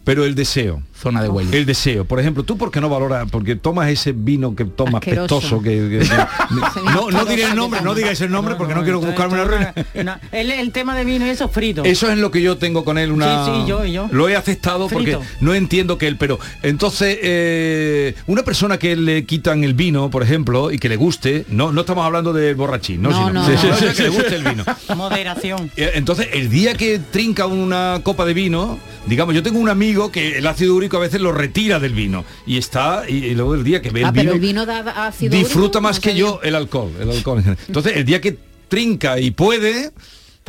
Pero 0.09 0.25
el 0.25 0.33
deseo. 0.33 0.81
zona 0.99 1.21
de 1.21 1.29
Welling. 1.29 1.53
El 1.53 1.67
deseo. 1.67 2.03
Por 2.03 2.19
ejemplo, 2.19 2.41
tú 2.43 2.57
por 2.57 2.71
qué 2.71 2.81
no 2.81 2.89
valoras, 2.89 3.29
porque 3.29 3.55
tomas 3.55 3.89
ese 3.89 4.11
vino 4.11 4.55
que 4.55 4.65
tomas 4.65 5.01
pestoso, 5.05 5.61
que, 5.61 5.69
que- 5.69 6.09
no, 6.95 7.11
no 7.11 7.25
diré 7.25 7.43
el 7.43 7.55
nombre, 7.55 7.79
no 7.81 7.93
digáis 7.93 8.19
el 8.21 8.31
nombre 8.31 8.55
porque 8.55 8.73
no, 8.73 8.81
quiero 8.81 8.99
buscarme 8.99 9.35
una 9.35 9.43
ruina. 9.45 9.73
No, 10.03 10.15
el, 10.31 10.49
el 10.51 10.71
tema 10.71 10.95
de 10.97 11.05
vino 11.05 11.27
y 11.27 11.29
eso 11.29 11.47
frito. 11.47 11.83
Eso 11.85 12.11
es 12.11 12.17
lo 12.17 12.31
que 12.31 12.41
yo 12.41 12.57
tengo 12.57 12.83
con 12.83 12.97
él 12.97 13.11
una. 13.11 13.45
Sí, 13.45 13.51
sí, 13.53 13.67
yo, 13.67 13.85
y 13.85 13.91
yo. 13.91 14.09
Lo 14.11 14.27
he 14.29 14.35
aceptado 14.35 14.87
porque 14.87 15.15
Frito. 15.17 15.21
no 15.41 15.53
entiendo 15.53 15.97
que 15.99 16.07
él, 16.07 16.17
pero 16.17 16.39
entonces 16.63 17.17
eh, 17.21 18.15
una 18.25 18.41
persona 18.43 18.77
que 18.79 18.95
le 18.95 19.25
quitan 19.25 19.63
el 19.63 19.75
vino, 19.75 20.09
por 20.09 20.23
ejemplo, 20.23 20.71
y 20.71 20.79
que 20.79 20.89
le 20.89 20.95
guste, 20.95 21.45
no, 21.49 21.71
no 21.71 21.81
estamos 21.81 22.03
hablando 22.03 22.33
del 22.33 22.55
borrachín, 22.55 23.01
no, 23.03 23.11
No, 23.11 23.27
sino 23.27 23.33
no, 23.33 23.47
no. 23.47 23.57
sí, 23.77 23.85
que 23.95 24.03
le 24.03 24.09
guste 24.09 24.35
el 24.35 24.43
vino. 24.43 24.63
Moderación. 24.95 25.71
Eh, 25.77 25.91
Entonces, 25.93 26.29
el 26.33 26.49
día 26.49 26.73
que 26.73 26.99
trinca 27.11 27.45
una 27.45 28.01
copa 28.03 28.25
de 28.25 28.33
vino, 28.33 28.79
digamos, 29.09 29.35
yo 29.35 29.43
tengo 29.43 29.59
un 29.59 29.69
amigo 29.69 30.11
que 30.11 30.37
el 30.37 30.47
ácido 30.47 30.75
úrico 30.75 30.97
a 30.97 30.99
veces 31.01 31.19
lo 31.19 31.31
retira 31.31 31.79
del 31.79 31.93
vino 31.93 32.23
y 32.45 32.57
está 32.57 33.03
y, 33.07 33.25
y 33.25 33.35
luego 33.35 33.55
el 33.55 33.63
día 33.63 33.81
que 33.81 33.89
ve 33.89 34.03
Ah, 34.05 34.09
el 34.09 34.13
pero 34.13 34.23
vino, 34.23 34.33
el 34.35 34.39
vino 34.39 34.65
da 34.65 35.07
ácido 35.07 35.35
disfruta 35.35 35.79
úrico, 35.79 35.81
más 35.81 35.95
no 35.97 36.01
que 36.01 36.15
yo 36.15 36.39
el 36.43 36.55
alcohol, 36.55 36.91
el 36.99 37.09
alcohol. 37.09 37.43
Entonces, 37.67 37.97
el 37.97 38.05
día 38.05 38.21
que 38.21 38.37
trinca 38.67 39.19
y 39.19 39.31
puede, 39.31 39.91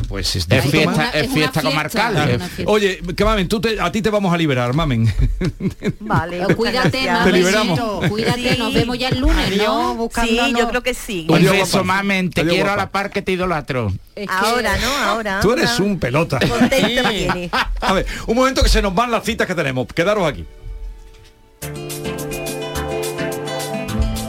pues 0.07 0.35
es, 0.35 0.35
Es 0.43 0.47
disfruta 0.49 0.71
fiesta, 0.71 0.93
una- 0.93 1.09
es 1.09 1.31
fiesta 1.31 1.31
fiesta. 1.33 1.61
comarcal. 1.61 2.39
Fiesta. 2.39 2.63
Oye, 2.71 3.01
que 3.15 3.23
mamen, 3.23 3.47
tú 3.47 3.61
te- 3.61 3.79
a 3.79 3.91
ti 3.91 4.01
te 4.01 4.09
vamos 4.09 4.33
a 4.33 4.37
liberar, 4.37 4.73
mamen. 4.73 5.13
Vale. 5.99 6.43
Cuídate, 6.55 7.03
gracias. 7.03 7.23
Te 7.25 7.31
liberamos. 7.31 7.79
Cuídate, 8.09 8.53
Sí. 8.53 8.59
nos 8.59 8.73
vemos 8.73 8.97
ya 8.97 9.09
el 9.09 9.19
lunes, 9.19 9.47
Adiós, 9.47 9.67
¿no? 9.67 9.95
buscándonos. 9.95 10.45
Sí, 10.47 10.53
yo 10.57 10.67
creo 10.69 10.81
que 10.81 10.93
sí. 10.95 11.25
Un 11.29 11.35
Adiós, 11.37 11.51
beso, 11.53 11.77
guapa. 11.79 11.83
mamen, 11.83 12.29
te 12.31 12.41
Adiós, 12.41 12.55
quiero 12.55 12.71
a 12.71 12.75
la 12.75 12.89
par 12.91 13.11
que 13.11 13.21
te 13.21 13.31
idolatro. 13.33 13.93
Es 14.15 14.27
que- 14.27 14.33
Ahora, 14.33 14.75
¿no? 14.77 14.97
Ahora. 15.05 15.39
Tú 15.41 15.51
eres 15.53 15.69
ahora. 15.69 15.83
un 15.83 15.99
pelota. 15.99 16.39
Tiene. 16.39 17.49
A 17.79 17.93
ver, 17.93 18.05
un 18.27 18.35
momento 18.35 18.63
que 18.63 18.69
se 18.69 18.81
nos 18.81 18.95
van 18.95 19.11
las 19.11 19.23
citas 19.23 19.45
que 19.47 19.55
tenemos. 19.55 19.87
Quedaros 19.87 20.27
aquí. 20.27 20.45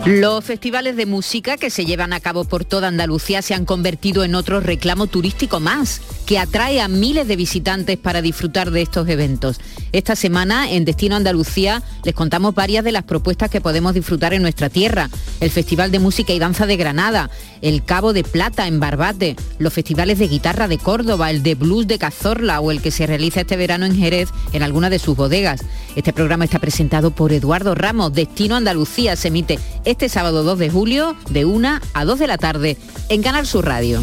Los 0.05 0.45
festivales 0.45 0.97
de 0.97 1.07
música 1.07 1.57
que 1.57 1.71
se 1.71 1.85
llevan 1.85 2.12
a 2.12 2.19
cabo 2.19 2.45
por 2.45 2.65
toda 2.65 2.88
Andalucía 2.88 3.41
se 3.41 3.55
han 3.55 3.65
convertido 3.65 4.25
en 4.25 4.35
otro 4.35 4.59
reclamo 4.59 5.07
turístico 5.07 5.61
más, 5.61 6.01
que 6.27 6.39
atrae 6.39 6.81
a 6.81 6.89
miles 6.89 7.29
de 7.29 7.37
visitantes 7.37 7.99
para 7.99 8.23
disfrutar 8.23 8.71
de 8.71 8.83
estos 8.83 9.09
eventos. 9.09 9.61
Esta 9.93 10.17
semana 10.17 10.71
en 10.71 10.85
Destino 10.85 11.17
Andalucía 11.17 11.83
les 12.05 12.15
contamos 12.15 12.55
varias 12.55 12.85
de 12.85 12.93
las 12.93 13.03
propuestas 13.03 13.51
que 13.51 13.61
podemos 13.61 13.95
disfrutar 13.95 14.33
en 14.33 14.43
nuestra 14.43 14.71
tierra. 14.71 15.11
El 15.41 15.51
Festival 15.51 15.91
de 15.91 15.99
Música 15.99 16.33
y 16.33 16.39
Danza 16.39 16.67
de 16.67 16.77
Granada, 16.77 17.31
el 17.61 17.85
Cabo 17.85 18.13
de 18.13 18.25
Plata 18.25 18.67
en 18.67 18.81
Barbate, 18.81 19.37
los 19.59 19.73
festivales 19.73 20.19
de 20.19 20.29
guitarra 20.29 20.69
de 20.69 20.79
Córdoba, 20.79 21.31
el 21.31 21.43
de 21.43 21.55
blues 21.55 21.87
de 21.87 21.99
Cazorla 21.99 22.61
o 22.61 22.71
el 22.71 22.81
que 22.81 22.91
se 22.91 23.07
realiza 23.07 23.43
este 23.43 23.57
verano 23.57 23.85
en 23.87 23.97
Jerez 23.97 24.31
en 24.53 24.63
alguna 24.63 24.91
de 24.91 24.99
sus 24.99 25.17
bodegas. 25.17 25.63
Este 25.97 26.13
programa 26.13 26.45
está 26.45 26.59
presentado 26.59 27.11
por 27.11 27.33
Eduardo 27.33 27.75
Ramos. 27.75 28.13
Destino 28.13 28.57
Andalucía 28.57 29.17
se 29.17 29.29
emite 29.29 29.59
este 29.85 30.09
sábado 30.09 30.43
2 30.43 30.59
de 30.59 30.71
julio 30.71 31.17
de 31.31 31.45
1 31.45 31.81
a 31.93 32.05
2 32.05 32.19
de 32.19 32.27
la 32.27 32.39
tarde 32.39 32.77
en 33.09 33.23
Canal 33.23 33.47
Sur 33.47 33.67
Radio. 33.67 34.03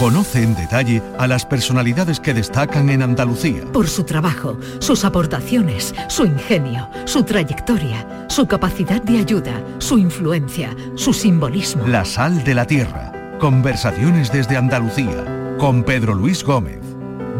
Conoce 0.00 0.42
en 0.42 0.54
detalle 0.54 1.02
a 1.18 1.26
las 1.26 1.44
personalidades 1.44 2.20
que 2.20 2.32
destacan 2.32 2.88
en 2.88 3.02
Andalucía. 3.02 3.70
Por 3.70 3.86
su 3.86 4.04
trabajo, 4.04 4.56
sus 4.78 5.04
aportaciones, 5.04 5.94
su 6.08 6.24
ingenio, 6.24 6.88
su 7.04 7.22
trayectoria, 7.22 8.26
su 8.30 8.46
capacidad 8.46 9.02
de 9.02 9.18
ayuda, 9.18 9.62
su 9.76 9.98
influencia, 9.98 10.74
su 10.94 11.12
simbolismo. 11.12 11.86
La 11.86 12.06
sal 12.06 12.42
de 12.44 12.54
la 12.54 12.66
tierra. 12.66 13.12
Conversaciones 13.38 14.32
desde 14.32 14.56
Andalucía 14.56 15.56
con 15.58 15.84
Pedro 15.84 16.14
Luis 16.14 16.42
Gómez. 16.44 16.80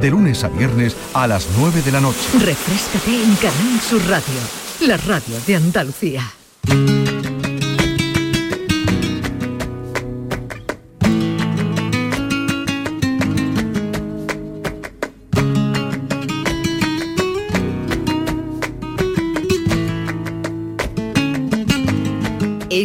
De 0.02 0.10
lunes 0.10 0.44
a 0.44 0.48
viernes 0.48 0.94
a 1.14 1.26
las 1.26 1.48
9 1.56 1.80
de 1.80 1.92
la 1.92 2.02
noche. 2.02 2.20
Refrescate 2.44 3.22
en 3.24 3.36
Canal 3.36 3.80
Sur 3.80 4.06
Radio, 4.06 4.86
la 4.86 4.98
radio 4.98 5.36
de 5.46 5.56
Andalucía. 5.56 6.30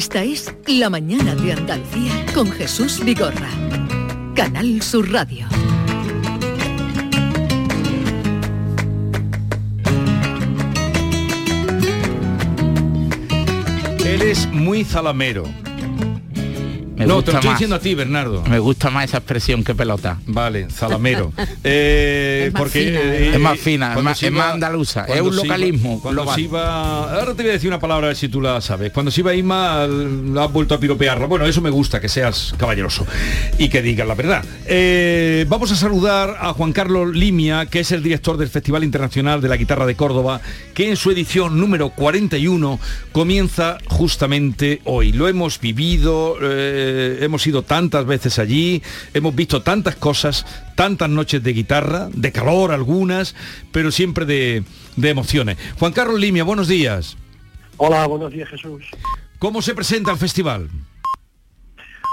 Esta 0.06 0.24
es 0.24 0.54
La 0.68 0.88
mañana 0.92 1.34
de 1.34 1.54
Andalucía 1.54 2.28
con 2.36 2.52
Jesús 2.52 3.04
Vigorra. 3.04 3.50
Canal 4.36 4.80
Sur 4.84 5.12
Radio. 5.12 5.48
Él 14.06 14.22
es 14.22 14.48
muy 14.52 14.84
zalamero. 14.84 15.46
Me 16.96 17.06
no, 17.06 17.16
gusta 17.16 17.26
te 17.26 17.32
lo 17.34 17.38
estoy 17.40 17.50
más. 17.50 17.60
diciendo 17.60 17.76
a 17.76 17.80
ti, 17.80 17.94
Bernardo. 17.96 18.44
Me 18.50 18.60
gusta 18.60 18.90
más 18.90 19.06
esa 19.06 19.18
expresión 19.18 19.64
que 19.64 19.76
pelota. 19.76 20.18
Vale, 20.28 20.68
zalamero. 20.70 21.32
Eh, 21.68 22.46
Es 22.48 22.54
más 22.54 22.62
porque 22.62 22.80
fina, 22.86 23.00
eh, 23.02 23.06
¿verdad? 23.08 23.34
Es 23.36 23.40
más 23.40 23.60
fina, 23.60 23.94
es 23.98 24.04
más- 24.04 24.24
es 24.24 24.32
andaluza, 24.40 25.06
es 25.06 25.20
un 25.22 25.36
localismo 25.36 26.00
Cuando 26.00 26.22
global. 26.22 26.36
se 26.36 26.42
iba, 26.42 27.20
ahora 27.20 27.34
te 27.34 27.42
voy 27.42 27.50
a 27.50 27.54
decir 27.54 27.68
una 27.70 27.80
palabra 27.80 28.06
a 28.06 28.08
ver 28.10 28.16
si 28.18 28.30
tú 28.30 28.40
la 28.40 28.62
sabes. 28.62 28.92
Cuando 28.92 29.12
se 29.12 29.22
iba 29.22 29.34
Isma, 29.34 29.88
la 29.88 30.44
has 30.46 30.52
vuelto 30.54 30.76
a 30.76 30.80
piropearla. 30.80 31.26
Bueno, 31.26 31.46
eso 31.46 31.62
me 31.62 31.70
gusta, 31.72 32.00
que 32.00 32.08
seas 32.08 32.54
caballeroso 32.58 33.06
y 33.58 33.70
que 33.70 33.82
digas 33.82 34.08
la 34.08 34.14
verdad. 34.16 34.46
Eh, 34.68 35.46
vamos 35.50 35.72
a 35.72 35.76
saludar 35.76 36.38
a 36.40 36.54
Juan 36.54 36.72
Carlos 36.72 37.16
Limia, 37.16 37.66
que 37.66 37.80
es 37.80 37.92
el 37.92 38.04
director 38.04 38.38
del 38.38 38.50
Festival 38.50 38.84
Internacional 38.84 39.42
de 39.42 39.50
la 39.50 39.58
Guitarra 39.58 39.86
de 39.88 39.96
Córdoba, 39.96 40.42
que 40.76 40.90
en 40.90 40.96
su 40.98 41.10
edición 41.12 41.60
número 41.60 41.90
41 41.90 42.80
comienza 43.12 43.80
justamente 43.88 44.82
hoy. 44.86 45.12
Lo 45.14 45.28
hemos 45.28 45.60
vivido, 45.60 46.36
eh, 46.42 46.85
hemos 47.22 47.46
ido 47.48 47.64
tantas 47.64 48.06
veces 48.06 48.40
allí, 48.40 48.82
hemos 49.14 49.36
visto 49.36 49.62
tantas 49.62 49.96
cosas, 49.96 50.46
tantas 50.76 51.10
noches 51.10 51.42
de 51.44 51.54
guitarra, 51.54 52.10
de 52.14 52.32
calor 52.32 52.72
algunas, 52.72 53.36
pero 53.72 53.92
siempre 53.92 54.26
de, 54.26 54.64
de 54.96 55.10
emociones. 55.10 55.58
Juan 55.80 55.94
Carlos 55.94 56.20
Limia, 56.20 56.44
buenos 56.44 56.68
días. 56.68 57.18
Hola, 57.78 58.08
buenos 58.08 58.32
días 58.32 58.50
Jesús. 58.50 58.84
¿Cómo 59.40 59.62
se 59.62 59.76
presenta 59.76 60.12
el 60.12 60.18
festival? 60.18 60.70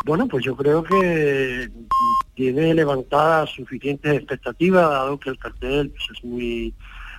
Bueno, 0.04 0.26
pues 0.26 0.44
yo 0.44 0.56
creo 0.56 0.82
que 0.82 1.70
tiene 2.34 2.74
levantadas 2.74 3.50
suficientes 3.50 4.12
expectativas, 4.14 4.90
dado 4.90 5.20
que 5.20 5.30
el 5.30 5.38
cartel 5.38 5.90
pues, 5.90 6.02
es 6.16 6.24
muy 6.24 6.74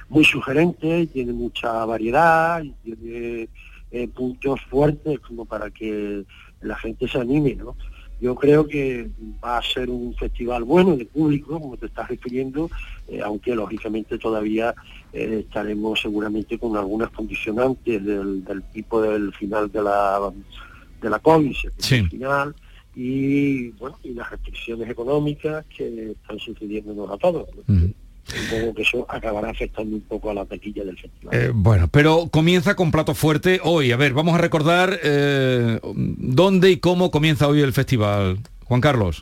muy 0.10 0.26
sugerente, 0.26 1.02
y 1.02 1.08
tiene 1.08 1.34
mucha 1.34 1.86
variedad 1.86 2.62
y 2.62 2.72
tiene 2.84 3.50
eh, 3.92 4.08
puntos 4.10 4.60
fuertes 4.70 5.20
como 5.22 5.46
para 5.46 5.72
que 5.72 6.24
la 6.64 6.76
gente 6.78 7.08
se 7.08 7.20
anime, 7.20 7.56
¿no? 7.56 7.76
Yo 8.22 8.36
creo 8.36 8.66
que 8.68 9.10
va 9.44 9.58
a 9.58 9.62
ser 9.62 9.90
un 9.90 10.16
festival 10.16 10.64
bueno 10.64 10.96
de 10.96 11.06
público, 11.06 11.60
como 11.60 11.76
te 11.76 11.88
estás 11.88 12.08
refiriendo, 12.08 12.70
eh, 13.10 13.20
aunque 13.22 13.54
lógicamente 13.54 14.18
todavía 14.18 14.74
eh, 15.12 15.44
estaremos 15.46 16.00
seguramente 16.00 16.58
con 16.58 16.78
algunas 16.78 17.10
condicionantes 17.10 18.04
del, 18.06 18.64
tipo 18.72 19.02
del 19.02 19.34
final 19.34 19.70
de 19.70 19.84
la 19.84 20.32
de 21.02 21.10
la 21.10 21.20
COVID, 21.20 21.54
final, 22.10 22.56
y 22.96 23.72
bueno, 23.72 23.98
y 24.04 24.14
las 24.14 24.32
restricciones 24.32 24.90
económicas 24.90 25.66
que 25.66 26.12
están 26.12 26.40
sucediéndonos 26.40 27.12
a 27.12 27.18
todos. 27.18 27.50
Supongo 28.26 28.74
que 28.74 28.82
eso 28.84 29.06
acabará 29.10 29.50
afectando 29.50 29.96
un 29.96 30.02
poco 30.02 30.32
a 30.32 30.34
la 30.34 30.46
taquilla 30.46 30.84
del 30.84 30.98
festival. 30.98 31.36
Eh, 31.36 31.52
bueno, 31.54 31.88
pero 31.92 32.30
comienza 32.32 32.76
con 32.76 32.92
plato 32.92 33.14
fuerte 33.14 33.60
hoy. 33.64 33.92
A 33.92 33.98
ver, 33.98 34.14
vamos 34.14 34.36
a 34.36 34.38
recordar 34.38 35.00
eh, 35.04 35.80
dónde 35.84 36.72
y 36.72 36.78
cómo 36.78 37.12
comienza 37.12 37.48
hoy 37.48 37.62
el 37.62 37.74
festival. 37.74 38.40
Juan 38.64 38.82
Carlos. 38.82 39.22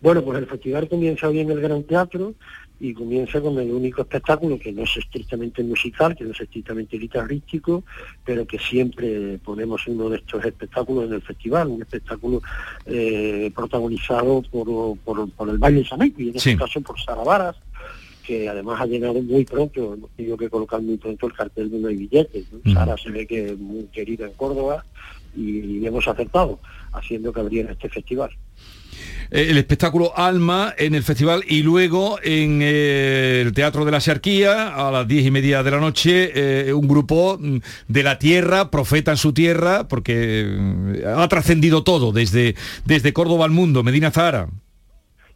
Bueno, 0.00 0.22
pues 0.22 0.38
el 0.38 0.46
festival 0.46 0.88
comienza 0.88 1.28
hoy 1.28 1.40
en 1.40 1.50
el 1.50 1.60
Gran 1.60 1.82
Teatro 1.82 2.34
y 2.80 2.94
comienza 2.94 3.40
con 3.40 3.58
el 3.58 3.72
único 3.72 4.02
espectáculo 4.02 4.58
que 4.58 4.72
no 4.72 4.84
es 4.84 4.96
estrictamente 4.96 5.62
musical, 5.64 6.14
que 6.14 6.24
no 6.24 6.30
es 6.30 6.40
estrictamente 6.40 6.96
guitarrístico, 6.96 7.82
pero 8.24 8.46
que 8.46 8.58
siempre 8.58 9.38
ponemos 9.44 9.86
uno 9.88 10.08
de 10.08 10.18
estos 10.18 10.44
espectáculos 10.44 11.06
en 11.06 11.14
el 11.14 11.22
festival, 11.22 11.68
un 11.68 11.82
espectáculo 11.82 12.40
eh, 12.86 13.50
protagonizado 13.54 14.42
por, 14.42 14.96
por, 14.98 15.48
el 15.48 15.58
baile 15.58 15.84
Sameco 15.84 16.22
y 16.22 16.28
en 16.28 16.36
este 16.36 16.56
caso 16.56 16.80
por 16.80 17.00
Sara 17.00 17.24
Varas, 17.24 17.56
que 18.28 18.46
además 18.46 18.78
ha 18.78 18.84
llegado 18.84 19.22
muy 19.22 19.46
pronto, 19.46 19.94
hemos 19.94 20.10
tenido 20.10 20.36
que 20.36 20.50
colocar 20.50 20.82
muy 20.82 20.98
pronto 20.98 21.28
el 21.28 21.32
cartel 21.32 21.70
de 21.70 21.78
no 21.78 21.88
hay 21.88 21.96
billetes. 21.96 22.44
Sara 22.74 22.94
se 22.98 23.08
ve 23.10 23.26
que 23.26 23.52
es 23.52 23.58
muy 23.58 23.84
querida 23.84 24.26
en 24.26 24.34
Córdoba 24.34 24.84
y, 25.34 25.86
hemos 25.86 26.06
acertado 26.06 26.58
haciendo 26.92 27.32
que 27.32 27.40
abriera 27.40 27.72
este 27.72 27.88
festival 27.88 28.30
eh, 29.30 29.46
el 29.48 29.56
espectáculo 29.56 30.12
Alma 30.14 30.74
en 30.76 30.94
el 30.94 31.02
festival 31.02 31.42
y 31.48 31.62
luego 31.62 32.18
en 32.22 32.60
eh, 32.60 33.40
el 33.46 33.52
Teatro 33.54 33.86
de 33.86 33.92
la 33.92 34.00
Xarquía 34.00 34.74
a 34.74 34.90
las 34.90 35.08
diez 35.08 35.24
y 35.24 35.30
media 35.30 35.62
de 35.62 35.70
la 35.70 35.80
noche 35.80 36.32
eh, 36.68 36.74
un 36.74 36.86
grupo 36.86 37.38
mm, 37.40 37.58
de 37.86 38.02
la 38.02 38.18
tierra, 38.18 38.70
profeta 38.70 39.12
en 39.12 39.16
su 39.16 39.32
tierra, 39.32 39.88
porque 39.88 41.02
ha 41.06 41.26
trascendido 41.28 41.82
todo 41.82 42.12
desde, 42.12 42.56
desde 42.84 43.14
Córdoba 43.14 43.46
al 43.46 43.52
mundo, 43.52 43.82
Medina 43.82 44.10
Zahara. 44.10 44.48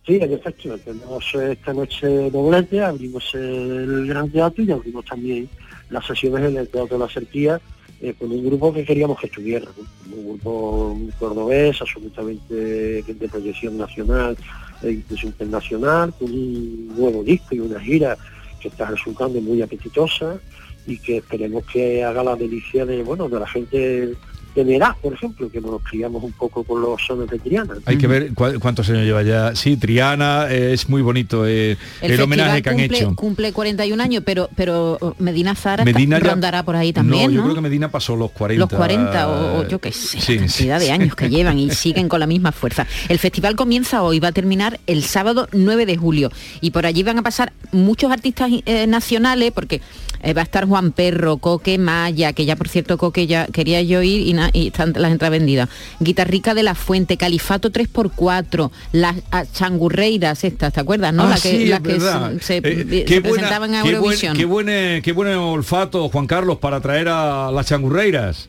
Sí, 0.04 0.18
en 0.20 0.32
efecto, 0.32 0.76
tenemos 0.78 1.32
esta 1.32 1.72
noche 1.72 2.28
doblete, 2.30 2.82
abrimos 2.82 3.32
el 3.34 4.08
Gran 4.08 4.28
Teatro 4.30 4.64
y 4.64 4.72
abrimos 4.72 5.04
también 5.04 5.48
las 5.90 6.04
sesiones 6.04 6.50
en 6.50 6.56
el 6.56 6.68
Teatro 6.68 6.98
de 6.98 7.04
la 7.04 7.08
Serpía 7.08 7.60
eh, 8.00 8.12
con 8.18 8.32
un 8.32 8.44
grupo 8.44 8.72
que 8.72 8.84
queríamos 8.84 9.20
que 9.20 9.26
estuviera, 9.28 9.70
un 10.12 10.24
grupo 10.30 10.98
cordobés, 11.20 11.80
absolutamente 11.80 12.52
de 12.52 13.28
proyección 13.30 13.78
nacional 13.78 14.36
e 14.82 14.90
incluso 14.90 15.28
internacional, 15.28 16.12
con 16.18 16.32
un 16.32 16.96
nuevo 16.96 17.22
disco 17.22 17.54
y 17.54 17.60
una 17.60 17.78
gira 17.78 18.18
que 18.60 18.66
está 18.66 18.86
resultando 18.86 19.40
muy 19.40 19.62
apetitosa 19.62 20.36
y 20.84 20.98
que 20.98 21.18
esperemos 21.18 21.64
que 21.66 22.02
haga 22.02 22.24
la 22.24 22.34
delicia 22.34 22.84
de 22.84 23.04
bueno 23.04 23.28
de 23.28 23.38
la 23.38 23.46
gente 23.46 24.14
de 24.54 24.82
por 25.00 25.14
ejemplo, 25.14 25.50
que 25.50 25.60
nos 25.60 25.82
criamos 25.82 26.22
un 26.22 26.32
poco 26.32 26.62
con 26.64 26.80
los 26.80 27.00
sones 27.02 27.30
de 27.30 27.38
Triana. 27.38 27.74
Hay 27.86 27.96
que 27.96 28.06
ver 28.06 28.32
cuántos 28.34 28.88
años 28.90 29.04
lleva 29.04 29.22
ya. 29.22 29.54
Sí, 29.54 29.76
Triana 29.76 30.46
eh, 30.50 30.72
es 30.72 30.88
muy 30.88 31.02
bonito 31.02 31.46
eh, 31.46 31.76
el, 32.00 32.20
homenaje 32.20 32.62
que 32.62 32.70
han 32.70 32.80
hecho. 32.80 33.14
Cumple 33.14 33.52
41 33.52 34.02
años, 34.02 34.22
pero 34.26 34.48
pero 34.56 34.98
oh, 35.00 35.14
Medina 35.18 35.54
Zara 35.54 35.84
Medina 35.84 36.18
rondará 36.18 36.62
por 36.62 36.76
ahí 36.76 36.92
también. 36.92 37.30
No, 37.30 37.36
yo 37.36 37.42
creo 37.44 37.54
que 37.54 37.60
Medina 37.60 37.90
pasó 37.90 38.16
los 38.16 38.30
40. 38.32 38.60
Los 38.60 38.72
40 38.72 39.28
o, 39.28 39.68
yo 39.68 39.78
qué 39.78 39.92
sé, 39.92 40.36
cantidad 40.36 40.78
de 40.78 40.90
años 40.90 41.14
que 41.14 41.28
llevan 41.28 41.58
y 41.58 41.70
siguen 41.74 42.08
con 42.08 42.20
la 42.20 42.26
misma 42.26 42.52
fuerza. 42.52 42.86
El 43.08 43.18
festival 43.18 43.56
comienza 43.56 44.02
hoy, 44.02 44.20
va 44.20 44.28
a 44.28 44.32
terminar 44.32 44.80
el 44.86 45.02
sábado 45.04 45.48
9 45.52 45.86
de 45.86 45.96
julio 45.96 46.30
y 46.60 46.70
por 46.70 46.86
allí 46.86 47.02
van 47.02 47.18
a 47.18 47.22
pasar 47.22 47.52
muchos 47.72 48.10
artistas 48.10 48.50
eh, 48.66 48.86
nacionales 48.86 49.52
porque 49.52 49.80
va 50.22 50.42
a 50.42 50.44
estar 50.44 50.66
Juan 50.66 50.92
Perro, 50.92 51.38
Coque 51.38 51.78
Maya, 51.78 52.32
que 52.32 52.44
ya 52.44 52.56
por 52.56 52.68
cierto 52.68 52.96
Coque 52.96 53.26
ya 53.26 53.46
quería 53.46 53.82
yo 53.82 54.02
ir 54.02 54.20
y 54.20 54.32
y 54.52 54.68
están 54.68 54.92
las 54.96 55.12
entradas 55.12 55.38
vendidas. 55.38 55.68
Guitarrica 56.00 56.54
de 56.54 56.62
la 56.62 56.74
Fuente, 56.74 57.16
Califato 57.16 57.70
3x4, 57.70 58.70
las 58.92 59.16
changurreiras 59.52 60.44
estas, 60.44 60.72
¿te 60.72 60.80
acuerdas? 60.80 61.12
¿no? 61.12 61.24
Ah, 61.24 61.28
la 61.30 61.80
que, 61.80 62.00
se, 62.40 62.56
eh, 62.58 63.20
presentaban 63.22 63.74
en 63.74 63.86
Eurovisión. 63.86 64.36
Qué 64.36 64.44
buen, 64.44 65.02
qué, 65.02 65.12
buen, 65.12 65.34
olfato, 65.34 66.08
Juan 66.08 66.26
Carlos, 66.26 66.58
para 66.58 66.80
traer 66.80 67.08
a 67.08 67.50
las 67.50 67.66
changurreiras. 67.66 68.48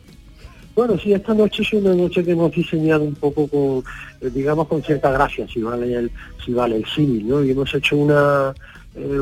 Bueno, 0.76 0.98
sí, 0.98 1.14
esta 1.14 1.34
noche 1.34 1.62
es 1.62 1.74
una 1.74 1.94
noche 1.94 2.24
que 2.24 2.32
hemos 2.32 2.52
diseñado 2.52 3.04
un 3.04 3.14
poco 3.14 3.48
con, 3.48 3.84
eh, 4.22 4.32
digamos, 4.34 4.68
con 4.68 4.82
cierta 4.82 5.12
gracia, 5.12 5.48
si 5.48 5.62
vale 5.62 5.94
el, 5.94 6.12
si 6.44 6.52
vale 6.52 6.78
el 6.78 6.86
símil, 6.86 7.28
¿no? 7.28 7.44
Y 7.44 7.52
hemos 7.52 7.74
hecho 7.76 7.96
una, 7.96 8.54
eh, 8.96 9.20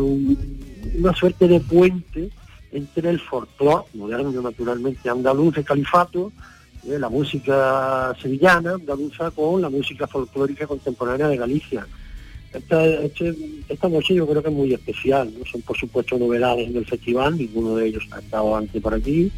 una 0.98 1.14
suerte 1.14 1.48
de 1.50 1.60
puente 1.60 2.30
entre 2.72 3.10
el 3.10 3.20
folclore 3.20 3.86
moderno, 3.94 4.42
naturalmente, 4.42 5.10
andaluz 5.10 5.56
de 5.56 5.64
califato, 5.64 6.32
eh, 6.88 6.98
la 6.98 7.10
música 7.10 8.16
sevillana, 8.22 8.74
andaluza, 8.74 9.30
con 9.32 9.62
la 9.62 9.70
música 9.70 10.08
folclórica 10.08 10.66
contemporánea 10.66 11.28
de 11.28 11.38
Galicia. 11.38 11.86
Esta, 12.54 12.84
este, 12.86 13.34
noche 13.90 14.14
yo 14.14 14.28
creo 14.28 14.42
que 14.42 14.50
es 14.50 14.56
muy 14.56 14.74
especial, 14.74 15.32
¿no? 15.38 15.46
son 15.46 15.62
por 15.62 15.78
supuesto 15.78 16.18
novedades 16.18 16.68
en 16.68 16.76
el 16.76 16.86
festival, 16.86 17.38
ninguno 17.38 17.76
de 17.76 17.88
ellos 17.88 18.04
ha 18.12 18.20
estado 18.20 18.56
antes 18.56 18.82
por 18.82 18.94
aquí, 18.94 19.32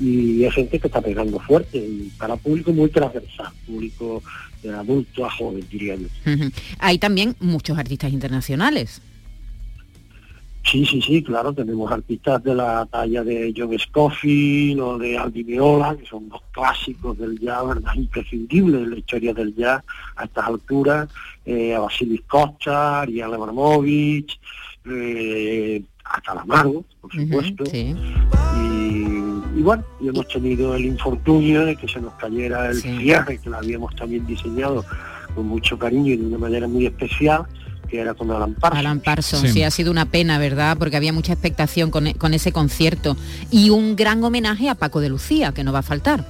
y 0.00 0.44
hay 0.44 0.50
gente 0.50 0.80
que 0.80 0.88
está 0.88 1.00
pegando 1.00 1.38
fuerte, 1.38 1.78
y 1.78 2.10
para 2.18 2.36
público 2.36 2.72
muy 2.72 2.88
transversal, 2.88 3.52
público 3.66 4.22
de 4.62 4.70
adulto 4.70 5.24
a 5.24 5.30
joven, 5.30 5.64
diría 5.70 5.94
yo. 5.94 6.08
Hay 6.78 6.98
también 6.98 7.36
muchos 7.38 7.78
artistas 7.78 8.12
internacionales. 8.12 9.00
Sí, 10.70 10.84
sí, 10.84 11.00
sí, 11.00 11.22
claro, 11.22 11.54
tenemos 11.54 11.90
artistas 11.90 12.44
de 12.44 12.54
la 12.54 12.84
talla 12.84 13.24
de 13.24 13.54
John 13.56 13.78
Scofield 13.78 14.80
o 14.80 14.98
de 14.98 15.16
Aldi 15.16 15.44
Meola, 15.44 15.96
que 15.96 16.04
son 16.04 16.28
dos 16.28 16.42
clásicos 16.52 17.16
del 17.16 17.38
jazz, 17.38 17.66
¿verdad? 17.66 17.94
Imprescindibles 17.94 18.82
en 18.82 18.90
la 18.90 18.98
historia 18.98 19.32
del 19.32 19.54
jazz 19.54 19.82
a 20.16 20.24
estas 20.24 20.46
alturas, 20.46 21.08
eh, 21.46 21.74
a 21.74 21.80
Vasilis 21.80 22.20
Costa, 22.26 23.00
Ariel 23.00 23.32
Abramovich, 23.32 24.38
eh, 24.84 25.82
a 26.04 26.20
Calamaro, 26.20 26.84
por 27.00 27.12
supuesto. 27.14 27.64
y, 27.72 29.62
bueno, 29.62 29.84
y 30.00 30.08
hemos 30.08 30.28
tenido 30.28 30.74
el 30.74 30.84
infortunio 30.84 31.64
de 31.64 31.76
que 31.76 31.88
se 31.88 31.98
nos 31.98 32.12
cayera 32.14 32.68
el 32.68 32.76
cierre, 32.76 33.38
que 33.38 33.48
lo 33.48 33.56
habíamos 33.56 33.96
también 33.96 34.26
diseñado 34.26 34.84
con 35.34 35.46
mucho 35.46 35.78
cariño 35.78 36.12
y 36.12 36.16
de 36.18 36.26
una 36.26 36.38
manera 36.38 36.68
muy 36.68 36.84
especial, 36.84 37.46
que 37.88 38.00
era 38.00 38.14
con 38.14 38.30
Alan 38.30 38.54
Parsons. 38.54 38.78
Alan 38.78 39.00
Parsons, 39.00 39.52
sí. 39.52 39.62
ha 39.62 39.70
sido 39.70 39.90
una 39.90 40.06
pena, 40.06 40.38
¿verdad? 40.38 40.76
Porque 40.78 40.96
había 40.96 41.12
mucha 41.12 41.32
expectación 41.32 41.90
con, 41.90 42.34
ese 42.34 42.52
concierto. 42.52 43.16
Y 43.50 43.70
un 43.70 43.96
gran 43.96 44.22
homenaje 44.22 44.68
a 44.68 44.74
Paco 44.74 45.00
de 45.00 45.08
Lucía, 45.08 45.52
que 45.52 45.64
no 45.64 45.72
va 45.72 45.80
a 45.80 45.82
faltar. 45.82 46.24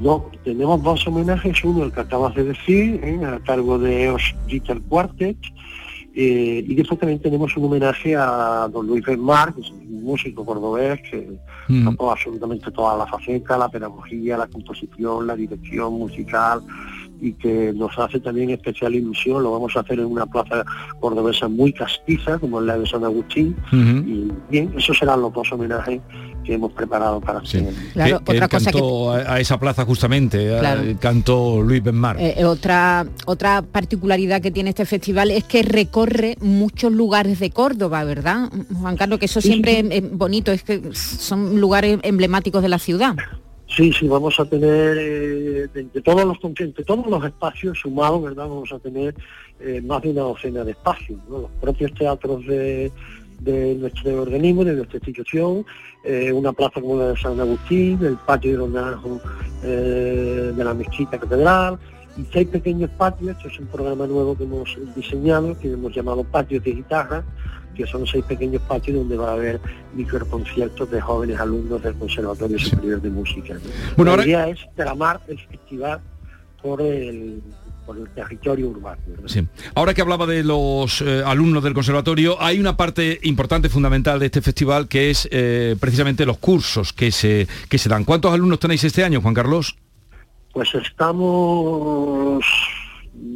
No, 0.00 0.30
tenemos 0.44 0.82
dos 0.82 1.06
homenajes, 1.06 1.62
uno 1.62 1.84
el 1.84 1.92
que 1.92 2.00
acabas 2.00 2.34
de 2.34 2.44
decir, 2.44 3.00
¿eh? 3.04 3.20
a 3.24 3.38
cargo 3.40 3.78
de 3.78 4.04
Eos 4.04 4.34
Guitar 4.46 4.80
Quartet, 4.80 5.36
eh, 6.12 6.64
y 6.66 6.74
después 6.74 6.98
también 6.98 7.20
tenemos 7.20 7.56
un 7.56 7.66
homenaje 7.66 8.16
a 8.16 8.68
don 8.72 8.86
Luis 8.86 9.04
Benmar, 9.04 9.54
que 9.54 9.60
es 9.60 9.70
un 9.70 10.02
músico 10.02 10.44
cordobés 10.44 11.00
que 11.02 11.38
mm. 11.68 11.84
tocó 11.84 12.10
absolutamente 12.10 12.70
toda 12.72 12.96
la 12.96 13.06
faceta, 13.06 13.56
la 13.56 13.68
pedagogía, 13.68 14.36
la 14.36 14.48
composición, 14.48 15.26
la 15.26 15.36
dirección 15.36 15.92
musical, 15.92 16.62
y 17.20 17.32
que 17.34 17.72
nos 17.74 17.98
hace 17.98 18.20
también 18.20 18.50
especial 18.50 18.94
ilusión. 18.94 19.42
Lo 19.42 19.52
vamos 19.52 19.76
a 19.76 19.80
hacer 19.80 19.98
en 19.98 20.06
una 20.06 20.26
plaza 20.26 20.64
cordobesa 21.00 21.48
muy 21.48 21.72
castiza, 21.72 22.38
como 22.38 22.60
es 22.60 22.66
la 22.66 22.78
de 22.78 22.86
San 22.86 23.04
Agustín. 23.04 23.56
Y 23.72 24.32
bien, 24.50 24.72
esos 24.76 24.98
serán 24.98 25.20
los 25.22 25.32
dos 25.32 25.52
homenajes 25.52 26.00
que 26.44 26.54
hemos 26.54 26.72
preparado 26.72 27.20
para 27.20 27.44
sí. 27.44 27.64
Claro, 27.92 28.16
otra 28.16 28.48
cosa 28.48 28.70
a, 29.26 29.40
esa 29.40 29.58
plaza 29.58 29.84
justamente, 29.84 30.58
cantó 30.98 31.62
Luis 31.62 31.82
Benmar. 31.82 32.18
Eh, 32.18 32.34
eh, 32.38 32.44
otra, 32.44 33.06
otra 33.26 33.62
particularidad 33.62 34.40
que 34.40 34.50
tiene 34.50 34.70
este 34.70 34.86
festival 34.86 35.30
es 35.30 35.44
que 35.44 35.62
recorre 35.62 36.36
muchos 36.40 36.92
lugares 36.92 37.40
de 37.40 37.50
Córdoba, 37.50 38.04
¿verdad? 38.04 38.50
Juan 38.80 38.96
Carlos, 38.96 39.18
que 39.18 39.26
eso 39.26 39.40
siempre 39.40 39.84
es 39.90 40.10
bonito, 40.10 40.52
es 40.52 40.62
que 40.62 40.80
son 40.92 41.60
lugares 41.60 41.98
emblemáticos 42.02 42.62
de 42.62 42.68
la 42.68 42.78
ciudad. 42.78 43.16
Sí, 43.76 43.92
sí, 43.92 44.08
vamos 44.08 44.38
a 44.40 44.44
tener 44.44 44.96
eh, 44.98 45.68
de, 45.72 46.02
todos 46.02 46.24
los 46.24 46.38
de 46.40 46.84
todos 46.84 47.06
los 47.06 47.24
espacios 47.24 47.78
sumados, 47.78 48.20
¿verdad? 48.20 48.48
Vamos 48.48 48.72
a 48.72 48.80
tener 48.80 49.14
eh, 49.60 49.80
más 49.80 50.02
de 50.02 50.10
una 50.10 50.22
docena 50.22 50.64
de 50.64 50.72
espacios. 50.72 51.20
Los 51.28 51.48
propios 51.60 51.94
teatros 51.94 52.44
de, 52.46 52.90
nuestro 53.78 54.22
organismo, 54.22 54.64
de 54.64 54.74
nuestra 54.74 54.96
institución, 54.96 55.64
eh, 56.02 56.32
una 56.32 56.52
plaza 56.52 56.80
como 56.80 56.98
la 56.98 57.08
de 57.10 57.16
San 57.16 57.38
Agustín, 57.38 58.04
el 58.04 58.16
patio 58.16 58.52
de 58.52 58.58
los 58.58 58.70
naranjos 58.70 59.22
de 59.62 60.64
la 60.64 60.74
mezquita 60.74 61.18
catedral, 61.18 61.78
y 62.16 62.24
seis 62.32 62.48
pequeños 62.48 62.90
patios, 62.98 63.36
esto 63.36 63.48
es 63.48 63.60
un 63.60 63.66
programa 63.66 64.06
nuevo 64.06 64.36
que 64.36 64.44
hemos 64.44 64.76
diseñado, 64.96 65.56
que 65.58 65.70
hemos 65.70 65.94
llamado 65.94 66.24
patios 66.24 66.64
de 66.64 66.72
guitarra, 66.72 67.24
que 67.84 67.90
son 67.90 68.06
seis 68.06 68.24
pequeños 68.24 68.60
patios 68.62 68.96
donde 68.96 69.16
va 69.16 69.30
a 69.30 69.32
haber 69.34 69.60
microconciertos 69.94 70.90
de 70.90 71.00
jóvenes 71.00 71.38
alumnos 71.40 71.82
del 71.82 71.94
Conservatorio 71.94 72.58
Superior 72.58 73.00
de 73.00 73.10
Música. 73.10 73.54
¿no? 73.54 73.60
Bueno, 73.96 74.10
La 74.10 74.10
ahora- 74.12 74.24
idea 74.26 74.48
es 74.48 74.58
tramar 74.76 75.20
el 75.28 75.38
festival 75.38 76.00
por 76.62 76.82
el, 76.82 77.42
por 77.86 77.96
el 77.96 78.08
territorio 78.10 78.68
urbano. 78.68 79.00
¿no? 79.22 79.28
Sí. 79.28 79.46
Ahora 79.74 79.94
que 79.94 80.02
hablaba 80.02 80.26
de 80.26 80.44
los 80.44 81.00
eh, 81.00 81.22
alumnos 81.24 81.62
del 81.64 81.72
conservatorio, 81.74 82.40
hay 82.40 82.60
una 82.60 82.76
parte 82.76 83.18
importante, 83.22 83.68
fundamental 83.68 84.18
de 84.18 84.26
este 84.26 84.42
festival, 84.42 84.88
que 84.88 85.10
es 85.10 85.26
eh, 85.32 85.76
precisamente 85.80 86.26
los 86.26 86.38
cursos 86.38 86.92
que 86.92 87.10
se, 87.10 87.48
que 87.68 87.78
se 87.78 87.88
dan. 87.88 88.04
¿Cuántos 88.04 88.32
alumnos 88.32 88.58
tenéis 88.58 88.84
este 88.84 89.04
año, 89.04 89.20
Juan 89.22 89.34
Carlos? 89.34 89.76
Pues 90.52 90.68
estamos 90.74 92.44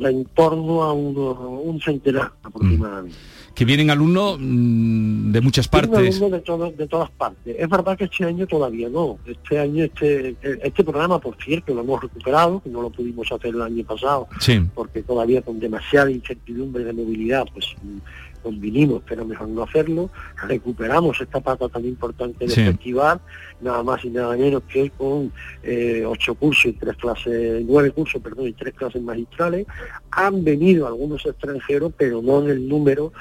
en 0.00 0.24
torno 0.34 0.82
a 0.82 0.92
uno- 0.92 1.60
un 1.60 1.80
centenar 1.80 2.32
aproximadamente. 2.42 3.16
Que 3.54 3.64
vienen 3.64 3.88
alumnos 3.90 4.36
mm, 4.40 5.30
de 5.30 5.40
muchas 5.40 5.68
partes. 5.68 5.94
alumnos 6.20 6.30
de, 6.32 6.40
todo- 6.40 6.70
de 6.72 6.86
todas 6.88 7.10
partes. 7.10 7.54
Es 7.58 7.68
verdad 7.68 7.96
que 7.96 8.04
este 8.04 8.24
año 8.24 8.46
todavía 8.46 8.88
no. 8.88 9.18
Este 9.26 9.58
año, 9.60 9.84
este, 9.84 10.34
este 10.42 10.82
programa, 10.82 11.18
por 11.20 11.36
cierto, 11.42 11.72
lo 11.74 11.82
hemos 11.82 12.02
recuperado, 12.02 12.60
que 12.62 12.68
no 12.70 12.82
lo 12.82 12.90
pudimos 12.90 13.30
hacer 13.30 13.54
el 13.54 13.62
año 13.62 13.84
pasado, 13.84 14.26
Sí. 14.40 14.60
porque 14.74 15.02
todavía 15.02 15.40
con 15.42 15.60
demasiada 15.60 16.10
incertidumbre 16.10 16.82
de 16.84 16.92
movilidad, 16.92 17.44
pues 17.52 17.66
mm, 17.82 17.98
convinimos, 18.42 19.02
pero 19.08 19.24
mejor 19.24 19.48
no 19.48 19.62
hacerlo. 19.62 20.10
Recuperamos 20.48 21.18
esta 21.20 21.40
pata 21.40 21.68
tan 21.68 21.84
importante 21.86 22.40
del 22.40 22.50
Sí. 22.50 22.62
festival, 22.64 23.20
nada 23.62 23.82
más 23.82 24.04
y 24.04 24.10
nada 24.10 24.36
menos 24.36 24.62
que 24.64 24.90
con 24.90 25.32
eh, 25.62 26.04
ocho 26.06 26.34
cursos 26.34 26.66
y 26.66 26.72
tres 26.74 26.94
clases, 26.96 27.64
nueve 27.66 27.90
cursos, 27.92 28.20
perdón, 28.20 28.48
y 28.48 28.52
tres 28.52 28.74
clases 28.74 29.00
magistrales. 29.00 29.66
Han 30.10 30.44
venido 30.44 30.86
algunos 30.86 31.24
extranjeros, 31.24 31.92
pero 31.96 32.20
no 32.20 32.42
en 32.42 32.50
el 32.50 32.68
número 32.68 33.12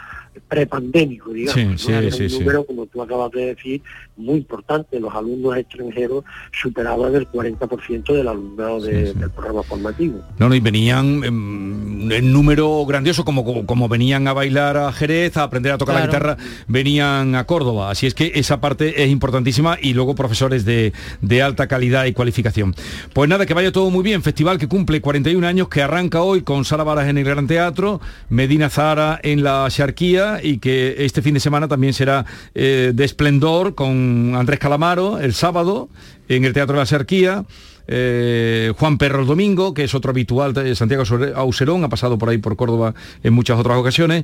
prepandémico, 0.47 1.31
digamos. 1.31 1.53
Sí, 1.53 1.65
¿no? 1.65 1.77
sí, 1.77 1.91
Era 1.91 2.05
un 2.05 2.11
sí. 2.29 2.39
número, 2.39 2.65
como 2.65 2.85
tú 2.85 3.01
acabas 3.01 3.31
de 3.31 3.47
decir, 3.47 3.81
muy 4.17 4.36
importante. 4.38 4.99
Los 4.99 5.13
alumnos 5.13 5.58
extranjeros 5.58 6.23
superaban 6.52 7.15
el 7.15 7.28
40% 7.28 8.13
del 8.13 8.28
alumnado 8.28 8.80
de- 8.82 9.13
del 9.13 9.30
programa 9.32 9.63
formativo. 9.63 10.19
No, 10.39 10.49
no, 10.49 10.56
y 10.56 10.60
venían 10.60 11.23
em, 11.23 12.12
en 12.12 12.32
número 12.34 12.86
grandioso, 12.86 13.26
como, 13.26 13.43
como, 13.43 13.65
como 13.65 13.88
venían 13.89 14.28
a 14.28 14.34
bailar 14.34 14.78
a 14.78 14.91
Jerez, 14.91 15.38
a 15.38 15.43
aprender 15.43 15.71
a 15.71 15.78
tocar 15.78 15.95
la 15.95 16.06
guitarra, 16.06 16.38
venían 16.67 17.36
a 17.36 17.45
Córdoba. 17.45 17.89
Así 17.91 18.08
es 18.08 18.13
que 18.13 18.32
esa 18.36 18.60
parte 18.62 19.04
es 19.04 19.10
importantísima 19.10 19.78
y 19.82 19.93
luego 19.93 20.15
profesores 20.15 20.65
de, 20.65 20.93
de 21.21 21.41
alta 21.41 21.67
calidad 21.67 22.06
y 22.06 22.13
cualificación. 22.13 22.76
Pues 23.13 23.30
nada, 23.30 23.45
que 23.45 23.54
vaya 23.54 23.71
todo 23.71 23.89
muy 23.89 24.04
bien. 24.04 24.21
Festival 24.23 24.58
que 24.58 24.67
cumple 24.67 25.02
41 25.02 25.45
años, 25.47 25.69
que 25.69 25.82
arranca 25.82 26.21
hoy 26.21 26.41
con 26.41 26.65
Sara 26.65 26.84
Varas 26.84 27.08
en 27.08 27.17
el 27.17 27.23
Gran 27.23 27.47
Teatro, 27.47 27.99
Medina 28.30 28.69
Zara 28.69 29.19
en 29.23 29.43
la 29.43 29.67
Xarquía 29.69 30.39
y 30.43 30.58
que 30.60 30.95
este 31.06 31.21
fin 31.21 31.34
de 31.34 31.39
semana 31.39 31.67
también 31.67 31.93
será 31.93 32.26
eh, 32.56 32.91
de 32.93 33.04
esplendor 33.06 33.76
con 33.76 34.02
Andrés 34.35 34.59
Calamaro 34.59 35.19
el 35.19 35.33
sábado 35.33 35.89
en 36.29 36.45
el 36.45 36.53
Teatro 36.53 36.75
de 36.75 36.79
la 36.81 36.85
Xarquía. 36.85 37.45
eh, 37.87 38.71
Juan 38.77 38.97
Perro 38.97 39.21
el 39.21 39.27
domingo, 39.27 39.73
que 39.73 39.83
es 39.83 39.93
otro 39.93 40.11
habitual 40.11 40.53
de 40.53 40.73
Santiago 40.75 41.03
Auserón, 41.35 41.83
ha 41.83 41.89
pasado 41.89 42.17
por 42.17 42.29
ahí 42.29 42.37
por 42.37 42.55
Córdoba 42.55 42.93
en 43.23 43.33
muchas 43.33 43.59
otras 43.59 43.77
ocasiones, 43.77 44.23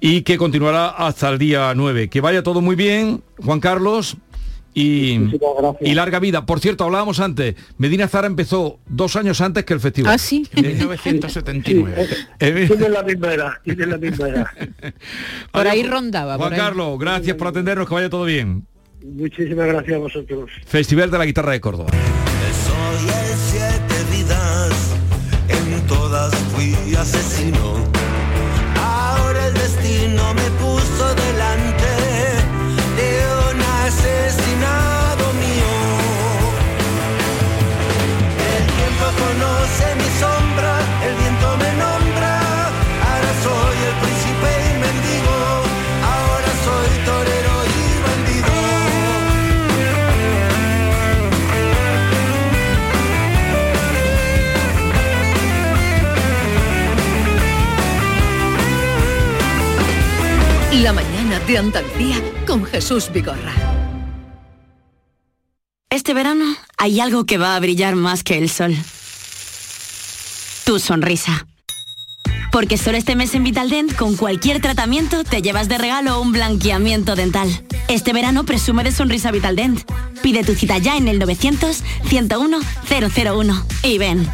y 0.00 0.20
que 0.22 0.36
continuará 0.36 0.88
hasta 0.90 1.30
el 1.30 1.38
día 1.38 1.72
9. 1.74 2.08
Que 2.10 2.20
vaya 2.20 2.42
todo 2.42 2.60
muy 2.60 2.76
bien, 2.76 3.22
Juan 3.42 3.60
Carlos, 3.60 4.18
y, 4.74 5.18
y 5.80 5.94
larga 5.94 6.20
vida. 6.20 6.44
Por 6.44 6.60
cierto, 6.60 6.84
hablábamos 6.84 7.18
antes, 7.18 7.54
Medina 7.78 8.06
Zara 8.08 8.26
empezó 8.26 8.78
dos 8.86 9.16
años 9.16 9.40
antes 9.40 9.64
que 9.64 9.72
el 9.74 9.80
festival. 9.80 10.12
Ah, 10.14 10.18
sí. 10.18 10.46
En 10.54 10.66
1979. 10.66 12.06
Tienen 12.38 12.92
la 12.92 13.02
misma 13.02 13.32
edad, 13.32 13.52
tienen 13.64 13.90
la 13.90 13.96
misma 13.96 14.28
edad. 14.28 14.46
Por 15.50 15.66
ahí 15.66 15.82
rondaba. 15.82 16.36
Juan 16.36 16.52
ahí. 16.52 16.58
Carlos, 16.58 16.98
gracias 16.98 17.36
por 17.36 17.48
atendernos, 17.48 17.88
que 17.88 17.94
vaya 17.94 18.10
todo 18.10 18.24
bien. 18.24 18.66
Muchísimas 19.14 19.66
gracias 19.66 19.96
a 19.96 19.98
vosotros. 19.98 20.50
Festival 20.66 21.10
de 21.10 21.18
la 21.18 21.24
Guitarra 21.24 21.52
de 21.52 21.60
Córdoba. 21.60 21.90
Soy 22.66 23.08
el 23.08 23.36
siete 23.36 24.16
vidas, 24.16 24.96
en 25.48 25.86
todas 25.86 26.34
fui 26.52 26.94
asesino. 26.94 27.77
De 61.48 61.58
Andalucía 61.58 62.22
con 62.46 62.64
Jesús 62.64 63.10
Vigorra. 63.10 63.52
Este 65.88 66.12
verano 66.12 66.44
hay 66.76 67.00
algo 67.00 67.24
que 67.24 67.38
va 67.38 67.56
a 67.56 67.60
brillar 67.60 67.96
más 67.96 68.22
que 68.22 68.36
el 68.36 68.50
sol. 68.50 68.76
Tu 70.64 70.78
sonrisa. 70.78 71.46
Porque 72.52 72.76
solo 72.76 72.98
este 72.98 73.16
mes 73.16 73.34
en 73.34 73.44
Vitaldent, 73.44 73.96
con 73.96 74.14
cualquier 74.16 74.60
tratamiento, 74.60 75.24
te 75.24 75.40
llevas 75.40 75.70
de 75.70 75.78
regalo 75.78 76.20
un 76.20 76.32
blanqueamiento 76.32 77.16
dental. 77.16 77.48
Este 77.88 78.12
verano 78.12 78.44
presume 78.44 78.84
de 78.84 78.92
sonrisa 78.92 79.30
Vitaldent. 79.30 79.90
Pide 80.22 80.44
tu 80.44 80.54
cita 80.54 80.76
ya 80.76 80.98
en 80.98 81.08
el 81.08 81.18
900-101-001 81.18 83.64
y 83.84 83.96
ven. 83.96 84.28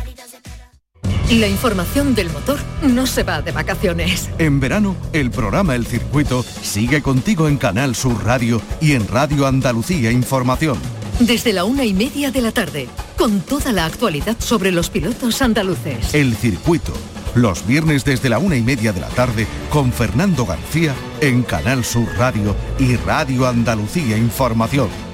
La 1.31 1.49
información 1.49 2.15
del 2.15 2.31
motor 2.31 2.59
no 2.83 3.07
se 3.07 3.23
va 3.23 3.43
de 3.43 3.51
vacaciones. 3.51 4.29
En 4.39 4.61
verano, 4.61 4.95
el 5.13 5.31
programa 5.31 5.75
El 5.75 5.87
Circuito 5.87 6.45
sigue 6.63 7.03
contigo 7.03 7.49
en 7.49 7.57
Canal 7.57 7.95
Sur 7.95 8.25
Radio 8.25 8.61
y 8.81 8.93
en 8.93 9.09
Radio 9.09 9.47
Andalucía 9.47 10.13
Información. 10.13 10.79
Desde 11.21 11.53
la 11.53 11.65
una 11.65 11.85
y 11.85 11.95
media 11.95 12.31
de 12.31 12.43
la 12.43 12.53
tarde, 12.53 12.89
con 13.17 13.41
toda 13.41 13.73
la 13.73 13.87
actualidad 13.87 14.37
sobre 14.39 14.71
los 14.71 14.91
pilotos 14.91 15.41
andaluces. 15.41 16.13
El 16.13 16.37
Circuito, 16.37 16.93
los 17.35 17.67
viernes 17.67 18.05
desde 18.05 18.29
la 18.29 18.39
una 18.39 18.57
y 18.57 18.63
media 18.63 18.93
de 18.93 19.01
la 19.01 19.09
tarde 19.09 19.47
con 19.71 19.93
Fernando 19.93 20.45
García 20.45 20.95
en 21.21 21.43
Canal 21.43 21.85
Sur 21.85 22.07
Radio 22.19 22.55
y 22.79 22.97
Radio 22.97 23.49
Andalucía 23.49 24.17
Información. 24.17 25.14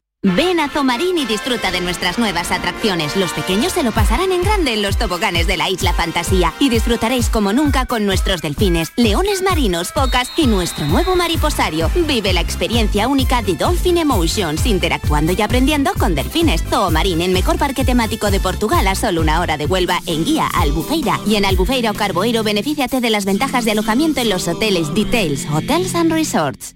Ven 0.23 0.59
a 0.59 0.69
Zomarín 0.69 1.17
y 1.17 1.25
disfruta 1.25 1.71
de 1.71 1.81
nuestras 1.81 2.19
nuevas 2.19 2.51
atracciones. 2.51 3.17
Los 3.17 3.33
pequeños 3.33 3.73
se 3.73 3.81
lo 3.81 3.91
pasarán 3.91 4.31
en 4.31 4.43
grande 4.43 4.71
en 4.71 4.83
los 4.83 4.97
toboganes 4.97 5.47
de 5.47 5.57
la 5.57 5.67
Isla 5.67 5.93
Fantasía 5.93 6.53
y 6.59 6.69
disfrutaréis 6.69 7.27
como 7.27 7.53
nunca 7.53 7.87
con 7.87 8.05
nuestros 8.05 8.43
delfines, 8.43 8.91
leones 8.97 9.41
marinos, 9.41 9.91
focas 9.91 10.29
y 10.37 10.45
nuestro 10.45 10.85
nuevo 10.85 11.15
mariposario. 11.15 11.89
Vive 12.07 12.33
la 12.33 12.41
experiencia 12.41 13.07
única 13.07 13.41
de 13.41 13.55
Dolphin 13.55 13.97
Emotions, 13.97 14.67
interactuando 14.67 15.31
y 15.31 15.41
aprendiendo 15.41 15.91
con 15.97 16.13
delfines. 16.13 16.63
Zoomarín, 16.69 17.21
el 17.21 17.31
mejor 17.31 17.57
parque 17.57 17.83
temático 17.83 18.29
de 18.29 18.39
Portugal 18.39 18.85
a 18.85 18.93
solo 18.93 19.21
una 19.21 19.39
hora 19.39 19.57
de 19.57 19.65
Huelva 19.65 20.01
en 20.05 20.23
guía 20.23 20.47
Albufeira. 20.53 21.19
Y 21.25 21.37
en 21.37 21.45
Albufeira 21.45 21.89
o 21.89 21.95
Carboeiro 21.95 22.43
benefíciate 22.43 23.01
de 23.01 23.09
las 23.09 23.25
ventajas 23.25 23.65
de 23.65 23.71
alojamiento 23.71 24.21
en 24.21 24.29
los 24.29 24.47
hoteles 24.47 24.93
Details, 24.93 25.47
Hotels 25.51 25.95
and 25.95 26.11
Resorts. 26.11 26.75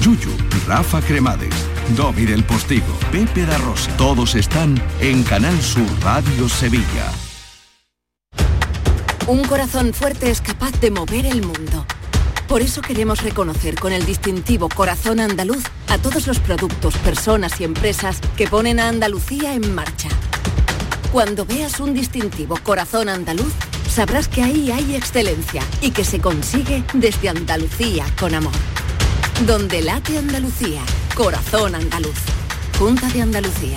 Yuyu, 0.00 0.30
Rafa 0.66 1.00
Cremades, 1.00 1.54
Domi 1.96 2.24
del 2.24 2.44
Postigo, 2.44 2.92
Pepe 3.10 3.46
da 3.46 3.58
Rosa. 3.58 3.90
Todos 3.96 4.34
están 4.34 4.80
en 5.00 5.22
Canal 5.24 5.60
Sur 5.60 5.86
Radio 6.02 6.48
Sevilla. 6.48 7.12
Un 9.26 9.44
corazón 9.44 9.92
fuerte 9.92 10.30
es 10.30 10.40
capaz 10.40 10.72
de 10.80 10.90
mover 10.90 11.26
el 11.26 11.42
mundo. 11.42 11.84
Por 12.46 12.62
eso 12.62 12.80
queremos 12.80 13.22
reconocer 13.22 13.74
con 13.74 13.92
el 13.92 14.06
distintivo 14.06 14.68
Corazón 14.68 15.18
Andaluz 15.18 15.64
a 15.88 15.98
todos 15.98 16.28
los 16.28 16.38
productos, 16.38 16.96
personas 16.98 17.60
y 17.60 17.64
empresas 17.64 18.20
que 18.36 18.46
ponen 18.46 18.78
a 18.78 18.88
Andalucía 18.88 19.54
en 19.54 19.74
marcha. 19.74 20.08
Cuando 21.10 21.44
veas 21.44 21.80
un 21.80 21.92
distintivo 21.92 22.56
Corazón 22.62 23.08
Andaluz, 23.08 23.52
sabrás 23.88 24.28
que 24.28 24.42
ahí 24.42 24.70
hay 24.70 24.94
excelencia 24.94 25.62
y 25.80 25.90
que 25.90 26.04
se 26.04 26.20
consigue 26.20 26.84
desde 26.92 27.28
Andalucía 27.28 28.04
con 28.18 28.34
amor. 28.34 28.52
Donde 29.44 29.82
late 29.82 30.16
Andalucía, 30.16 30.80
Corazón 31.14 31.74
Andaluz. 31.74 32.16
Junta 32.78 33.06
de 33.08 33.20
Andalucía. 33.20 33.76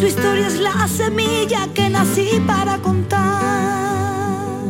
su 0.00 0.06
historia 0.06 0.46
es 0.46 0.58
la 0.58 0.88
semilla 0.88 1.68
que 1.74 1.90
nací 1.90 2.42
para 2.46 2.78
contar. 2.78 4.64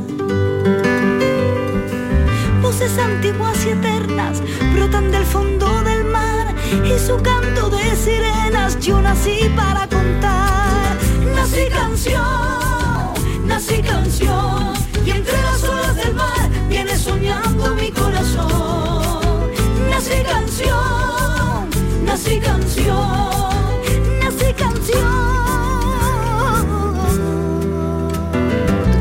Voces 2.60 2.98
antiguas 2.98 3.64
y 3.64 3.68
eternas 3.68 4.42
brotan 4.74 5.12
del 5.12 5.24
fondo 5.24 5.82
del 5.84 6.02
mar 6.06 6.52
y 6.84 6.98
su 6.98 7.16
canto 7.18 7.70
de 7.70 7.94
sirenas 7.94 8.80
yo 8.80 9.00
nací 9.00 9.48
para 9.54 9.86
contar. 9.86 10.98
Nací 11.36 11.68
canción, 11.68 13.14
nací 13.46 13.82
canción 13.82 14.74
y 15.06 15.10
entre 15.10 15.40
las 15.42 15.62
olas 15.62 15.94
del 15.94 16.12
mar 16.12 16.50
viene 16.68 16.96
soñando 16.98 17.72
mi 17.76 17.92
corazón. 17.92 19.48
Nací 19.90 20.24
canción, 20.24 21.70
nací 22.04 22.40
canción. 22.40 23.49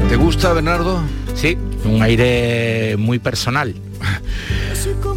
¿Te 0.09 0.15
gusta, 0.15 0.53
Bernardo? 0.53 1.01
Sí, 1.35 1.57
un 1.85 2.01
aire 2.01 2.95
muy 2.97 3.19
personal. 3.19 3.75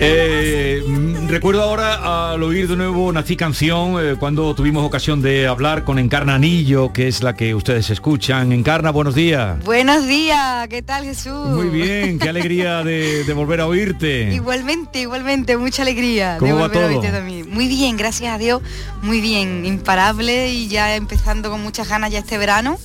Eh, 0.05 0.83
recuerdo 1.29 1.63
ahora 1.63 2.33
al 2.33 2.43
oír 2.43 2.67
de 2.67 2.75
nuevo 2.75 3.13
Nací 3.13 3.37
Canción 3.37 4.05
eh, 4.05 4.17
cuando 4.19 4.53
tuvimos 4.53 4.85
ocasión 4.85 5.23
de 5.23 5.47
hablar 5.47 5.85
con 5.85 6.01
Encarna 6.01 6.35
Anillo, 6.35 6.93
que 6.93 7.07
es 7.07 7.23
la 7.23 7.37
que 7.37 7.55
ustedes 7.55 7.89
escuchan. 7.89 8.51
Encarna, 8.51 8.91
buenos 8.91 9.15
días. 9.15 9.63
Buenos 9.65 10.05
días, 10.09 10.67
¿qué 10.67 10.83
tal 10.83 11.05
Jesús? 11.05 11.51
Muy 11.51 11.69
bien, 11.69 12.19
qué 12.19 12.29
alegría 12.29 12.83
de, 12.83 13.23
de 13.23 13.33
volver 13.33 13.61
a 13.61 13.69
oírte. 13.69 14.23
Igualmente, 14.35 15.03
igualmente, 15.03 15.57
mucha 15.57 15.83
alegría 15.83 16.37
¿Cómo 16.41 16.53
de 16.53 16.61
va 16.61 16.67
volver 16.67 16.83
a 16.83 16.87
oírte 16.89 17.11
también. 17.13 17.49
Muy 17.49 17.69
bien, 17.69 17.97
gracias 17.97 18.35
a 18.35 18.39
Dios, 18.39 18.61
muy 19.03 19.21
bien, 19.21 19.65
imparable 19.65 20.49
y 20.49 20.67
ya 20.67 20.97
empezando 20.97 21.49
con 21.49 21.63
muchas 21.63 21.89
ganas 21.89 22.11
ya 22.11 22.19
este 22.19 22.39
verano 22.39 22.77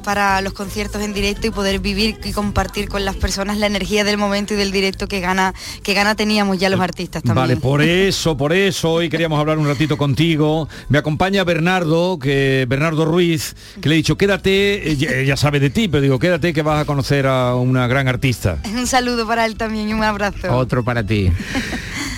para 0.00 0.40
los 0.40 0.52
conciertos 0.52 1.02
en 1.02 1.12
directo 1.12 1.46
y 1.46 1.50
poder 1.50 1.80
vivir 1.80 2.18
y 2.24 2.32
compartir 2.32 2.88
con 2.88 3.04
las 3.04 3.16
personas 3.16 3.58
la 3.58 3.66
energía 3.66 4.04
del 4.04 4.18
momento 4.18 4.54
y 4.54 4.56
del 4.56 4.72
directo 4.72 5.06
que 5.06 5.20
gana 5.20 5.54
que 5.82 5.94
gana 5.94 6.14
teníamos 6.14 6.58
ya 6.58 6.68
los 6.68 6.80
artistas 6.80 7.22
también. 7.22 7.48
Vale, 7.48 7.56
por 7.56 7.82
eso, 7.82 8.36
por 8.36 8.52
eso 8.52 8.92
hoy 8.92 9.08
queríamos 9.08 9.38
hablar 9.38 9.58
un 9.58 9.66
ratito 9.66 9.96
contigo. 9.96 10.68
Me 10.88 10.98
acompaña 10.98 11.44
Bernardo, 11.44 12.18
que 12.18 12.66
Bernardo 12.68 13.04
Ruiz, 13.04 13.54
que 13.80 13.88
le 13.88 13.94
he 13.94 13.98
dicho, 13.98 14.16
quédate, 14.16 14.90
ella, 14.90 15.16
ella 15.16 15.36
sabe 15.36 15.60
de 15.60 15.70
ti, 15.70 15.88
pero 15.88 16.02
digo, 16.02 16.18
quédate 16.18 16.52
que 16.52 16.62
vas 16.62 16.82
a 16.82 16.84
conocer 16.84 17.26
a 17.26 17.54
una 17.54 17.86
gran 17.86 18.08
artista. 18.08 18.58
Un 18.74 18.86
saludo 18.86 19.26
para 19.26 19.46
él 19.46 19.56
también 19.56 19.88
y 19.88 19.94
un 19.94 20.02
abrazo. 20.02 20.54
Otro 20.56 20.84
para 20.84 21.04
ti. 21.04 21.30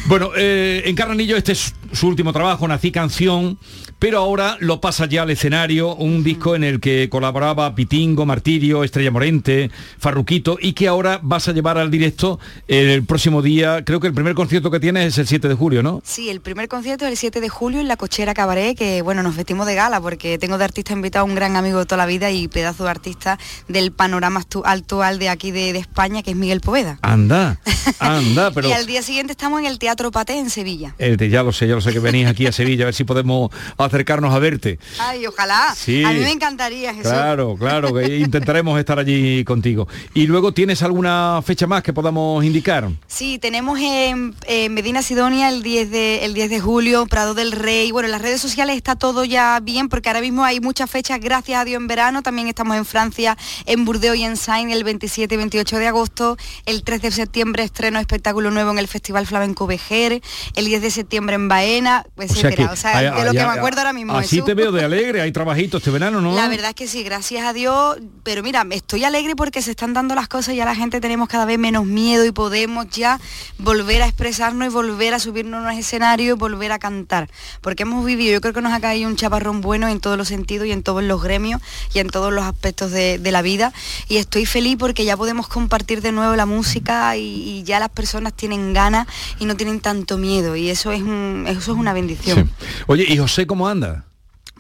Bueno, 0.06 0.30
eh, 0.36 0.82
Encarna 0.86 1.14
Anillo, 1.14 1.36
este 1.36 1.52
es 1.52 1.74
su 1.92 2.08
último 2.08 2.32
trabajo, 2.32 2.66
Nací 2.66 2.90
Canción, 2.90 3.56
pero 4.02 4.18
ahora 4.18 4.56
lo 4.58 4.80
pasa 4.80 5.06
ya 5.06 5.22
al 5.22 5.30
escenario, 5.30 5.94
un 5.94 6.24
disco 6.24 6.56
en 6.56 6.64
el 6.64 6.80
que 6.80 7.08
colaboraba 7.08 7.72
Pitingo, 7.76 8.26
Martirio, 8.26 8.82
Estrella 8.82 9.12
Morente, 9.12 9.70
Farruquito, 9.96 10.58
y 10.60 10.72
que 10.72 10.88
ahora 10.88 11.20
vas 11.22 11.46
a 11.46 11.52
llevar 11.52 11.78
al 11.78 11.88
directo 11.88 12.40
el 12.66 13.04
próximo 13.04 13.42
día, 13.42 13.84
creo 13.84 14.00
que 14.00 14.08
el 14.08 14.12
primer 14.12 14.34
concierto 14.34 14.72
que 14.72 14.80
tienes 14.80 15.06
es 15.06 15.18
el 15.18 15.28
7 15.28 15.46
de 15.46 15.54
julio, 15.54 15.84
¿no? 15.84 16.02
Sí, 16.04 16.30
el 16.30 16.40
primer 16.40 16.66
concierto 16.66 17.04
es 17.04 17.12
el 17.12 17.16
7 17.16 17.40
de 17.40 17.48
julio 17.48 17.78
en 17.80 17.86
la 17.86 17.96
Cochera 17.96 18.34
Cabaret, 18.34 18.76
que 18.76 19.02
bueno, 19.02 19.22
nos 19.22 19.36
vestimos 19.36 19.68
de 19.68 19.76
gala 19.76 20.00
porque 20.00 20.36
tengo 20.36 20.58
de 20.58 20.64
artista 20.64 20.94
invitado 20.94 21.24
a 21.24 21.28
un 21.28 21.36
gran 21.36 21.54
amigo 21.54 21.78
de 21.78 21.86
toda 21.86 21.98
la 21.98 22.06
vida 22.06 22.32
y 22.32 22.48
pedazo 22.48 22.82
de 22.82 22.90
artista 22.90 23.38
del 23.68 23.92
panorama 23.92 24.40
actu- 24.40 24.62
actual 24.64 25.20
de 25.20 25.28
aquí 25.28 25.52
de, 25.52 25.72
de 25.72 25.78
España, 25.78 26.24
que 26.24 26.32
es 26.32 26.36
Miguel 26.36 26.60
Poveda. 26.60 26.98
Anda, 27.02 27.60
anda, 28.00 28.50
pero... 28.54 28.68
Y 28.68 28.72
al 28.72 28.86
día 28.86 29.02
siguiente 29.02 29.30
estamos 29.30 29.60
en 29.60 29.66
el 29.66 29.78
Teatro 29.78 30.10
Paté 30.10 30.40
en 30.40 30.50
Sevilla. 30.50 30.96
Eh, 30.98 31.16
ya 31.30 31.44
lo 31.44 31.52
sé, 31.52 31.68
ya 31.68 31.76
lo 31.76 31.80
sé 31.80 31.92
que 31.92 32.00
venís 32.00 32.26
aquí 32.26 32.48
a 32.48 32.52
Sevilla 32.52 32.82
a 32.82 32.86
ver 32.86 32.94
si 32.94 33.04
podemos 33.04 33.52
acercarnos 33.92 34.34
a 34.34 34.38
verte. 34.38 34.78
Ay, 34.98 35.26
ojalá. 35.26 35.74
Sí. 35.76 36.02
A 36.04 36.12
mí 36.12 36.20
me 36.20 36.30
encantaría, 36.32 36.94
Jesús. 36.94 37.12
Claro, 37.12 37.56
claro, 37.58 37.92
que 37.94 38.16
intentaremos 38.18 38.78
estar 38.78 38.98
allí 38.98 39.44
contigo. 39.44 39.86
Y 40.14 40.26
luego 40.26 40.52
tienes 40.52 40.82
alguna 40.82 41.40
fecha 41.44 41.66
más 41.66 41.82
que 41.82 41.92
podamos 41.92 42.42
indicar. 42.44 42.88
Sí, 43.06 43.38
tenemos 43.38 43.78
en, 43.78 44.34
en 44.46 44.72
Medina 44.72 45.02
Sidonia 45.02 45.50
el 45.50 45.62
10, 45.62 45.90
de, 45.90 46.24
el 46.24 46.32
10 46.34 46.48
de 46.50 46.60
julio, 46.60 47.06
Prado 47.06 47.34
del 47.34 47.52
Rey. 47.52 47.90
Bueno, 47.92 48.06
en 48.06 48.12
las 48.12 48.22
redes 48.22 48.40
sociales 48.40 48.76
está 48.76 48.96
todo 48.96 49.24
ya 49.24 49.60
bien 49.60 49.88
porque 49.90 50.08
ahora 50.08 50.20
mismo 50.22 50.42
hay 50.44 50.60
muchas 50.60 50.90
fechas, 50.90 51.20
gracias 51.20 51.60
a 51.60 51.64
Dios, 51.66 51.80
en 51.80 51.86
verano. 51.88 52.22
También 52.22 52.48
estamos 52.48 52.76
en 52.76 52.86
Francia, 52.86 53.36
en 53.66 53.84
Burdeos 53.84 54.16
y 54.16 54.22
en 54.24 54.36
Sain 54.38 54.70
el 54.70 54.84
27 54.84 55.34
y 55.34 55.38
28 55.38 55.78
de 55.78 55.88
agosto. 55.88 56.36
El 56.64 56.82
3 56.82 57.02
de 57.02 57.10
septiembre 57.10 57.62
estreno 57.62 57.98
espectáculo 57.98 58.50
nuevo 58.50 58.70
en 58.70 58.78
el 58.78 58.88
Festival 58.88 59.26
Flamenco 59.26 59.66
Vejer. 59.66 60.22
El 60.54 60.64
10 60.64 60.80
de 60.80 60.90
septiembre 60.90 61.34
en 61.34 61.48
Baena, 61.48 62.06
etcétera. 62.18 62.70
O 62.72 62.76
sea, 62.76 62.96
hay- 62.96 63.04
de 63.04 63.10
lo 63.10 63.16
hay- 63.30 63.36
que 63.36 63.42
me 63.44 63.50
hay- 63.50 63.58
acuerdo 63.58 63.81
ahora 63.82 63.92
mismo. 63.92 64.16
Así 64.16 64.36
Jesús. 64.36 64.46
te 64.46 64.54
veo 64.54 64.72
de 64.72 64.84
alegre, 64.84 65.20
hay 65.20 65.32
trabajito 65.32 65.76
este 65.78 65.90
verano, 65.90 66.20
¿no? 66.20 66.34
La 66.34 66.48
verdad 66.48 66.70
es 66.70 66.74
que 66.74 66.86
sí, 66.88 67.02
gracias 67.02 67.44
a 67.44 67.52
Dios. 67.52 67.98
Pero 68.22 68.42
mira, 68.42 68.64
estoy 68.70 69.04
alegre 69.04 69.34
porque 69.36 69.60
se 69.62 69.70
están 69.72 69.92
dando 69.94 70.14
las 70.14 70.28
cosas, 70.28 70.54
ya 70.54 70.64
la 70.64 70.74
gente 70.74 71.00
tenemos 71.00 71.28
cada 71.28 71.44
vez 71.44 71.58
menos 71.58 71.84
miedo 71.84 72.24
y 72.24 72.30
podemos 72.32 72.88
ya 72.90 73.20
volver 73.58 74.02
a 74.02 74.06
expresarnos 74.06 74.66
y 74.68 74.70
volver 74.70 75.14
a 75.14 75.18
subirnos 75.18 75.64
a 75.64 75.70
un 75.72 75.78
escenario 75.78 76.34
y 76.34 76.36
volver 76.36 76.72
a 76.72 76.78
cantar. 76.78 77.28
Porque 77.60 77.82
hemos 77.82 78.04
vivido, 78.04 78.32
yo 78.32 78.40
creo 78.40 78.52
que 78.54 78.62
nos 78.62 78.72
ha 78.72 78.80
caído 78.80 79.08
un 79.08 79.16
chaparrón 79.16 79.60
bueno 79.60 79.88
en 79.88 80.00
todos 80.00 80.16
los 80.16 80.28
sentidos 80.28 80.66
y 80.66 80.72
en 80.72 80.82
todos 80.82 81.02
los 81.02 81.22
gremios 81.22 81.60
y 81.94 81.98
en 81.98 82.08
todos 82.08 82.32
los 82.32 82.44
aspectos 82.44 82.90
de, 82.90 83.18
de 83.18 83.32
la 83.32 83.42
vida. 83.42 83.72
Y 84.08 84.16
estoy 84.18 84.46
feliz 84.46 84.76
porque 84.78 85.04
ya 85.04 85.16
podemos 85.16 85.48
compartir 85.48 86.00
de 86.02 86.12
nuevo 86.12 86.36
la 86.36 86.46
música 86.46 87.16
y, 87.16 87.22
y 87.58 87.62
ya 87.64 87.80
las 87.80 87.88
personas 87.90 88.32
tienen 88.34 88.72
ganas 88.72 89.06
y 89.38 89.44
no 89.46 89.56
tienen 89.56 89.80
tanto 89.80 90.18
miedo. 90.18 90.56
Y 90.56 90.70
eso 90.70 90.92
es, 90.92 91.02
un- 91.02 91.46
eso 91.48 91.72
es 91.72 91.78
una 91.78 91.92
bendición. 91.92 92.50
Oye, 92.86 93.04
¿y 93.08 93.18
José 93.18 93.46
cómo 93.46 93.61
anda? 93.68 94.06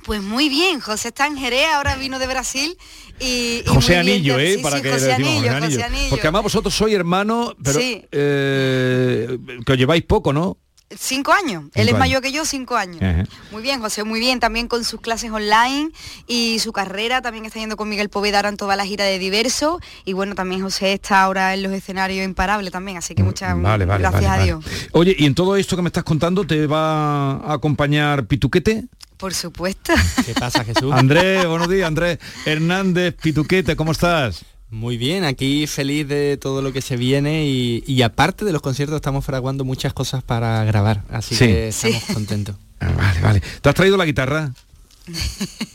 Pues 0.04 0.20
muy 0.20 0.48
bien, 0.48 0.80
José 0.80 1.08
está 1.08 1.26
en 1.28 1.36
Jerez, 1.36 1.66
ahora 1.74 1.94
vino 1.94 2.18
de 2.18 2.26
Brasil 2.26 2.76
y... 3.20 3.62
y 3.64 3.64
José 3.68 3.92
bien, 4.02 4.16
Anillo, 4.16 4.38
¿eh? 4.38 4.56
sí, 4.56 4.62
Para 4.62 4.78
sí, 4.78 4.82
que 4.82 4.90
José 4.90 5.12
José 5.14 5.82
Anillo. 5.84 6.10
Porque 6.10 6.26
además 6.26 6.42
vosotros 6.42 6.74
sois 6.74 6.94
hermanos, 6.94 7.54
pero 7.62 7.78
Sí. 7.78 8.04
eh, 8.10 9.38
que 9.64 9.72
os 9.72 9.78
lleváis 9.78 10.02
poco, 10.02 10.32
¿no? 10.32 10.58
Cinco 10.98 11.32
años. 11.32 11.64
Él 11.74 11.88
es 11.88 11.94
años. 11.94 11.98
mayor 11.98 12.22
que 12.22 12.32
yo, 12.32 12.44
cinco 12.44 12.76
años. 12.76 13.02
Ajá. 13.02 13.24
Muy 13.50 13.62
bien, 13.62 13.80
José, 13.80 14.04
muy 14.04 14.20
bien. 14.20 14.40
También 14.40 14.68
con 14.68 14.84
sus 14.84 15.00
clases 15.00 15.30
online 15.30 15.90
y 16.26 16.58
su 16.60 16.72
carrera. 16.72 17.22
También 17.22 17.44
está 17.44 17.58
yendo 17.58 17.76
con 17.76 17.88
Miguel 17.88 18.08
Poveda 18.08 18.38
ahora 18.38 18.48
en 18.48 18.56
toda 18.56 18.76
la 18.76 18.84
gira 18.84 19.04
de 19.04 19.18
Diverso. 19.18 19.80
Y 20.04 20.12
bueno, 20.12 20.34
también 20.34 20.62
José 20.62 20.92
está 20.92 21.22
ahora 21.22 21.54
en 21.54 21.62
los 21.62 21.72
escenarios 21.72 22.24
imparable 22.24 22.70
también. 22.70 22.98
Así 22.98 23.14
que 23.14 23.22
muchas 23.22 23.60
Vale, 23.60 23.84
vale, 23.84 24.00
gracias 24.02 24.22
vale, 24.22 24.26
a 24.26 24.30
vale. 24.30 24.44
Dios. 24.44 24.64
Oye, 24.92 25.16
¿y 25.18 25.26
en 25.26 25.34
todo 25.34 25.56
esto 25.56 25.76
que 25.76 25.82
me 25.82 25.88
estás 25.88 26.04
contando 26.04 26.44
te 26.44 26.66
va 26.66 27.32
a 27.32 27.52
acompañar 27.54 28.26
Pituquete? 28.26 28.84
Por 29.16 29.34
supuesto. 29.34 29.92
¿Qué 30.26 30.34
pasa, 30.34 30.64
Jesús? 30.64 30.92
Andrés, 30.92 31.46
buenos 31.46 31.68
días, 31.68 31.86
Andrés 31.86 32.18
Hernández, 32.44 33.14
Pituquete, 33.14 33.76
¿cómo 33.76 33.92
estás? 33.92 34.44
Muy 34.72 34.96
bien, 34.96 35.24
aquí 35.24 35.66
feliz 35.66 36.08
de 36.08 36.38
todo 36.38 36.62
lo 36.62 36.72
que 36.72 36.80
se 36.80 36.96
viene 36.96 37.44
y, 37.46 37.84
y 37.86 38.00
aparte 38.00 38.46
de 38.46 38.52
los 38.52 38.62
conciertos 38.62 38.96
estamos 38.96 39.22
fraguando 39.22 39.66
muchas 39.66 39.92
cosas 39.92 40.22
para 40.22 40.64
grabar, 40.64 41.02
así 41.10 41.34
Sí. 41.34 41.44
que 41.46 41.68
estamos 41.68 42.02
Sí. 42.02 42.14
contentos. 42.14 42.56
Ah, 42.80 42.90
Vale, 42.96 43.20
vale. 43.20 43.42
¿Te 43.60 43.68
has 43.68 43.74
traído 43.76 43.96
la 43.96 44.04
guitarra? 44.04 44.50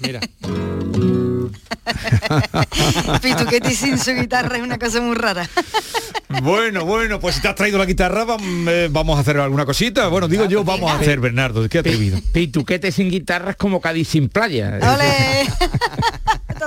Mira. 0.02 0.20
Pituquete 3.22 3.74
sin 3.74 3.98
su 3.98 4.12
guitarra 4.14 4.58
es 4.58 4.64
una 4.64 4.78
cosa 4.78 5.00
muy 5.00 5.16
rara. 5.16 5.48
Bueno, 6.43 6.84
bueno, 6.84 7.22
pues 7.22 7.36
si 7.36 7.41
te 7.41 7.48
has 7.48 7.56
traído 7.56 7.78
la 7.78 7.86
guitarra, 7.86 8.26
eh, 8.68 8.89
vamos 8.91 9.18
a 9.18 9.22
hacer 9.22 9.38
alguna 9.38 9.66
cosita. 9.66 10.10
Bueno, 10.10 10.28
digo 10.28 10.43
yo, 10.43 10.66
vamos 10.66 10.91
a 10.91 10.95
hacer, 10.95 11.22
Bernardo, 11.22 11.70
qué 11.70 11.80
atrevido. 11.80 12.20
Pituquete 12.34 12.91
sin 12.91 13.10
guitarra 13.10 13.52
es 13.52 13.56
como 13.56 13.80
Cádiz 13.80 14.10
sin 14.10 14.28
playa. 14.28 14.78
¡Ole! 14.82 15.48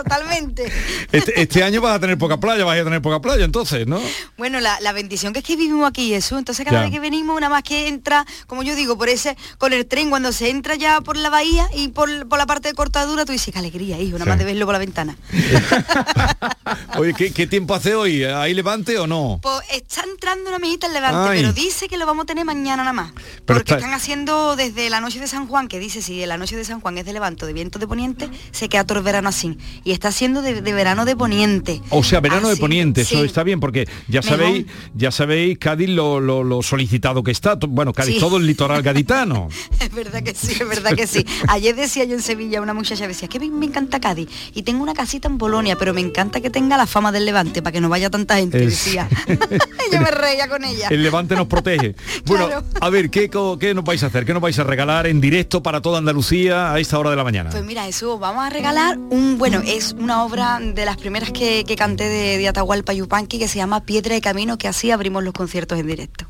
Totalmente. 0.02 0.70
Este, 1.12 1.40
este 1.40 1.62
año 1.64 1.80
vas 1.80 1.96
a 1.96 2.00
tener 2.00 2.16
poca 2.18 2.38
playa, 2.38 2.64
vas 2.64 2.78
a 2.78 2.84
tener 2.84 3.02
poca 3.02 3.20
playa, 3.20 3.44
entonces, 3.44 3.86
¿no? 3.86 4.00
Bueno, 4.38 4.60
la, 4.60 4.80
la 4.80 4.92
bendición 4.92 5.32
que 5.32 5.40
es 5.40 5.44
que 5.44 5.56
vivimos 5.56 5.88
aquí, 5.88 6.08
Jesús. 6.10 6.38
Entonces 6.38 6.64
cada 6.64 6.78
Ya. 6.78 6.82
vez 6.84 6.92
que 6.92 7.00
venimos, 7.00 7.36
una 7.36 7.48
más 7.48 7.62
que 7.62 7.88
entra, 7.88 8.24
como 8.46 8.62
yo 8.62 8.74
digo, 8.76 8.96
por 8.96 9.08
ese, 9.08 9.36
con 9.58 9.72
el 9.72 9.86
tren, 9.86 10.10
cuando 10.10 10.32
se 10.32 10.48
entra 10.50 10.74
ya 10.76 11.00
por 11.00 11.16
la 11.16 11.28
bahía 11.30 11.66
y 11.74 11.88
por, 11.88 12.28
por 12.28 12.38
la 12.38 12.46
parte 12.46 12.68
de 12.68 12.74
cortadura, 12.74 13.24
tú 13.24 13.32
dices, 13.32 13.52
qué 13.52 13.58
alegría, 13.58 13.98
hijo, 14.00 14.12
nada 14.18 14.24
Sí. 14.24 14.28
más 14.30 14.38
de 14.38 14.44
verlo 14.44 14.64
por 14.66 14.72
la 14.74 14.78
ventana. 14.78 15.16
Oye, 16.98 17.14
¿qué, 17.14 17.32
qué 17.32 17.46
tiempo 17.46 17.74
hace 17.74 17.94
hoy? 17.94 18.24
¿Hay 18.24 18.54
levante 18.54 18.98
o 18.98 19.06
no? 19.06 19.38
Pues 19.42 19.60
está 19.72 20.02
entrando 20.02 20.48
una 20.48 20.56
amiguita 20.56 20.86
el 20.86 20.92
levante, 20.92 21.30
Ay. 21.30 21.40
pero 21.40 21.52
dice 21.52 21.88
que 21.88 21.96
lo 21.96 22.06
vamos 22.06 22.24
a 22.24 22.26
tener 22.26 22.44
mañana 22.44 22.82
nada 22.84 22.92
más. 22.92 23.12
Pero 23.12 23.58
porque 23.58 23.60
está- 23.72 23.76
están 23.76 23.94
haciendo 23.94 24.56
desde 24.56 24.88
la 24.90 25.00
noche 25.00 25.18
de 25.20 25.26
San 25.28 25.46
Juan, 25.46 25.68
que 25.68 25.78
dice 25.78 26.02
si 26.02 26.24
la 26.26 26.36
noche 26.36 26.56
de 26.56 26.64
San 26.64 26.80
Juan 26.80 26.98
es 26.98 27.04
de 27.04 27.12
levante 27.12 27.44
o 27.44 27.46
de 27.46 27.52
viento 27.54 27.78
de 27.78 27.86
poniente, 27.86 28.28
se 28.52 28.68
queda 28.68 28.84
todo 28.84 28.98
el 28.98 29.04
verano 29.04 29.28
así. 29.28 29.56
Y 29.84 29.89
está 29.92 30.08
haciendo 30.08 30.42
de, 30.42 30.60
de 30.62 30.72
verano 30.72 31.04
de 31.04 31.16
poniente. 31.16 31.80
O 31.90 32.02
sea, 32.04 32.20
verano 32.20 32.48
de 32.48 32.56
poniente, 32.56 33.02
eso 33.02 33.24
está 33.24 33.42
bien, 33.42 33.60
porque 33.60 33.88
ya 34.08 34.20
Mejor. 34.20 34.38
sabéis, 34.38 34.66
ya 34.94 35.10
sabéis, 35.10 35.58
Cádiz 35.58 35.88
lo, 35.90 36.20
lo- 36.20 36.44
lo 36.44 36.62
solicitado 36.62 37.22
que 37.22 37.30
está. 37.30 37.54
Bueno, 37.56 37.92
Cádiz, 37.92 38.14
Sí. 38.14 38.20
todo 38.20 38.36
el 38.38 38.46
litoral 38.46 38.82
gaditano. 38.82 39.48
Es 39.80 39.92
verdad 39.94 40.22
que 40.22 40.34
sí, 40.34 40.52
es 40.52 40.68
verdad 40.68 40.92
que 40.94 41.06
sí. 41.06 41.24
Ayer 41.48 41.74
decía 41.74 42.04
yo 42.04 42.14
en 42.14 42.22
Sevilla, 42.22 42.60
una 42.60 42.74
muchacha 42.74 43.06
decía, 43.08 43.28
que 43.28 43.40
me, 43.40 43.48
me 43.50 43.66
encanta 43.66 43.98
Cádiz 44.00 44.28
y 44.54 44.62
tengo 44.62 44.82
una 44.82 44.94
casita 44.94 45.28
en 45.28 45.38
Polonia, 45.38 45.76
pero 45.76 45.92
me 45.94 46.00
encanta 46.00 46.40
que 46.40 46.50
tenga 46.50 46.76
la 46.76 46.86
fama 46.86 47.12
del 47.12 47.24
Levante 47.24 47.62
para 47.62 47.72
que 47.72 47.80
no 47.80 47.88
vaya 47.88 48.10
tanta 48.10 48.36
gente, 48.36 48.62
Es- 48.62 48.70
decía. 48.84 49.08
yo 49.92 50.00
me 50.00 50.10
reía 50.10 50.48
con 50.48 50.64
ella. 50.64 50.88
El 50.90 51.02
levante 51.02 51.34
nos 51.34 51.46
protege. 51.46 51.94
Bueno, 52.26 52.46
Claro. 52.46 52.64
a 52.80 52.90
ver, 52.90 53.10
¿qué, 53.10 53.30
¿qué 53.58 53.74
nos 53.74 53.84
vais 53.84 54.02
a 54.02 54.06
hacer? 54.06 54.24
¿Qué 54.24 54.32
nos 54.32 54.42
vais 54.42 54.58
a 54.58 54.64
regalar 54.64 55.06
en 55.06 55.20
directo 55.20 55.62
para 55.62 55.80
toda 55.80 55.98
Andalucía 55.98 56.72
a 56.72 56.78
esta 56.80 56.98
hora 56.98 57.10
de 57.10 57.16
la 57.16 57.24
mañana? 57.24 57.50
Pues 57.50 57.64
mira, 57.64 57.86
eso 57.88 58.18
vamos 58.18 58.44
a 58.44 58.50
regalar 58.50 58.98
un, 58.98 59.38
bueno, 59.38 59.62
es 59.64 59.79
una 59.98 60.24
obra 60.24 60.60
de 60.60 60.84
las 60.84 60.96
primeras 60.96 61.30
que, 61.32 61.64
que 61.64 61.76
canté 61.76 62.04
de, 62.04 62.38
de 62.38 62.48
Atahualpa 62.48 62.92
Yupanqui 62.92 63.38
que 63.38 63.48
se 63.48 63.56
llama 63.56 63.84
Piedra 63.84 64.14
de 64.14 64.20
Camino, 64.20 64.58
que 64.58 64.68
así 64.68 64.90
abrimos 64.90 65.24
los 65.24 65.32
conciertos 65.32 65.78
en 65.78 65.86
directo. 65.86 66.26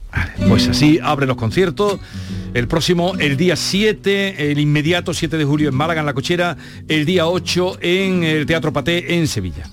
Pues 0.48 0.68
así 0.68 0.98
abre 1.02 1.26
los 1.26 1.36
conciertos. 1.36 2.00
El 2.54 2.68
próximo, 2.68 3.14
el 3.18 3.36
día 3.36 3.56
7, 3.56 4.50
el 4.50 4.58
inmediato 4.58 5.14
7 5.14 5.36
de 5.36 5.44
julio 5.44 5.68
en 5.68 5.74
Málaga, 5.74 6.00
en 6.00 6.06
La 6.06 6.14
Cochera. 6.14 6.56
El 6.88 7.04
día 7.04 7.26
8 7.26 7.78
en 7.80 8.24
el 8.24 8.46
Teatro 8.46 8.72
Paté 8.72 9.16
en 9.16 9.28
Sevilla. 9.28 9.68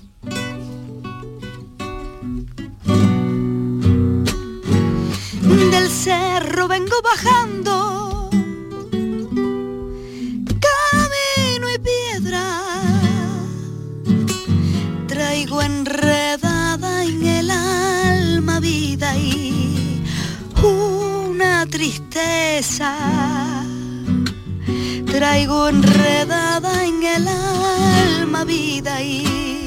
Del 5.42 5.88
cerro 5.88 6.68
vengo 6.68 6.96
bajando, 7.02 7.77
Traigo 25.06 25.68
enredada 25.68 26.84
en 26.84 27.04
el 27.04 27.28
alma 27.28 28.42
vida 28.42 29.00
y 29.00 29.64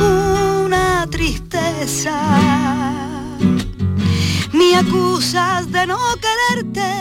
una 0.00 1.04
tristeza. 1.10 2.16
Me 4.52 4.76
acusas 4.76 5.72
de 5.72 5.86
no 5.88 5.98
quererte. 6.24 6.92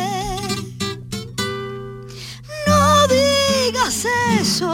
No 2.66 3.08
digas 3.08 4.08
eso. 4.40 4.74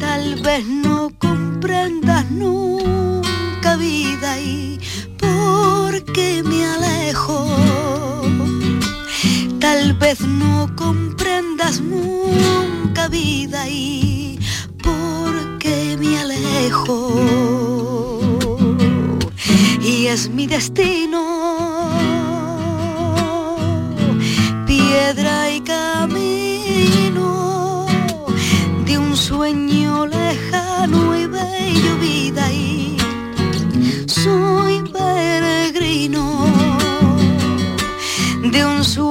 Tal 0.00 0.42
vez 0.42 0.66
no 0.66 1.10
comprendas 1.20 2.28
nunca 2.28 3.76
vida 3.76 4.40
y 4.40 4.80
por 5.16 6.04
qué 6.12 6.42
me 6.42 6.66
alejo. 6.66 7.73
Tal 9.74 9.92
vez 9.94 10.20
no 10.20 10.70
comprendas 10.76 11.80
nunca 11.80 13.08
vida 13.08 13.68
y 13.68 14.38
por 14.80 15.58
qué 15.58 15.96
me 15.98 16.20
alejo 16.20 16.96
y 19.82 20.06
es 20.06 20.30
mi 20.30 20.46
destino. 20.46 21.20
Piedra 24.64 25.50
y 25.50 25.60
camino 25.60 27.26
de 28.86 28.96
un 28.96 29.16
sueño 29.16 30.06
lejano 30.06 31.18
y 31.18 31.26
bello 31.26 31.98
vida 32.00 32.52
y 32.52 32.96
soy 34.06 34.73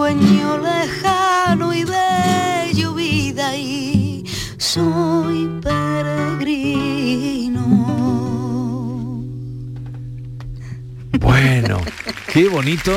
sueño 0.04 0.58
lejano 0.58 1.74
y 1.74 1.86
bello 1.86 2.94
vida 2.94 3.56
y 3.56 4.26
soy 4.58 5.48
peregrino. 5.62 7.62
Bueno, 11.20 11.80
qué 12.28 12.50
bonito. 12.50 12.92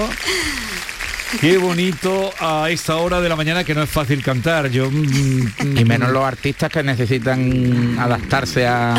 Qué 1.40 1.58
bonito 1.58 2.30
a 2.40 2.70
esta 2.70 2.96
hora 2.96 3.20
de 3.20 3.28
la 3.28 3.36
mañana 3.36 3.64
que 3.64 3.74
no 3.74 3.82
es 3.82 3.90
fácil 3.90 4.22
cantar. 4.22 4.70
Yo 4.70 4.90
mm, 4.90 5.76
Y 5.78 5.84
menos 5.84 6.10
los 6.10 6.24
artistas 6.24 6.70
que 6.70 6.82
necesitan 6.82 7.96
adaptarse 7.98 8.66
a, 8.66 8.94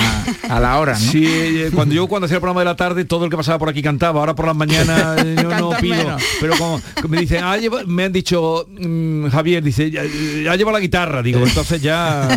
a 0.49 0.59
la 0.59 0.77
hora, 0.79 0.93
¿no? 0.93 0.99
Sí, 0.99 1.25
eh, 1.25 1.71
cuando 1.73 1.95
yo 1.95 2.07
cuando 2.07 2.25
hacía 2.25 2.35
el 2.35 2.41
programa 2.41 2.61
de 2.61 2.65
la 2.65 2.75
tarde 2.75 3.05
todo 3.05 3.25
el 3.25 3.31
que 3.31 3.37
pasaba 3.37 3.57
por 3.57 3.69
aquí 3.69 3.81
cantaba. 3.81 4.19
Ahora 4.19 4.35
por 4.35 4.45
las 4.45 4.55
mañanas 4.55 5.17
eh, 5.25 5.35
yo 5.41 5.49
no 5.57 5.69
pido. 5.79 5.95
menos. 5.95 6.21
Pero 6.41 6.57
como 6.57 6.81
me 7.07 7.17
dicen, 7.21 7.43
ah, 7.43 7.57
lleva- 7.57 7.83
me 7.85 8.03
han 8.05 8.11
dicho 8.13 8.67
mm, 8.69 9.27
Javier 9.29 9.63
dice, 9.63 9.89
ya, 9.89 10.03
ya 10.03 10.55
lleva 10.55 10.71
la 10.71 10.79
guitarra. 10.79 11.21
Digo, 11.23 11.39
entonces 11.45 11.81
ya 11.81 12.27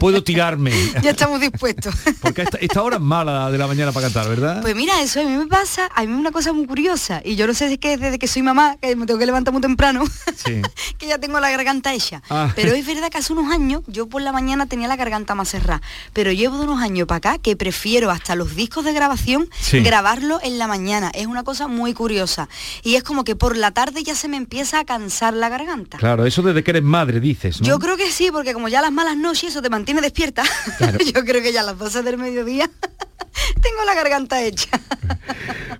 puedo 0.00 0.22
tirarme. 0.22 0.72
Ya 1.02 1.10
estamos 1.10 1.40
dispuestos. 1.40 1.94
Porque 2.20 2.42
esta, 2.42 2.56
esta 2.58 2.82
hora 2.82 2.96
es 2.96 3.02
mala 3.02 3.50
de 3.50 3.58
la 3.58 3.66
mañana 3.66 3.92
para 3.92 4.06
cantar, 4.06 4.28
¿verdad? 4.28 4.62
Pues 4.62 4.74
mira, 4.74 5.00
eso 5.02 5.20
a 5.20 5.24
mí 5.24 5.36
me 5.36 5.46
pasa, 5.46 5.88
a 5.94 6.02
mí 6.04 6.12
una 6.12 6.32
cosa 6.32 6.52
muy 6.52 6.66
curiosa, 6.66 7.20
y 7.24 7.36
yo 7.36 7.46
no 7.46 7.54
sé 7.54 7.68
si 7.68 7.74
es 7.74 7.78
que 7.78 7.96
desde 7.96 8.18
que 8.18 8.26
soy 8.26 8.42
mamá, 8.42 8.76
que 8.80 8.96
me 8.96 9.06
tengo 9.06 9.20
que 9.20 9.25
levantar 9.26 9.52
muy 9.52 9.60
temprano, 9.60 10.04
Sí. 10.36 10.62
que 10.98 11.06
ya 11.06 11.18
tengo 11.18 11.40
la 11.40 11.50
garganta 11.50 11.92
hecha. 11.94 12.22
Ah. 12.30 12.52
Pero 12.54 12.72
es 12.74 12.86
verdad 12.86 13.10
que 13.10 13.18
hace 13.18 13.32
unos 13.32 13.52
años, 13.52 13.82
yo 13.86 14.06
por 14.06 14.22
la 14.22 14.32
mañana 14.32 14.66
tenía 14.66 14.88
la 14.88 14.96
garganta 14.96 15.34
más 15.34 15.48
cerrada, 15.48 15.82
pero 16.12 16.32
llevo 16.32 16.58
de 16.58 16.64
unos 16.64 16.80
años 16.82 17.06
para 17.06 17.18
acá 17.18 17.38
que 17.38 17.56
prefiero 17.56 18.10
hasta 18.10 18.34
los 18.34 18.54
discos 18.56 18.84
de 18.84 18.92
grabación 18.92 19.48
Sí. 19.60 19.80
grabarlo 19.80 20.38
en 20.42 20.58
la 20.58 20.66
mañana. 20.66 21.10
Es 21.14 21.26
una 21.26 21.42
cosa 21.42 21.66
muy 21.68 21.92
curiosa. 21.94 22.48
Y 22.82 22.94
es 22.96 23.02
como 23.02 23.24
que 23.24 23.36
por 23.36 23.56
la 23.56 23.70
tarde 23.72 24.02
ya 24.02 24.14
se 24.14 24.28
me 24.28 24.36
empieza 24.36 24.78
a 24.80 24.84
cansar 24.84 25.34
la 25.34 25.48
garganta. 25.48 25.98
Claro, 25.98 26.26
eso 26.26 26.42
desde 26.42 26.62
que 26.64 26.70
eres 26.70 26.82
madre, 26.82 27.20
dices, 27.20 27.60
¿no? 27.60 27.66
Yo 27.66 27.78
creo 27.78 27.96
que 27.96 28.10
sí, 28.10 28.30
porque 28.32 28.52
como 28.52 28.68
ya 28.68 28.80
las 28.82 28.92
malas 28.92 29.16
noches 29.16 29.50
eso 29.50 29.62
te 29.62 29.70
mantiene 29.70 30.00
despierta, 30.00 30.42
yo 31.14 31.24
creo 31.24 31.42
que 31.42 31.52
ya 31.52 31.60
a 31.60 31.64
las 31.64 31.78
12 31.78 32.02
del 32.02 32.18
mediodía 32.18 32.70
tengo 33.62 33.84
la 33.84 33.94
garganta 33.94 34.42
hecha. 34.42 34.68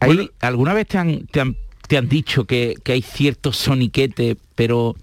Ahí, 0.01 0.31
¿Alguna 0.41 0.75
vez 0.75 0.87
te 0.89 0.99
han, 0.99 1.27
te 1.27 1.41
han, 1.41 1.57
te 1.87 1.97
han 1.97 2.09
dicho 2.09 2.45
que, 2.45 2.75
que 2.83 2.93
hay 2.93 3.03
cierto 3.03 3.53
soniquete, 3.53 4.37
pero 4.55 4.95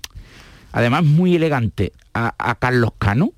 además 0.72 1.04
muy 1.04 1.36
elegante, 1.36 1.92
a, 2.14 2.34
a 2.38 2.56
Carlos 2.56 2.92
Cano? 2.98 3.32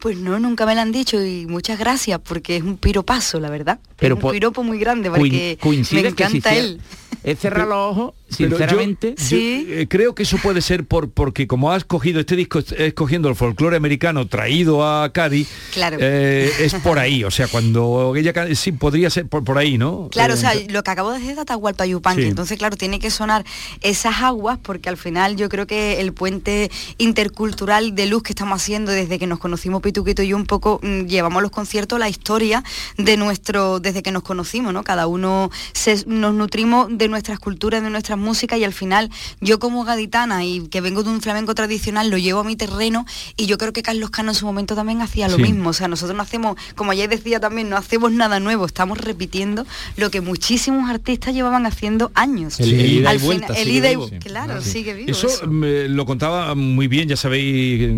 Pues 0.00 0.16
no, 0.18 0.38
nunca 0.38 0.66
me 0.66 0.74
lo 0.74 0.80
han 0.80 0.92
dicho 0.92 1.22
y 1.24 1.46
muchas 1.46 1.78
gracias 1.78 2.20
porque 2.20 2.56
es 2.56 2.62
un 2.62 2.76
piropazo, 2.78 3.40
la 3.40 3.50
verdad. 3.50 3.78
Pero 3.96 4.14
es 4.14 4.18
un 4.18 4.22
po- 4.22 4.30
piropo 4.32 4.62
muy 4.62 4.78
grande 4.78 5.10
porque 5.10 5.58
coincide 5.60 6.02
me 6.02 6.12
que 6.14 6.26
si 6.28 6.36
encanta 6.38 6.54
él. 6.54 6.80
Él 7.24 7.36
cerra 7.36 7.64
los 7.66 7.76
ojos 7.96 8.14
Pero 8.38 8.50
yo- 8.50 8.56
sinceramente. 8.58 9.14
yo, 9.16 9.36
eh, 9.38 9.86
creo 9.88 10.14
que 10.14 10.24
eso 10.24 10.36
puede 10.42 10.60
ser 10.60 10.84
por 10.84 11.10
porque 11.10 11.46
como 11.46 11.70
has 11.72 11.84
cogido 11.84 12.18
este 12.20 12.34
disco, 12.36 12.58
es- 12.58 12.72
escogiendo 12.72 13.28
el 13.28 13.36
folclore 13.36 13.76
americano 13.76 14.26
traído 14.26 14.84
a 14.86 15.12
Cádiz, 15.12 15.48
Claro. 15.72 15.96
eh, 16.00 16.50
es 16.60 16.74
por 16.74 16.98
ahí. 16.98 17.22
O 17.24 17.30
sea, 17.30 17.46
cuando 17.48 18.14
ella 18.16 18.32
sí 18.54 18.72
podría 18.72 19.10
ser 19.10 19.26
por, 19.28 19.44
por 19.44 19.58
ahí, 19.58 19.78
¿no? 19.78 20.08
Claro, 20.10 20.34
o 20.34 20.36
Eh, 20.36 20.40
sea, 20.40 20.54
lo 20.68 20.82
que 20.82 20.90
acabo 20.90 21.10
de 21.12 21.18
decir 21.18 21.32
es 21.32 21.38
Atahualpa 21.38 21.86
Yupanqui, 21.86 22.22
Sí. 22.22 22.28
entonces 22.28 22.58
claro, 22.58 22.76
tiene 22.76 22.98
que 22.98 23.10
sonar 23.10 23.44
esas 23.80 24.16
aguas 24.22 24.58
porque 24.60 24.88
al 24.88 24.96
final 24.96 25.36
yo 25.36 25.48
creo 25.48 25.66
que 25.66 26.00
el 26.00 26.12
puente 26.12 26.70
intercultural 26.98 27.94
de 27.94 28.06
luz 28.06 28.22
que 28.22 28.32
estamos 28.32 28.60
haciendo 28.60 28.92
desde 28.92 29.18
que 29.18 29.26
nos 29.26 29.38
conocimos 29.38 29.80
Pituquito 29.82 30.22
y 30.22 30.28
yo 30.28 30.36
un 30.36 30.46
poco 30.46 30.80
mm, 30.82 31.02
llevamos 31.06 31.42
los 31.42 31.50
conciertos 31.50 31.98
la 31.98 32.08
historia 32.08 32.62
de 32.98 33.16
nuestro, 33.16 33.80
desde 33.80 34.02
que 34.02 34.10
nos 34.12 34.22
conocimos, 34.22 34.72
¿no? 34.74 34.82
Cada 34.84 35.06
uno 35.06 35.50
se- 35.72 36.04
nos 36.06 36.34
nutrimos 36.34 36.88
de 36.90 37.08
nuestras 37.08 37.38
culturas, 37.38 37.82
de 37.82 37.90
nuestras 37.90 38.15
músicas 38.18 38.58
y 38.58 38.64
al 38.64 38.72
final 38.72 39.10
yo 39.40 39.58
como 39.58 39.84
gaditana 39.84 40.44
y 40.44 40.68
que 40.68 40.80
vengo 40.80 41.02
de 41.02 41.10
un 41.10 41.20
flamenco 41.20 41.54
tradicional 41.54 42.10
lo 42.10 42.18
llevo 42.18 42.40
a 42.40 42.44
mi 42.44 42.56
terreno 42.56 43.06
y 43.36 43.46
yo 43.46 43.58
creo 43.58 43.72
que 43.72 43.82
Carlos 43.82 44.10
Cano 44.10 44.30
en 44.30 44.34
su 44.34 44.46
momento 44.46 44.74
también 44.74 45.02
hacía 45.02 45.28
lo 45.28 45.36
Sí. 45.36 45.42
mismo, 45.42 45.70
o 45.70 45.72
sea, 45.72 45.88
nosotros 45.88 46.16
no 46.16 46.22
hacemos, 46.22 46.56
como 46.74 46.92
ayer 46.92 47.08
decía 47.08 47.40
también, 47.40 47.68
no 47.68 47.76
hacemos 47.76 48.12
nada 48.12 48.40
nuevo, 48.40 48.66
estamos 48.66 48.98
repitiendo 48.98 49.66
lo 49.96 50.10
que 50.10 50.20
muchísimos 50.20 50.88
artistas 50.90 51.34
llevaban 51.34 51.66
haciendo 51.66 52.10
años. 52.14 52.58
El- 52.60 52.72
el 52.74 52.86
ida 52.92 53.12
y 53.12 53.16
Al 53.16 53.18
vuelta, 53.22 53.46
final- 53.48 53.62
el 53.62 53.68
ida 53.70 53.92
y- 53.92 54.18
claro, 54.20 54.62
Sí. 54.62 54.70
sigue 54.70 54.94
vivo. 54.94 55.10
Eso, 55.10 55.26
eso. 55.28 55.46
me 55.46 55.88
lo 55.88 56.06
contaba 56.06 56.54
muy 56.54 56.88
bien, 56.88 57.08
ya 57.08 57.16
sabéis, 57.16 57.90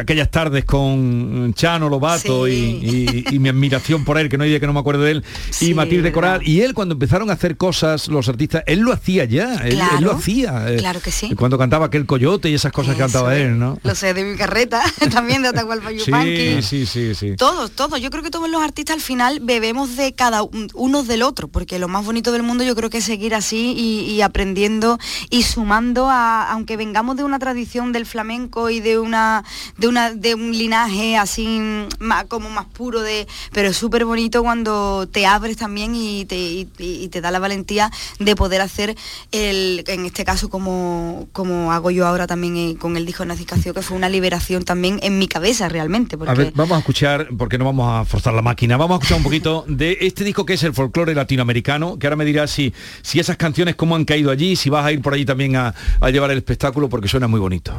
aquellas 0.00 0.30
tardes 0.30 0.64
con 0.64 1.52
Chano 1.54 1.88
Lobato 1.88 2.46
y, 2.48 2.52
y- 2.52 3.24
y 3.34 3.38
mi 3.38 3.48
admiración 3.48 4.04
por 4.04 4.18
él, 4.18 4.28
que 4.28 4.38
no 4.38 4.44
hay 4.44 4.50
día 4.50 4.60
que 4.60 4.66
no 4.66 4.72
me 4.72 4.80
acuerdo 4.80 5.02
de 5.02 5.12
él, 5.12 5.24
y 5.60 5.74
Matilde. 5.74 6.12
Coral. 6.12 6.40
Y 6.46 6.62
él 6.62 6.74
cuando 6.74 6.94
empezaron 6.94 7.30
a 7.30 7.34
hacer 7.34 7.56
cosas, 7.56 8.08
los 8.08 8.28
artistas, 8.28 8.62
él 8.66 8.80
lo 8.80 8.92
hacía 8.92 9.24
ya, 9.24 9.54
él, 9.66 9.72
él 9.72 9.78
lo 9.78 9.98
Claro, 9.98 10.12
hacía. 10.12 10.70
eh, 10.72 10.76
claro 10.76 11.00
que 11.00 11.10
sí. 11.10 11.34
Cuando 11.34 11.58
cantaba 11.58 11.86
aquel 11.86 12.06
coyote 12.06 12.48
y 12.50 12.54
esas 12.54 12.72
cosas 12.72 12.94
que 12.94 13.00
cantaba 13.00 13.36
él, 13.36 13.58
¿no? 13.58 13.78
Lo 13.82 13.94
sé 13.94 14.14
de 14.14 14.24
mi 14.24 14.36
carreta, 14.36 14.82
también 15.12 15.42
de 15.42 15.48
Atahualpa 15.48 15.90
Sí, 15.90 15.96
Yupanqui. 15.98 16.62
sí, 16.62 16.86
sí, 16.86 17.14
sí. 17.14 17.36
Todos, 17.36 17.70
todos. 17.72 18.00
Yo 18.00 18.10
creo 18.10 18.22
que 18.22 18.30
todos 18.30 18.48
los 18.50 18.62
artistas 18.62 18.94
al 18.96 19.02
final 19.02 19.40
bebemos 19.40 19.96
de 19.96 20.12
cada 20.14 20.42
un- 20.42 20.70
uno 20.74 21.02
del 21.02 21.22
otro, 21.22 21.48
porque 21.48 21.78
lo 21.78 21.88
más 21.88 22.04
bonito 22.04 22.32
del 22.32 22.42
mundo 22.42 22.64
yo 22.64 22.74
creo 22.74 22.90
que 22.90 22.98
es 22.98 23.04
seguir 23.04 23.34
así 23.34 23.74
y, 23.76 24.00
y 24.12 24.22
aprendiendo 24.22 24.98
y 25.30 25.42
sumando 25.42 26.08
a, 26.10 26.50
aunque 26.52 26.76
vengamos 26.76 27.16
de 27.16 27.24
una 27.24 27.38
tradición 27.38 27.92
del 27.92 28.06
flamenco 28.06 28.70
y 28.70 28.80
de 28.80 28.98
una, 28.98 29.44
de 29.76 29.88
una, 29.88 30.12
de 30.12 30.34
un 30.34 30.52
linaje 30.56 31.16
así 31.16 31.60
más, 31.98 32.24
como 32.26 32.50
más 32.50 32.66
puro 32.66 33.00
de, 33.00 33.26
pero 33.52 33.68
es 33.70 33.76
súper 33.76 34.04
bonito 34.04 34.42
cuando 34.42 35.06
te 35.10 35.26
abres 35.26 35.56
también 35.56 35.94
y 35.94 36.24
te, 36.24 36.36
y- 36.36 36.68
y 36.78 37.08
te 37.08 37.20
da 37.20 37.30
la 37.30 37.38
valentía 37.38 37.90
de 38.18 38.36
poder 38.36 38.60
hacer 38.60 38.96
el, 39.48 39.84
en 39.86 40.06
este 40.06 40.24
caso 40.24 40.48
como, 40.48 41.28
como 41.32 41.72
hago 41.72 41.90
yo 41.90 42.06
ahora 42.06 42.26
también 42.26 42.56
eh, 42.56 42.76
con 42.78 42.96
el 42.96 43.06
disco 43.06 43.24
Nacicacio, 43.24 43.74
que 43.74 43.82
fue 43.82 43.96
una 43.96 44.08
liberación 44.08 44.64
también 44.64 45.00
en 45.02 45.18
mi 45.18 45.28
cabeza 45.28 45.68
realmente. 45.68 46.16
Porque 46.16 46.30
A 46.30 46.34
ver, 46.34 46.52
vamos 46.54 46.76
a 46.76 46.78
escuchar, 46.78 47.28
porque 47.36 47.58
no 47.58 47.64
vamos 47.64 47.88
a 47.90 48.04
forzar 48.04 48.34
la 48.34 48.42
máquina, 48.42 48.76
vamos 48.76 48.96
a 48.96 48.98
escuchar 48.98 49.18
un 49.18 49.24
poquito 49.24 49.64
de 49.68 49.98
este 50.00 50.24
disco 50.24 50.46
que 50.46 50.54
es 50.54 50.62
el 50.62 50.74
folclore 50.74 51.14
latinoamericano, 51.14 51.98
que 51.98 52.06
ahora 52.06 52.16
me 52.16 52.24
dirás 52.24 52.50
si, 52.50 52.72
si 53.02 53.18
esas 53.18 53.36
canciones 53.36 53.74
cómo 53.74 53.96
han 53.96 54.04
caído 54.04 54.30
allí, 54.30 54.56
si 54.56 54.70
vas 54.70 54.84
a 54.84 54.92
ir 54.92 55.02
por 55.02 55.14
allí 55.14 55.24
también 55.24 55.56
a, 55.56 55.74
a 56.00 56.10
llevar 56.10 56.30
el 56.30 56.38
espectáculo, 56.38 56.88
porque 56.88 57.08
suena 57.08 57.28
muy 57.28 57.40
bonito. 57.40 57.76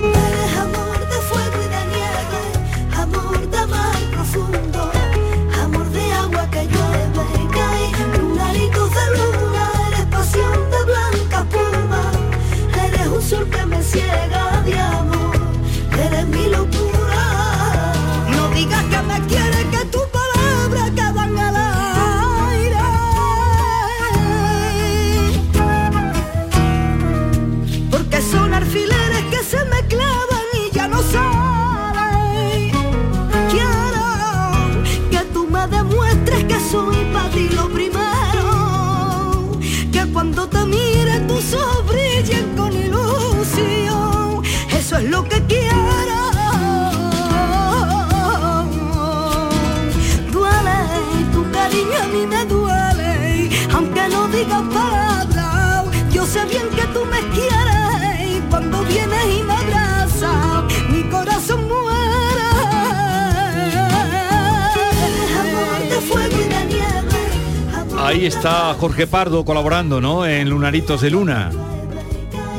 Sé 56.30 56.46
bien 56.46 56.70
que 56.70 56.86
tú 56.94 57.06
me 57.06 57.20
quieres. 57.36 58.38
Y 58.38 58.42
cuando 58.50 58.84
vienes 58.84 59.26
y 59.40 59.44
me 59.44 59.54
abrazas, 59.54 60.64
mi 60.90 61.04
corazón 61.10 61.68
muere. 61.68 62.42
Amor 65.40 65.90
de 65.90 66.02
fuego 66.02 66.38
y 66.38 66.50
de 66.50 66.66
nieve. 66.66 68.00
Ahí 68.00 68.26
está 68.28 68.76
Jorge 68.80 69.08
Pardo 69.08 69.44
colaborando, 69.44 70.00
¿no? 70.00 70.26
En 70.26 70.50
Lunaritos 70.50 71.02
de 71.02 71.10
Luna. 71.10 71.52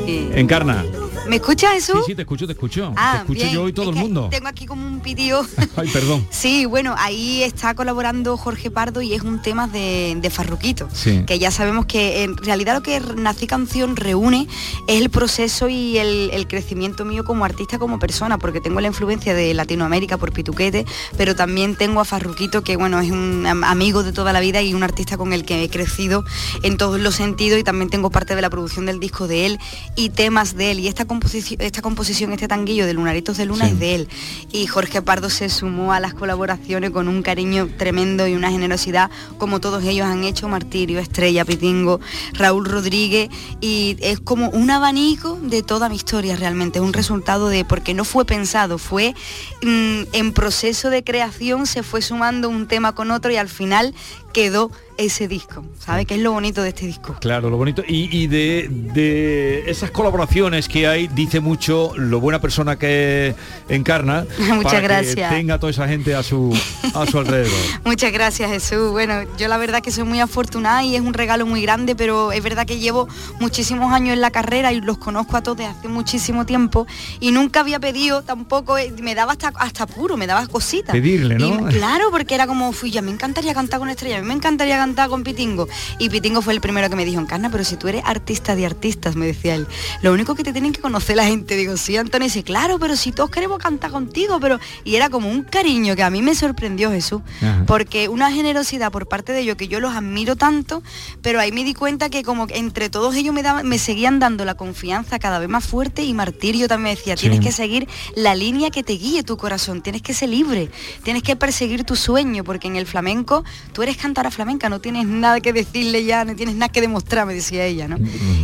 Encarna. 0.05 0.83
¿Me 1.29 1.37
escuchas 1.37 1.75
eso? 1.75 1.93
Sí, 1.99 2.07
sí, 2.07 2.15
te 2.15 2.23
escucho, 2.23 2.45
te 2.45 2.53
escucho. 2.53 2.93
Ah, 2.97 3.11
te 3.13 3.17
escucho 3.19 3.43
bien. 3.43 3.53
yo 3.53 3.67
y 3.69 3.73
todo 3.73 3.91
Es 3.91 3.95
el 3.95 4.01
mundo. 4.03 4.27
Tengo 4.29 4.47
aquí 4.49 4.65
como 4.65 4.85
un 4.85 4.90
pitido. 5.01 5.45
Ay, 5.75 5.89
perdón. 5.89 6.25
Sí, 6.31 6.65
bueno, 6.65 6.95
ahí 6.97 7.43
está 7.43 7.73
colaborando 7.75 8.37
Jorge 8.37 8.71
Pardo 8.71 9.01
y 9.01 9.13
es 9.13 9.21
un 9.23 9.41
tema 9.41 9.67
de, 9.67 10.17
de 10.19 10.29
Farruquito. 10.29 10.87
Sí. 10.93 11.23
Que 11.25 11.39
ya 11.39 11.51
sabemos 11.51 11.85
que 11.85 12.23
en 12.23 12.37
realidad 12.37 12.75
lo 12.75 12.83
que 12.83 12.99
Nací 12.99 13.47
Canción 13.47 13.95
reúne 13.95 14.47
es 14.87 15.01
el 15.01 15.09
proceso 15.09 15.69
y 15.69 15.97
el, 15.97 16.29
el 16.33 16.47
crecimiento 16.47 17.05
mío 17.05 17.23
como 17.23 17.45
artista, 17.45 17.79
como 17.79 17.99
persona, 17.99 18.37
porque 18.37 18.61
tengo 18.61 18.79
la 18.81 18.87
influencia 18.87 19.33
de 19.33 19.53
Latinoamérica 19.53 20.17
por 20.17 20.31
Pituquete, 20.33 20.85
pero 21.17 21.35
también 21.35 21.75
tengo 21.75 21.99
a 22.01 22.05
Farruquito, 22.05 22.63
que 22.63 22.75
bueno, 22.77 22.99
es 22.99 23.11
un 23.11 23.45
am- 23.47 23.63
amigo 23.63 24.03
de 24.03 24.11
toda 24.13 24.33
la 24.33 24.39
vida 24.39 24.61
y 24.61 24.73
un 24.73 24.83
artista 24.83 25.17
con 25.17 25.33
el 25.33 25.45
que 25.45 25.63
he 25.63 25.69
crecido 25.69 26.23
en 26.63 26.77
todos 26.77 26.99
los 26.99 27.15
sentidos 27.15 27.59
y 27.59 27.63
también 27.63 27.89
tengo 27.89 28.09
parte 28.09 28.35
de 28.35 28.41
la 28.41 28.49
producción 28.49 28.85
del 28.85 28.99
disco 28.99 29.27
de 29.27 29.45
él 29.45 29.59
y 29.95 30.09
temas 30.09 30.55
de 30.55 30.71
él. 30.71 30.79
Y 30.79 30.87
esta 30.87 31.05
composición, 31.05 31.61
esta 31.61 31.81
composición 31.81 32.31
este 32.33 32.47
tanguillo 32.47 32.85
de 32.85 32.93
Lunaritos 32.93 33.37
de 33.37 33.45
Luna 33.45 33.65
Sí. 33.65 33.71
es 33.73 33.79
de 33.79 33.95
él. 33.95 34.07
Y 34.51 34.67
Jorge 34.67 34.90
Pardo 34.99 35.29
se 35.29 35.47
sumó 35.47 35.93
a 35.93 35.99
las 35.99 36.13
colaboraciones 36.13 36.89
con 36.89 37.07
un 37.07 37.21
cariño 37.21 37.69
tremendo 37.77 38.27
y 38.27 38.35
una 38.35 38.51
generosidad 38.51 39.09
como 39.37 39.61
todos 39.61 39.83
ellos 39.83 40.07
han 40.07 40.23
hecho, 40.23 40.49
Martirio, 40.49 40.99
Estrella, 40.99 41.45
Pitingo, 41.45 41.99
Raúl 42.33 42.65
Rodríguez, 42.65 43.29
y 43.61 43.97
es 44.01 44.19
como 44.19 44.49
un 44.49 44.71
abanico 44.71 45.37
de 45.41 45.63
toda 45.63 45.87
mi 45.87 45.95
historia 45.95 46.35
realmente, 46.35 46.79
es 46.79 46.85
un 46.85 46.93
resultado 46.93 47.47
de, 47.47 47.63
porque 47.63 47.93
no 47.93 48.03
fue 48.03 48.25
pensado, 48.25 48.77
fue 48.77 49.13
mm, 49.61 50.01
en 50.13 50.33
proceso 50.33 50.89
de 50.89 51.03
creación, 51.03 51.67
se 51.67 51.83
fue 51.83 52.01
sumando 52.01 52.49
un 52.49 52.67
tema 52.67 52.93
con 52.93 53.11
otro 53.11 53.31
y 53.31 53.37
al 53.37 53.49
final 53.49 53.93
quedó 54.31 54.71
ese 54.97 55.27
disco, 55.27 55.65
¿sabes? 55.79 56.05
Que 56.05 56.15
es 56.15 56.21
lo 56.21 56.31
bonito 56.31 56.61
de 56.61 56.69
este 56.69 56.85
disco. 56.85 57.15
Claro, 57.19 57.49
lo 57.49 57.57
bonito. 57.57 57.83
Y, 57.87 58.15
y 58.15 58.27
de, 58.27 58.67
de 58.69 59.69
esas 59.69 59.91
colaboraciones 59.91 60.67
que 60.67 60.87
hay, 60.87 61.07
dice 61.07 61.39
mucho 61.39 61.93
lo 61.95 62.19
buena 62.19 62.39
persona 62.39 62.77
que 62.77 63.35
encarna. 63.69 64.25
Muchas 64.39 64.63
para 64.63 64.81
gracias. 64.81 65.31
Que 65.31 65.37
tenga 65.37 65.59
toda 65.59 65.71
esa 65.71 65.87
gente 65.87 66.13
a 66.15 66.23
su, 66.23 66.55
a 66.93 67.05
su 67.05 67.17
alrededor. 67.17 67.51
Muchas 67.85 68.11
gracias 68.11 68.51
Jesús. 68.51 68.91
Bueno, 68.91 69.23
yo 69.37 69.47
la 69.47 69.57
verdad 69.57 69.81
que 69.81 69.91
soy 69.91 70.03
muy 70.03 70.19
afortunada 70.19 70.83
y 70.83 70.95
es 70.95 71.01
un 71.01 71.13
regalo 71.13 71.45
muy 71.45 71.61
grande, 71.61 71.95
pero 71.95 72.31
es 72.31 72.43
verdad 72.43 72.65
que 72.65 72.79
llevo 72.79 73.07
muchísimos 73.39 73.91
años 73.93 74.13
en 74.13 74.21
la 74.21 74.31
carrera 74.31 74.71
y 74.71 74.81
los 74.81 74.97
conozco 74.97 75.37
a 75.37 75.41
todos 75.41 75.57
desde 75.57 75.71
hace 75.71 75.87
muchísimo 75.87 76.45
tiempo 76.45 76.85
y 77.19 77.31
nunca 77.31 77.61
había 77.61 77.79
pedido 77.79 78.21
tampoco, 78.21 78.77
eh, 78.77 78.93
me 79.01 79.15
daba 79.15 79.33
hasta, 79.33 79.49
hasta 79.55 79.87
puro, 79.87 80.17
me 80.17 80.27
daba 80.27 80.45
cositas. 80.47 80.93
Pedirle, 80.93 81.35
¿no? 81.35 81.69
Y, 81.69 81.73
claro, 81.73 82.11
porque 82.11 82.35
era 82.35 82.47
como, 82.47 82.71
fui, 82.71 82.91
ya 82.91 83.01
me 83.01 83.11
encantaría 83.11 83.53
cantar 83.53 83.79
con 83.79 83.89
Estrella, 83.89 84.20
mí 84.21 84.27
me 84.27 84.33
encantaría 84.33 84.77
cantar 84.77 85.09
con 85.09 85.23
Pitingo. 85.23 85.67
Y 85.99 86.09
Pitingo 86.09 86.41
fue 86.41 86.53
el 86.53 86.61
primero 86.61 86.89
que 86.89 86.95
me 86.95 87.05
dijo, 87.05 87.19
Encarna, 87.21 87.49
pero 87.49 87.63
si 87.63 87.75
tú 87.75 87.87
eres 87.87 88.03
artista 88.05 88.55
de 88.55 88.65
artistas, 88.65 89.15
me 89.15 89.25
decía 89.25 89.55
él, 89.55 89.67
lo 90.01 90.13
único 90.13 90.35
que 90.35 90.43
te 90.43 90.51
tienen 90.51 90.73
que 90.73 90.81
conocer 90.81 91.15
la 91.17 91.25
gente. 91.25 91.55
Digo, 91.55 91.77
sí, 91.77 91.97
Antonio, 91.97 92.25
dice, 92.27 92.43
claro, 92.43 92.79
pero 92.79 92.95
si 92.95 93.11
todos 93.11 93.29
queremos 93.29 93.59
cantar 93.59 93.91
contigo, 93.91 94.39
pero... 94.39 94.59
Y 94.83 94.95
era 94.95 95.09
como 95.09 95.29
un 95.29 95.43
cariño 95.43 95.95
que 95.95 96.03
a 96.03 96.09
mí 96.09 96.21
me 96.21 96.35
sorprendió 96.35 96.91
Jesús, 96.91 97.21
Ajá. 97.41 97.63
porque 97.67 98.09
una 98.09 98.31
generosidad 98.31 98.91
por 98.91 99.07
parte 99.07 99.33
de 99.33 99.41
ellos 99.41 99.55
que 99.55 99.67
yo 99.67 99.79
los 99.79 99.93
admiro 99.95 100.35
tanto, 100.35 100.83
pero 101.21 101.39
ahí 101.39 101.51
me 101.51 101.63
di 101.63 101.73
cuenta 101.73 102.09
que 102.09 102.23
como 102.23 102.47
que 102.47 102.57
entre 102.57 102.89
todos 102.89 103.15
ellos 103.15 103.33
me, 103.33 103.43
daban, 103.43 103.67
me 103.67 103.77
seguían 103.79 104.19
dando 104.19 104.45
la 104.45 104.55
confianza 104.55 105.19
cada 105.19 105.39
vez 105.39 105.49
más 105.49 105.65
fuerte 105.65 106.03
y 106.03 106.13
Martirio 106.13 106.67
también 106.67 106.95
decía, 106.95 107.15
Sí. 107.17 107.21
tienes 107.29 107.39
que 107.45 107.51
seguir 107.51 107.87
la 108.15 108.35
línea 108.35 108.69
que 108.71 108.83
te 108.83 108.93
guíe 108.93 109.23
tu 109.23 109.37
corazón, 109.37 109.81
tienes 109.81 110.01
que 110.01 110.13
ser 110.13 110.29
libre, 110.29 110.69
tienes 111.03 111.23
que 111.23 111.35
perseguir 111.35 111.83
tu 111.83 111.95
sueño, 111.95 112.43
porque 112.43 112.67
en 112.67 112.75
el 112.75 112.85
flamenco 112.87 113.43
tú 113.73 113.83
eres 113.83 113.97
cantora 114.11 114.29
flamenca, 114.29 114.67
no 114.67 114.81
tienes 114.81 115.05
nada 115.07 115.39
que 115.39 115.53
decirle 115.53 116.03
ya, 116.03 116.25
no 116.25 116.35
tienes 116.35 116.55
nada 116.55 116.69
que 116.69 116.81
demostrar, 116.81 117.25
me 117.25 117.33
decía 117.33 117.65
ella, 117.65 117.87
¿no? 117.87 117.97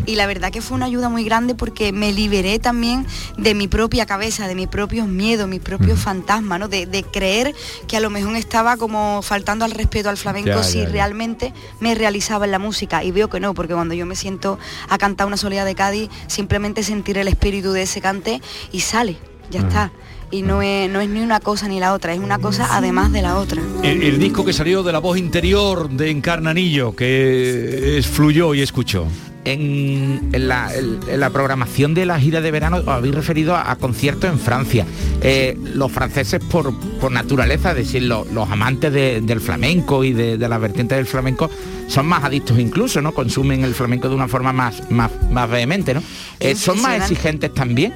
Y 0.06 0.16
la 0.16 0.26
verdad 0.26 0.50
que 0.50 0.62
fue 0.62 0.76
una 0.76 0.86
ayuda 0.86 1.10
muy 1.10 1.26
grande 1.26 1.56
porque 1.56 1.92
me 1.92 2.14
liberé 2.14 2.58
también 2.58 3.06
de 3.38 3.54
mi 3.54 3.68
propia 3.68 4.06
cabeza, 4.06 4.48
de 4.48 4.56
mis 4.56 4.70
propios 4.70 5.10
miedos, 5.10 5.46
mis 5.50 5.60
propios 5.60 6.00
fantasmas, 6.00 6.58
¿no? 6.58 6.70
De, 6.70 6.86
de 6.86 7.04
creer 7.04 7.54
que 7.86 7.98
a 7.98 8.00
lo 8.00 8.10
mejor 8.10 8.38
estaba 8.38 8.78
como 8.78 9.22
faltando 9.22 9.66
al 9.66 9.72
respeto 9.72 10.10
al 10.10 10.16
flamenco 10.16 10.52
Ya, 10.52 10.64
si 10.64 10.78
ya, 10.78 10.84
ya. 10.86 10.90
realmente 10.90 11.54
me 11.82 11.96
realizaba 11.96 12.46
en 12.46 12.52
la 12.52 12.60
música. 12.60 13.04
Y 13.04 13.12
veo 13.12 13.30
que 13.30 13.42
no, 13.42 13.54
porque 13.54 13.74
cuando 13.74 13.94
yo 13.94 14.06
me 14.06 14.16
siento 14.16 14.58
a 14.88 14.98
cantar 14.98 15.28
una 15.28 15.36
soledad 15.36 15.66
de 15.66 15.76
Cádiz, 15.76 16.10
simplemente 16.28 16.82
sentir 16.82 17.18
el 17.18 17.28
espíritu 17.28 17.74
de 17.74 17.82
ese 17.82 18.00
cante 18.00 18.42
y 18.72 18.80
sale, 18.80 19.18
ya 19.52 19.60
está. 19.60 19.92
Y 20.30 20.42
no 20.42 20.62
es, 20.62 20.90
no 20.90 21.00
es 21.00 21.08
ni 21.10 21.22
una 21.22 21.40
cosa 21.40 21.68
ni 21.70 21.80
la 21.80 21.94
otra, 21.94 22.14
es 22.14 22.20
una 22.20 22.38
cosa 22.40 22.68
además 22.76 23.12
de 23.14 23.22
la 23.22 23.38
otra. 23.38 23.62
El, 23.84 24.04
el 24.04 24.20
disco 24.20 24.44
que 24.44 24.52
salió 24.52 24.84
de 24.84 24.92
la 24.92 25.00
voz 25.00 25.18
interior 25.18 25.90
de 25.90 26.10
Encarnanillo, 26.12 26.96
que 26.96 27.98
es, 27.98 28.08
fluyó 28.08 28.54
y 28.54 28.62
escuchó. 28.62 29.06
en, 29.46 30.28
en 30.34 30.48
la, 30.50 30.70
en- 30.76 31.00
la 31.22 31.30
programación 31.30 31.94
de 31.94 32.06
la 32.06 32.20
gira 32.20 32.42
de 32.42 32.52
verano 32.52 32.78
os 32.78 32.88
habéis 32.90 33.16
referido 33.16 33.56
a, 33.56 33.72
a 33.72 33.78
conciertos 33.78 34.30
en 34.30 34.38
Francia. 34.40 34.86
Eh, 35.22 35.58
los 35.74 35.90
franceses 35.94 36.44
por, 36.44 36.78
por 37.00 37.10
naturaleza, 37.14 37.72
es 37.72 37.78
decir, 37.78 38.04
lo- 38.04 38.26
los 38.34 38.50
amantes 38.50 38.92
de- 38.92 39.22
del 39.22 39.40
flamenco 39.40 40.04
y 40.04 40.12
de, 40.12 40.38
de 40.38 40.50
las 40.50 40.60
vertientes 40.60 40.98
del 40.98 41.06
flamenco 41.08 41.50
son 41.88 42.06
más 42.06 42.26
adictos 42.26 42.60
incluso, 42.60 43.02
¿no? 43.02 43.14
Consumen 43.14 43.64
el 43.64 43.74
flamenco 43.74 44.10
de 44.10 44.16
una 44.16 44.28
forma 44.28 44.52
más, 44.52 44.92
más, 44.92 45.10
más 45.32 45.50
vehemente, 45.50 45.94
¿no? 45.94 46.04
Eh, 46.42 46.54
son 46.54 46.82
más 46.82 46.98
exigentes 47.10 47.54
también. 47.54 47.94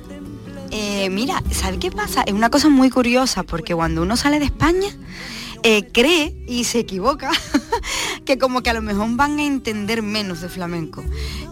Mira, 1.09 1.41
¿sabes 1.51 1.79
qué 1.79 1.91
pasa? 1.91 2.23
Es 2.23 2.33
una 2.33 2.49
cosa 2.49 2.69
muy 2.69 2.89
curiosa 2.89 3.43
porque 3.43 3.73
cuando 3.73 4.01
uno 4.01 4.15
sale 4.15 4.39
de 4.39 4.45
España 4.45 4.89
eh, 5.63 5.87
cree 5.91 6.35
y 6.47 6.63
se 6.63 6.79
equivoca 6.79 7.31
que 8.25 8.37
como 8.37 8.63
que 8.63 8.69
a 8.69 8.73
lo 8.73 8.81
mejor 8.81 9.07
van 9.11 9.39
a 9.39 9.43
entender 9.43 10.01
menos 10.01 10.41
de 10.41 10.49
flamenco. 10.49 11.03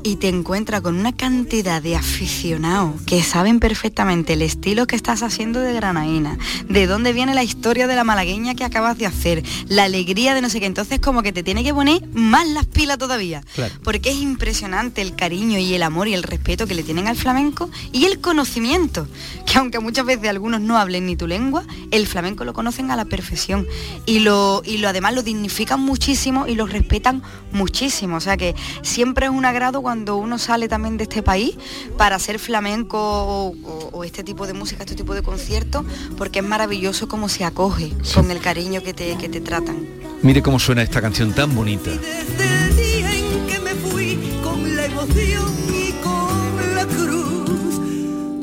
Y 0.04 0.16
te 0.16 0.30
encuentras 0.30 0.82
con 0.82 0.98
una 0.98 1.16
cantidad 1.16 1.82
de 1.82 1.96
aficionados 1.96 3.02
que 3.06 3.22
saben 3.22 3.60
perfectamente 3.60 4.34
el 4.34 4.42
estilo 4.42 4.88
que 4.88 4.96
estás 4.96 5.24
haciendo 5.24 5.60
de 5.60 5.74
Granaína, 5.74 6.38
de 6.70 6.88
dónde 6.88 7.12
viene 7.12 7.34
la 7.34 7.44
historia 7.44 7.88
de 7.88 7.96
la 7.96 8.04
malagueña 8.04 8.56
que 8.56 8.64
acabas 8.64 8.98
de 8.98 9.06
hacer, 9.06 9.44
la 9.68 9.84
alegría 9.84 10.34
de 10.34 10.42
no 10.42 10.50
sé 10.50 10.60
qué, 10.60 10.66
entonces 10.66 11.00
como 11.00 11.22
que 11.22 11.34
te 11.34 11.44
tiene 11.44 11.64
que 11.64 11.74
poner 11.74 12.08
más 12.14 12.48
las 12.48 12.66
pilas 12.66 12.98
todavía 12.98 13.44
porque 13.84 14.10
es 14.10 14.18
impresionante 14.18 15.02
el 15.02 15.16
cariño 15.16 15.60
y 15.60 15.74
el 15.74 15.84
amor 15.84 16.08
y 16.08 16.14
el 16.14 16.24
respeto 16.24 16.68
que 16.68 16.76
le 16.76 16.84
tienen 16.84 17.08
al 17.08 17.16
flamenco 17.16 17.70
y 17.92 18.06
el 18.06 18.20
conocimiento, 18.20 19.08
que 19.46 19.58
aunque 19.58 19.80
muchas 19.80 20.06
veces 20.06 20.30
algunos 20.30 20.62
no 20.62 20.78
hablen 20.78 21.06
ni 21.06 21.16
tu 21.16 21.28
lengua, 21.28 21.64
el 21.92 22.08
flamenco 22.08 22.46
lo 22.46 22.54
conocen 22.54 22.92
a 22.92 22.96
la 22.96 23.06
perfección 23.06 23.68
y 24.06 24.20
lo, 24.20 24.62
y 24.66 24.78
lo 24.78 24.90
además 24.90 25.14
lo 25.14 25.24
dignifican 25.24 25.80
muchísimo 25.80 26.48
y 26.48 26.56
lo 26.56 26.66
respetan 26.66 27.22
muchísimo, 27.52 28.18
o 28.18 28.20
sea 28.20 28.38
que 28.38 28.56
siempre 28.82 29.26
es 29.28 29.32
un 29.32 29.46
agrado 29.46 29.82
cuando 29.82 30.16
uno 30.18 30.38
sale 30.38 30.68
también 30.68 30.98
de 30.98 31.04
este 31.04 31.22
país 31.24 31.56
para 31.98 32.16
hacer 32.16 32.40
flamenco 32.40 32.98
o, 33.00 33.48
o- 33.64 33.90
o 33.92 34.04
este 34.04 34.24
tipo 34.24 34.46
de 34.48 34.54
música, 34.54 34.84
este 34.84 34.96
tipo 34.96 35.14
de 35.14 35.22
conciertos, 35.24 35.86
porque 36.18 36.40
es 36.40 36.46
maravilloso 36.46 37.08
cómo 37.08 37.30
se 37.30 37.44
acoge 37.46 37.92
con 38.14 38.30
el 38.32 38.40
cariño 38.40 38.82
que 38.84 38.94
te, 38.94 39.16
que 39.18 39.30
te 39.30 39.42
tratan. 39.42 39.88
Mire 40.22 40.42
cómo 40.42 40.60
suena 40.60 40.82
esta 40.82 41.02
canción 41.02 41.34
tan 41.34 41.54
bonita. 41.56 41.92
el 41.92 42.76
día 42.76 43.16
en 43.16 43.48
que 43.48 43.60
me 43.60 43.74
fui 43.76 44.18
con 44.44 44.76
la 44.76 44.86
emoción 44.86 45.46
y 45.74 45.92
con 46.04 46.76
la 46.76 46.86
cruz. 46.86 47.80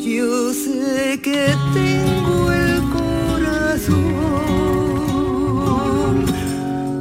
Yo 0.04 0.52
sé 0.54 1.20
que 1.22 1.54
tengo 1.74 2.50
el 2.52 2.80
corazón 2.90 4.65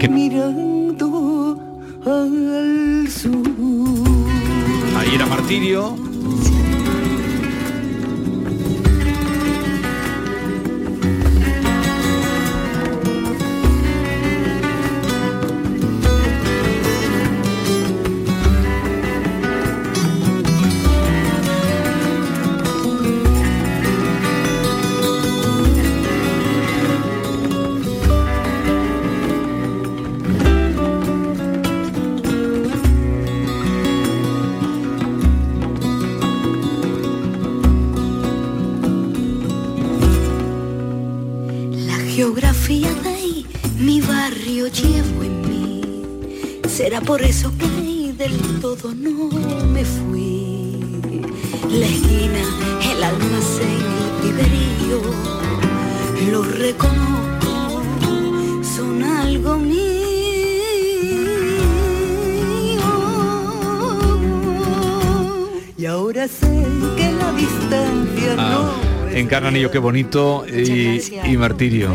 mirando 0.09 1.59
al 2.05 3.07
sur. 3.09 3.45
Ahí 4.97 5.15
era 5.15 5.25
Martirio. 5.25 6.04
Será 46.95 47.07
por 47.07 47.21
eso 47.23 47.51
que 47.57 48.13
del 48.13 48.61
todo 48.61 48.93
no 48.95 49.29
me 49.65 49.83
fui. 49.83 50.79
La 51.69 51.85
esquina, 51.85 52.39
el 52.89 53.03
almacén, 53.03 53.81
el 53.99 54.11
piberío, 54.21 55.01
lo 56.31 56.43
reconozco, 56.43 57.81
son 58.63 59.03
algo 59.03 59.57
mío. 59.57 59.81
Y 65.77 65.85
ahora 65.85 66.29
sé 66.29 66.63
que 66.95 67.11
la 67.11 67.33
distancia 67.33 68.35
Ah, 68.37 68.71
Encarnanillo, 69.11 69.69
qué 69.69 69.79
bonito. 69.79 70.45
Y, 70.47 71.01
y 71.29 71.35
Martirio. 71.35 71.89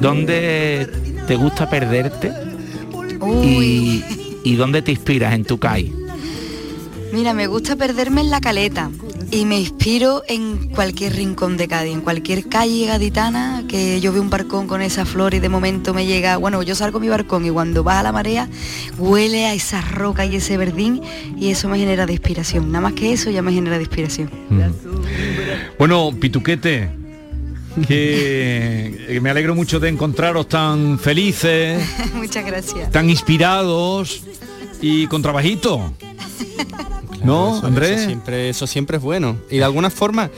¿Dónde 0.00 0.90
te 1.28 1.36
gusta 1.36 1.70
perderte? 1.70 2.46
Y, 3.24 4.15
y 4.46 4.54
dónde 4.54 4.80
te 4.80 4.92
inspiras 4.92 5.34
en 5.34 5.44
tu 5.44 5.58
CAI? 5.58 5.92
Mira, 7.12 7.34
me 7.34 7.48
gusta 7.48 7.74
perderme 7.74 8.20
en 8.20 8.30
la 8.30 8.40
caleta 8.40 8.90
y 9.32 9.44
me 9.44 9.58
inspiro 9.58 10.22
en 10.28 10.68
cualquier 10.68 11.16
rincón 11.16 11.56
de 11.56 11.66
Cádiz, 11.66 11.94
en 11.94 12.00
cualquier 12.00 12.48
calle 12.48 12.86
gaditana 12.86 13.64
que 13.66 14.00
yo 14.00 14.12
veo 14.12 14.22
un 14.22 14.30
barcón 14.30 14.68
con 14.68 14.82
esa 14.82 15.04
flor 15.04 15.34
y 15.34 15.40
de 15.40 15.48
momento 15.48 15.92
me 15.94 16.06
llega, 16.06 16.36
bueno, 16.36 16.62
yo 16.62 16.76
salgo 16.76 16.98
a 16.98 17.00
mi 17.00 17.08
barcón 17.08 17.44
y 17.44 17.50
cuando 17.50 17.82
baja 17.82 18.04
la 18.04 18.12
marea 18.12 18.48
huele 18.98 19.46
a 19.46 19.54
esa 19.54 19.80
roca 19.80 20.24
y 20.26 20.36
ese 20.36 20.56
verdín 20.56 21.00
y 21.36 21.50
eso 21.50 21.68
me 21.68 21.78
genera 21.78 22.06
de 22.06 22.12
inspiración. 22.12 22.70
Nada 22.70 22.82
más 22.82 22.92
que 22.92 23.12
eso 23.12 23.30
ya 23.30 23.42
me 23.42 23.52
genera 23.52 23.78
de 23.78 23.82
inspiración. 23.82 24.30
Bueno, 25.76 26.12
Pituquete, 26.20 26.88
que 27.86 29.04
que 29.08 29.20
me 29.20 29.30
alegro 29.30 29.54
mucho 29.54 29.80
de 29.80 29.88
encontraros 29.88 30.48
tan 30.48 30.98
felices, 30.98 31.82
Muchas 32.14 32.44
gracias. 32.44 32.90
tan 32.90 33.08
inspirados 33.10 34.22
y 34.80 35.06
con 35.06 35.22
trabajito. 35.22 35.92
¿No, 37.24 37.58
Eso- 37.58 37.66
Andrés? 37.66 37.98
Eso 38.00 38.06
siempre, 38.06 38.48
eso 38.48 38.66
siempre 38.66 38.96
es 38.98 39.02
bueno. 39.02 39.36
Y 39.50 39.58
de 39.58 39.64
alguna 39.64 39.90
forma, 39.90 40.30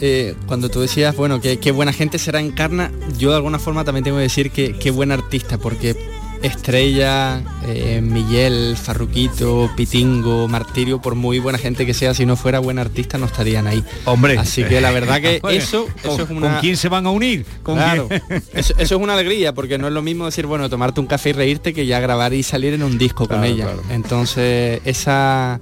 eh, 0.00 0.34
cuando 0.46 0.68
tú 0.68 0.80
decías, 0.80 1.16
bueno, 1.16 1.40
que 1.40 1.58
qué 1.58 1.70
buena 1.72 1.92
gente 1.92 2.18
será 2.18 2.40
Encarna, 2.40 2.90
yo 3.18 3.30
de 3.30 3.36
alguna 3.36 3.58
forma 3.58 3.84
también 3.84 4.04
tengo 4.04 4.16
que 4.18 4.24
decir 4.24 4.50
que 4.50 4.72
qué 4.78 4.90
buen 4.90 5.12
artista, 5.12 5.58
porque 5.58 5.96
Estrella, 6.42 7.42
eh, 7.66 8.00
Miguel, 8.02 8.76
Farruquito, 8.80 9.70
Pitingo, 9.76 10.48
Martirio, 10.48 11.00
por 11.00 11.14
muy 11.14 11.38
buena 11.38 11.58
gente 11.58 11.84
que 11.86 11.94
sea, 11.94 12.14
si 12.14 12.24
no 12.26 12.36
fuera 12.36 12.58
buen 12.58 12.78
artista 12.78 13.18
no 13.18 13.26
estarían 13.26 13.66
ahí. 13.66 13.84
Hombre. 14.04 14.38
Así 14.38 14.64
que 14.64 14.80
la 14.80 14.90
verdad 14.90 15.20
que 15.20 15.40
eso, 15.50 15.86
¿con- 16.02 16.20
es 16.20 16.30
una... 16.30 16.52
¿Con 16.52 16.60
quién 16.60 16.76
se 16.76 16.88
van 16.88 17.06
a 17.06 17.10
unir? 17.10 17.44
¿Con 17.62 17.76
Claro, 17.76 18.08
eso, 18.54 18.74
eso 18.78 18.94
es 18.96 19.00
una 19.02 19.14
alegría 19.14 19.52
porque 19.54 19.78
no 19.78 19.86
es 19.88 19.92
lo 19.92 20.02
mismo 20.02 20.26
decir, 20.26 20.46
bueno, 20.46 20.68
tomarte 20.70 21.00
un 21.00 21.06
café 21.06 21.30
y 21.30 21.32
reírte 21.32 21.72
que 21.74 21.86
ya 21.86 22.00
grabar 22.00 22.32
y 22.32 22.42
salir 22.42 22.74
en 22.74 22.82
un 22.82 22.98
disco 22.98 23.28
con 23.28 23.44
ella. 23.44 23.64
claro. 23.64 23.82
Entonces, 23.90 24.80
esa, 24.84 25.60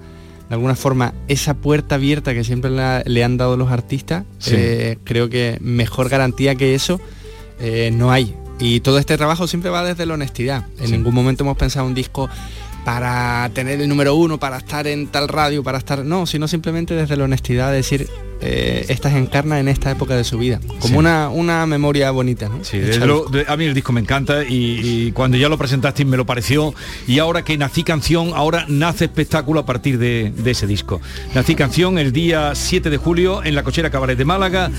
de 0.49 0.55
alguna 0.55 0.74
forma, 0.74 1.12
esa 1.29 1.55
puerta 1.55 1.97
abierta 1.97 2.35
que 2.35 2.45
siempre 2.45 2.70
la- 2.70 3.03
le 3.05 3.24
han 3.24 3.37
dado 3.37 3.57
los 3.57 3.70
artistas, 3.70 4.24
Sí. 4.39 4.53
eh, 4.57 4.99
creo 5.05 5.29
que 5.29 5.59
mejor 5.61 6.09
garantía 6.09 6.55
que 6.55 6.74
eso 6.74 7.01
eh, 7.61 7.91
no 7.93 8.12
hay. 8.12 8.35
Y 8.61 8.80
todo 8.80 8.98
este 8.98 9.16
trabajo 9.16 9.46
siempre 9.46 9.70
va 9.70 9.84
desde 9.84 10.06
la 10.06 10.14
honestidad. 10.14 10.66
En 10.80 10.90
ningún 10.90 11.14
momento 11.14 11.44
hemos 11.44 11.56
pensado 11.56 11.86
un 11.86 11.94
disco 11.94 12.28
para 12.84 13.50
tener 13.54 13.80
el 13.80 13.88
número 13.88 14.14
uno, 14.14 14.38
para 14.38 14.59
estar 14.59 14.86
en 14.86 15.09
tal 15.09 15.28
radio, 15.28 15.62
para 15.62 15.78
estar... 15.78 16.04
No, 16.04 16.26
sino 16.26 16.48
simplemente 16.48 16.94
desde 16.94 17.16
la 17.16 17.24
honestidad 17.24 17.70
de 17.70 17.76
decir, 17.76 18.09
eh, 18.41 18.86
estas 18.89 19.14
encarna 19.14 19.59
en 19.61 19.68
esta 19.68 19.91
época 19.91 20.14
de 20.16 20.24
su 20.24 20.39
vida. 20.39 20.61
Como 20.66 20.80
Sí. 20.89 20.95
una, 20.95 21.28
una 21.28 21.66
memoria 21.66 22.11
bonita, 22.11 22.49
¿no? 22.49 22.62
Sí, 22.64 22.78
de- 22.78 22.99
de- 22.99 23.45
a 23.49 23.57
mí 23.57 23.64
el 23.64 23.74
disco 23.74 23.93
me 23.93 24.01
encanta 24.01 24.45
y, 24.45 24.80
y 25.09 25.12
cuando 25.12 25.36
ya 25.36 25.49
lo 25.49 25.59
presentaste 25.59 26.05
me 26.05 26.16
lo 26.16 26.24
pareció 26.26 26.74
y 27.07 27.18
ahora 27.18 27.43
que 27.45 27.57
nací 27.59 27.82
canción, 27.82 28.30
ahora 28.34 28.64
nace 28.68 29.07
espectáculo 29.07 29.61
a 29.61 29.66
partir 29.66 29.99
de, 29.99 30.32
de 30.36 30.51
ese 30.51 30.66
disco. 30.66 31.01
Nací 31.34 31.55
canción 31.55 31.99
el 31.99 32.12
día 32.12 32.55
7 32.55 32.91
de 32.91 32.97
julio 32.97 33.43
en 33.45 33.55
la 33.55 33.62
Cochera 33.62 33.91
Cabaret 33.91 34.16
de 34.18 34.24
Málaga 34.24 34.70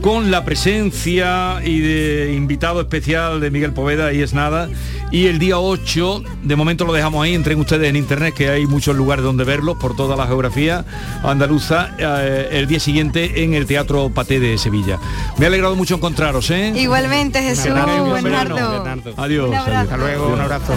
con 0.00 0.30
la 0.30 0.44
presencia 0.44 1.60
y 1.64 1.80
de 1.80 2.34
invitado 2.36 2.80
especial 2.80 3.40
de 3.40 3.50
Miguel 3.50 3.72
Poveda 3.72 4.12
y 4.12 4.22
es 4.22 4.32
nada. 4.32 4.68
Y 5.10 5.26
el 5.26 5.38
día 5.38 5.58
8, 5.58 6.22
de 6.44 6.54
momento 6.56 6.84
lo 6.84 6.92
dejamos 6.92 7.24
ahí, 7.24 7.34
entren 7.34 7.58
ustedes 7.58 7.88
en 7.88 7.96
internet 7.96 8.34
que 8.34 8.48
hay 8.50 8.66
muchos 8.66 8.94
lugares 8.94 9.24
donde 9.24 9.42
verlos 9.44 9.76
por 9.78 9.96
toda 9.96 10.14
la 10.16 10.26
geografía 10.26 10.84
andaluza, 11.24 11.94
eh, 11.98 12.48
el 12.52 12.66
día 12.66 12.78
siguiente 12.78 13.07
en 13.14 13.54
el 13.54 13.66
Teatro 13.66 14.10
Paté 14.10 14.40
de 14.40 14.58
Sevilla. 14.58 14.98
Me 15.38 15.46
ha 15.46 15.48
alegrado 15.48 15.76
mucho 15.76 15.96
encontraros, 15.96 16.50
¿eh? 16.50 16.72
Igualmente 16.76 17.42
Jesús, 17.42 17.72
Bernardo. 17.74 18.84
Adiós. 19.16 19.48
Un 19.48 19.54
abrazo. 19.54 19.78
Hasta 19.78 19.96
luego, 19.96 20.28
un 20.28 20.40
abrazo. 20.40 20.72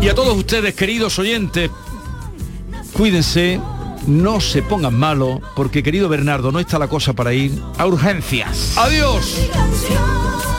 Y 0.00 0.08
a 0.08 0.14
todos 0.14 0.36
ustedes, 0.36 0.74
queridos 0.74 1.18
oyentes, 1.18 1.70
cuídense, 2.92 3.60
no 4.06 4.40
se 4.40 4.62
pongan 4.62 4.98
malos, 4.98 5.40
porque 5.54 5.82
querido 5.82 6.08
Bernardo, 6.08 6.52
no 6.52 6.60
está 6.60 6.78
la 6.78 6.88
cosa 6.88 7.12
para 7.12 7.32
ir 7.32 7.60
a 7.78 7.86
urgencias. 7.86 8.76
Adiós. 8.76 9.48
canción 9.52 10.53